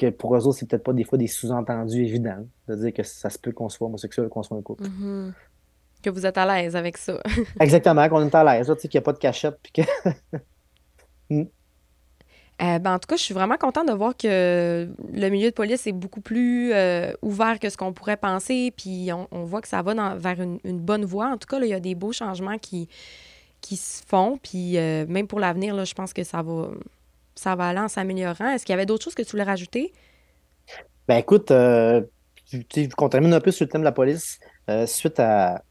que 0.00 0.10
pour 0.10 0.34
eux 0.34 0.46
autres, 0.46 0.58
c'est 0.58 0.68
peut-être 0.68 0.82
pas 0.84 0.92
des 0.92 1.04
fois 1.04 1.18
des 1.18 1.26
sous-entendus 1.26 2.02
évidents, 2.02 2.46
de 2.68 2.74
dire 2.74 2.92
que 2.92 3.02
ça 3.02 3.28
se 3.28 3.38
peut 3.38 3.52
qu'on 3.52 3.68
soit 3.68 3.86
homosexuel 3.86 4.28
qu'on 4.28 4.42
soit 4.42 4.56
un 4.56 4.62
couple. 4.62 4.84
Mhm. 4.84 5.34
Que 6.02 6.08
vous 6.08 6.24
êtes 6.24 6.38
à 6.38 6.46
l'aise 6.46 6.74
avec 6.76 6.96
ça. 6.96 7.20
Exactement, 7.60 8.08
qu'on 8.08 8.26
est 8.26 8.34
à 8.34 8.44
l'aise, 8.44 8.66
tu 8.66 8.80
sais, 8.80 8.88
qu'il 8.88 8.98
n'y 8.98 9.02
a 9.02 9.04
pas 9.04 9.12
de 9.12 9.18
cachette, 9.18 9.58
puis 9.62 9.72
que... 9.72 9.82
Euh, 12.62 12.78
ben, 12.78 12.94
en 12.94 12.98
tout 12.98 13.06
cas, 13.06 13.16
je 13.16 13.22
suis 13.22 13.32
vraiment 13.32 13.56
contente 13.56 13.88
de 13.88 13.92
voir 13.94 14.14
que 14.14 14.86
le 15.14 15.28
milieu 15.30 15.48
de 15.48 15.54
police 15.54 15.86
est 15.86 15.92
beaucoup 15.92 16.20
plus 16.20 16.72
euh, 16.74 17.10
ouvert 17.22 17.58
que 17.58 17.70
ce 17.70 17.78
qu'on 17.78 17.94
pourrait 17.94 18.18
penser. 18.18 18.70
Puis 18.76 19.10
on, 19.14 19.26
on 19.30 19.44
voit 19.44 19.62
que 19.62 19.68
ça 19.68 19.80
va 19.80 19.94
dans- 19.94 20.16
vers 20.16 20.38
une, 20.42 20.58
une 20.64 20.78
bonne 20.78 21.06
voie. 21.06 21.28
En 21.28 21.38
tout 21.38 21.46
cas, 21.48 21.58
là, 21.58 21.64
il 21.64 21.70
y 21.70 21.74
a 21.74 21.80
des 21.80 21.94
beaux 21.94 22.12
changements 22.12 22.58
qui, 22.58 22.86
qui 23.62 23.76
se 23.76 24.02
font. 24.06 24.38
Puis 24.42 24.76
euh, 24.76 25.06
même 25.08 25.26
pour 25.26 25.40
l'avenir, 25.40 25.82
je 25.86 25.94
pense 25.94 26.12
que 26.12 26.22
ça 26.22 26.42
va, 26.42 26.68
ça 27.40 27.56
va 27.56 27.68
aller 27.68 27.78
en 27.80 27.88
s'améliorant. 27.88 28.50
Est-ce 28.50 28.66
qu'il 28.66 28.74
y 28.74 28.74
avait 28.74 28.84
d'autres 28.84 29.04
choses 29.04 29.14
que 29.14 29.22
tu 29.22 29.30
voulais 29.30 29.44
rajouter? 29.44 29.94
Ben 31.08 31.16
écoute, 31.16 31.50
euh, 31.50 32.02
qu'on 32.98 33.08
termine 33.08 33.32
un 33.32 33.40
peu 33.40 33.50
sur 33.50 33.64
le 33.64 33.70
thème 33.70 33.80
de 33.80 33.86
la 33.86 33.92
police, 33.92 34.38
euh, 34.68 34.86
suite 34.86 35.18
à 35.18 35.64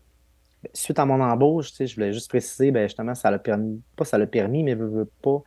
suite 0.73 0.97
à 0.99 1.05
mon 1.05 1.21
embauche, 1.21 1.71
je 1.79 1.93
voulais 1.93 2.11
juste 2.11 2.27
préciser, 2.27 2.71
ben 2.71 2.87
justement, 2.87 3.15
ça 3.15 3.29
l'a 3.31 3.39
permis, 3.39 3.81
pas 3.95 4.03
ça 4.03 4.17
l'a 4.17 4.25
permis, 4.25 4.63
mais 4.63 4.75
pas. 5.21 5.43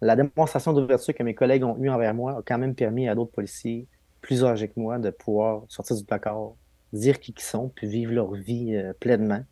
La 0.00 0.16
démonstration 0.16 0.72
d'ouverture 0.72 1.14
que 1.14 1.22
mes 1.22 1.34
collègues 1.34 1.62
ont 1.62 1.76
eue 1.78 1.90
envers 1.90 2.14
moi 2.14 2.38
a 2.38 2.42
quand 2.44 2.58
même 2.58 2.74
permis 2.74 3.08
à 3.08 3.14
d'autres 3.14 3.30
policiers 3.30 3.86
plus 4.22 4.44
âgés 4.44 4.68
que 4.68 4.80
moi 4.80 4.98
de 4.98 5.10
pouvoir 5.10 5.62
sortir 5.68 5.94
du 5.94 6.04
placard, 6.04 6.52
dire 6.94 7.20
qui 7.20 7.34
ils 7.36 7.42
sont, 7.42 7.68
puis 7.68 7.86
vivre 7.86 8.12
leur 8.12 8.32
vie 8.32 8.74
euh, 8.74 8.94
pleinement. 8.98 9.44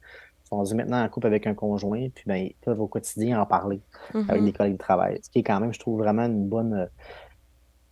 Rendus 0.53 0.75
maintenant 0.75 1.03
en 1.03 1.09
couple 1.09 1.29
avec 1.29 1.47
un 1.47 1.55
conjoint, 1.55 2.09
puis 2.15 2.25
ben, 2.27 2.37
ils 2.37 2.55
peuvent 2.61 2.81
au 2.81 2.87
quotidien 2.87 3.41
en 3.41 3.47
parler 3.47 3.81
avec 4.29 4.43
Mhm. 4.43 4.45
des 4.45 4.53
collègues 4.53 4.73
de 4.75 4.79
travail. 4.79 5.19
Ce 5.23 5.31
qui 5.31 5.39
est 5.39 5.43
quand 5.43 5.59
même, 5.61 5.73
je 5.73 5.79
trouve, 5.79 5.99
vraiment 5.99 6.27
une 6.27 6.47
bonne, 6.47 6.89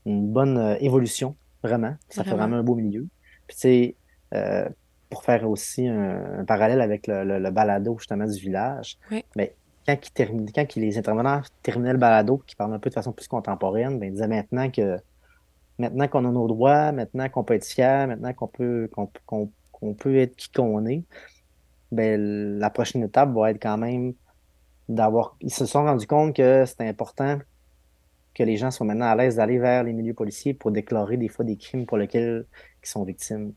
une 0.05 0.31
bonne 0.31 0.59
euh, 0.59 0.77
évolution, 0.81 1.37
vraiment. 1.63 1.95
Ça 2.11 2.23
fait 2.25 2.35
Vraiment. 2.35 2.57
un 2.57 2.63
beau 2.63 2.75
milieu. 2.75 3.07
Puis, 3.47 3.57
tu 3.57 3.61
sais, 3.61 3.97
euh, 4.35 4.69
pour 5.09 5.25
faire 5.25 5.49
aussi 5.49 5.89
un, 5.89 6.41
un 6.41 6.45
parallèle 6.45 6.81
avec 6.81 7.07
le, 7.07 7.25
le- 7.25 7.39
le 7.39 7.51
balado, 7.51 7.97
justement, 7.99 8.27
du 8.27 8.39
village, 8.39 8.99
Oui. 9.11 9.25
ben, 9.35 9.49
quand, 9.87 10.77
les 10.77 10.99
intervenants 10.99 11.41
terminaient 11.63 11.93
le 11.93 11.99
balado, 11.99 12.43
qui 12.47 12.55
parlent 12.57 12.75
un 12.75 12.79
peu 12.79 12.91
de 12.91 12.95
façon 12.95 13.13
plus 13.13 13.27
contemporaine, 13.27 13.99
ben, 13.99 14.07
ils 14.07 14.13
disaient 14.13 14.29
maintenant 14.29 14.71
que 14.71 14.99
maintenant 15.79 16.09
qu'on 16.09 16.27
a 16.27 16.31
nos 16.31 16.47
droits, 16.47 16.93
maintenant 16.93 17.29
qu'on 17.31 17.43
peut 17.43 17.55
être 17.55 17.67
fier, 17.67 18.07
maintenant 18.07 18.33
qu'on 18.35 18.49
peut, 18.49 18.89
qu'on 18.93 19.95
peut 19.95 20.17
être 20.17 20.37
qui 20.37 20.51
qu'on 20.53 20.85
est, 20.87 21.05
ben, 21.93 22.59
la 22.59 22.71
prochaine 22.71 23.03
étape 23.03 23.33
va 23.33 23.51
être 23.51 23.63
quand 23.63 23.79
même 23.79 24.15
d'avoir. 24.89 25.37
Ils 25.41 25.53
se 25.53 25.67
sont 25.67 25.85
rendus 25.85 26.07
compte 26.07 26.35
que 26.37 26.65
c'était 26.67 26.89
important 26.89 27.39
que 28.35 28.43
les 28.45 28.57
gens 28.57 28.71
soient 28.71 28.87
maintenant 28.87 29.07
à 29.07 29.17
l'aise 29.17 29.37
d'aller 29.37 29.59
vers 29.59 29.83
les 29.83 29.93
milieux 29.93 30.15
policiers 30.15 30.55
pour 30.55 30.71
déclarer 30.71 31.17
des 31.17 31.29
fois 31.29 31.45
des 31.45 31.57
crimes 31.57 31.87
pour 31.87 31.99
lesquels 31.99 32.47
ils 32.83 32.89
sont 32.89 33.05
victimes. 33.05 33.53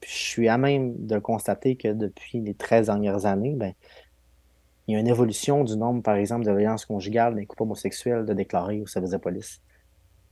Puis 0.00 0.10
je 0.10 0.16
suis 0.16 0.48
à 0.48 0.58
même 0.58 1.06
de 1.06 1.18
constater 1.18 1.76
que 1.76 1.88
depuis 1.88 2.40
les 2.40 2.54
13 2.54 2.86
dernières 2.86 3.26
années, 3.26 3.54
ben, 3.54 3.72
il 4.86 4.94
y 4.94 4.96
a 4.96 5.00
une 5.00 5.08
évolution 5.08 5.64
du 5.64 5.76
nombre, 5.76 6.02
par 6.02 6.16
exemple, 6.16 6.46
de 6.46 6.52
violences 6.52 6.86
conjugales 6.86 7.34
d'un 7.34 7.44
couple 7.44 7.64
homosexuel 7.64 8.24
de 8.24 8.32
déclarer 8.32 8.80
au 8.80 8.86
service 8.86 9.10
de 9.10 9.16
police. 9.18 9.60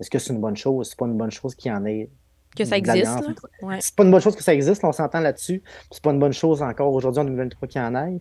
Est-ce 0.01 0.11
que 0.11 0.19
c'est 0.19 0.33
une 0.33 0.41
bonne 0.41 0.57
chose? 0.57 0.91
C'est 0.91 0.99
pas 0.99 1.07
une 1.07 1.17
bonne 1.17 1.31
chose 1.31 1.55
qu'il 1.55 1.71
y 1.71 1.75
en 1.75 1.85
ait 1.85 2.11
Que 2.57 2.65
ça 2.65 2.77
existe, 2.77 3.05
là? 3.05 3.21
Ouais. 3.63 3.77
C'est 3.81 3.95
pas 3.95 4.05
une 4.05 4.11
bonne 4.11 4.21
chose 4.21 4.35
que 4.37 4.43
ça 4.43 4.55
existe, 4.55 4.83
on 4.85 4.93
s'entend 4.93 5.21
là-dessus. 5.21 5.63
C'est 5.91 6.03
pas 6.03 6.11
une 6.11 6.19
bonne 6.19 6.33
chose 6.33 6.63
encore 6.63 6.93
aujourd'hui 6.93 7.21
en 7.21 7.25
2023 7.25 7.69
qu'il 7.69 7.81
y 7.81 7.85
en 7.85 7.95
ait. 7.95 8.21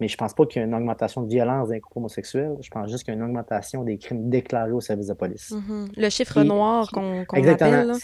Mais 0.00 0.08
je 0.08 0.16
pense 0.16 0.34
pas 0.34 0.46
qu'il 0.46 0.60
y 0.60 0.64
ait 0.64 0.66
une 0.68 0.74
augmentation 0.74 1.22
de 1.22 1.28
violence 1.28 1.68
d'un 1.68 1.78
couple 1.78 1.98
homosexuel. 1.98 2.56
Je 2.60 2.68
pense 2.70 2.90
juste 2.90 3.04
qu'il 3.04 3.14
y 3.14 3.16
a 3.16 3.20
une 3.20 3.24
augmentation 3.24 3.84
des 3.84 3.98
crimes 3.98 4.28
déclarés 4.30 4.72
au 4.72 4.80
service 4.80 5.06
de 5.06 5.14
police. 5.14 5.52
Mhm. 5.52 5.88
Le 5.96 6.08
chiffre 6.10 6.40
Qui- 6.42 6.48
noir 6.48 6.90
qu'on 6.92 7.24
qu'on 7.24 7.36
Exactement. 7.36 7.70
appelle, 7.72 7.86
là. 7.88 7.94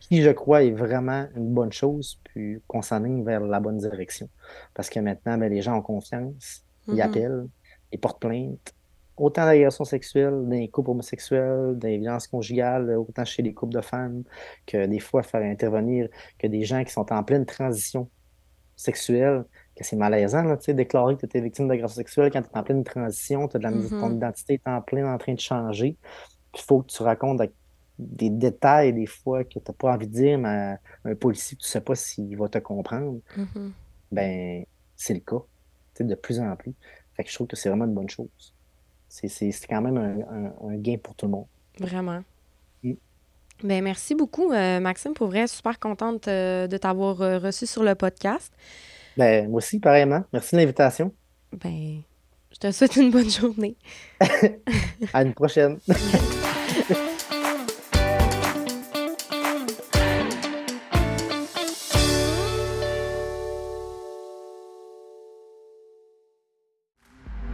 Qui, 0.00 0.22
je 0.22 0.30
crois, 0.30 0.62
est 0.62 0.70
vraiment 0.70 1.26
une 1.34 1.52
bonne 1.52 1.72
chose, 1.72 2.20
puis 2.24 2.60
qu'on 2.68 2.82
s'enligne 2.82 3.24
vers 3.24 3.40
la 3.40 3.58
bonne 3.58 3.78
direction. 3.78 4.28
Parce 4.74 4.88
que 4.90 5.00
maintenant, 5.00 5.36
ben, 5.38 5.50
les 5.50 5.62
gens 5.62 5.76
ont 5.78 5.82
confiance, 5.82 6.62
ils 6.86 6.94
Mhm. 6.94 7.00
appellent, 7.00 7.46
ils 7.90 7.98
portent 7.98 8.20
plainte. 8.20 8.72
Autant 9.16 9.44
d'agressions 9.44 9.84
sexuelles, 9.84 10.48
des 10.48 10.68
couples 10.68 10.90
homosexuels, 10.90 11.78
des 11.78 11.98
violences 11.98 12.26
conjugales, 12.26 12.90
autant 12.96 13.24
chez 13.24 13.42
les 13.42 13.54
couples 13.54 13.74
de 13.74 13.80
femmes, 13.80 14.24
que 14.66 14.86
des 14.86 14.98
fois 14.98 15.22
faire 15.22 15.42
intervenir 15.42 16.08
que 16.38 16.46
des 16.48 16.64
gens 16.64 16.82
qui 16.82 16.92
sont 16.92 17.12
en 17.12 17.22
pleine 17.22 17.46
transition 17.46 18.10
sexuelle, 18.76 19.44
que 19.76 19.84
c'est 19.84 19.96
malaisant, 19.96 20.42
là, 20.42 20.56
tu 20.56 20.64
sais, 20.64 20.74
déclarer 20.74 21.14
que 21.14 21.20
tu 21.20 21.26
étais 21.26 21.40
victime 21.40 21.68
d'agression 21.68 21.96
sexuelle 21.96 22.30
quand 22.32 22.42
tu 22.42 22.48
es 22.52 22.58
en 22.58 22.62
pleine 22.64 22.82
transition, 22.84 23.46
t'as 23.48 23.58
de 23.58 23.64
la, 23.64 23.70
Mhm. 23.70 23.88
ton 24.00 24.16
identité 24.16 24.54
est 24.54 24.68
en 24.68 24.82
plein 24.82 25.12
en 25.12 25.18
train 25.18 25.34
de 25.34 25.40
changer. 25.40 25.96
Il 26.54 26.60
faut 26.60 26.82
que 26.82 26.86
tu 26.92 27.02
racontes 27.02 27.40
des 27.98 28.30
détails, 28.30 28.92
des 28.92 29.06
fois, 29.06 29.44
que 29.44 29.50
tu 29.50 29.58
n'as 29.66 29.74
pas 29.74 29.92
envie 29.94 30.08
de 30.08 30.12
dire, 30.12 30.38
mais 30.38 30.76
un 31.04 31.14
policier, 31.14 31.56
tu 31.56 31.64
ne 31.64 31.68
sais 31.68 31.80
pas 31.80 31.94
s'il 31.94 32.36
va 32.36 32.48
te 32.48 32.58
comprendre. 32.58 33.20
Mhm. 33.36 33.72
Ben, 34.10 34.64
c'est 34.96 35.14
le 35.14 35.20
cas. 35.20 35.42
de 36.00 36.14
plus 36.16 36.40
en 36.40 36.56
plus. 36.56 36.74
Fait 37.14 37.22
que 37.22 37.30
je 37.30 37.34
trouve 37.36 37.46
que 37.46 37.54
c'est 37.54 37.68
vraiment 37.68 37.84
une 37.84 37.94
bonne 37.94 38.10
chose. 38.10 38.53
C'est 39.14 39.52
quand 39.68 39.80
même 39.80 39.96
un, 39.96 40.76
gain 40.76 40.96
pour 41.02 41.14
tout 41.14 41.26
le 41.26 41.32
monde. 41.32 41.46
Vraiment. 41.78 42.22
Mm. 42.82 42.92
Ben, 43.62 43.84
merci 43.84 44.14
beaucoup, 44.14 44.52
euh, 44.52 44.80
Maxime. 44.80 45.14
Pour 45.14 45.28
vrai, 45.28 45.46
super 45.46 45.78
contente 45.78 46.28
euh, 46.28 46.66
de 46.66 46.76
t'avoir 46.76 47.16
reçu 47.18 47.66
sur 47.66 47.82
le 47.82 47.94
podcast. 47.94 48.52
Ben, 49.16 49.48
moi 49.48 49.58
aussi, 49.58 49.78
pareillement. 49.78 50.24
Merci 50.32 50.56
de 50.56 50.60
l'invitation. 50.60 51.12
Ben, 51.52 52.02
je 52.52 52.58
te 52.58 52.72
souhaite 52.72 52.96
une 52.96 53.10
bonne 53.10 53.30
journée. 53.30 53.76
à 55.12 55.22
une 55.22 55.34
prochaine. 55.34 55.78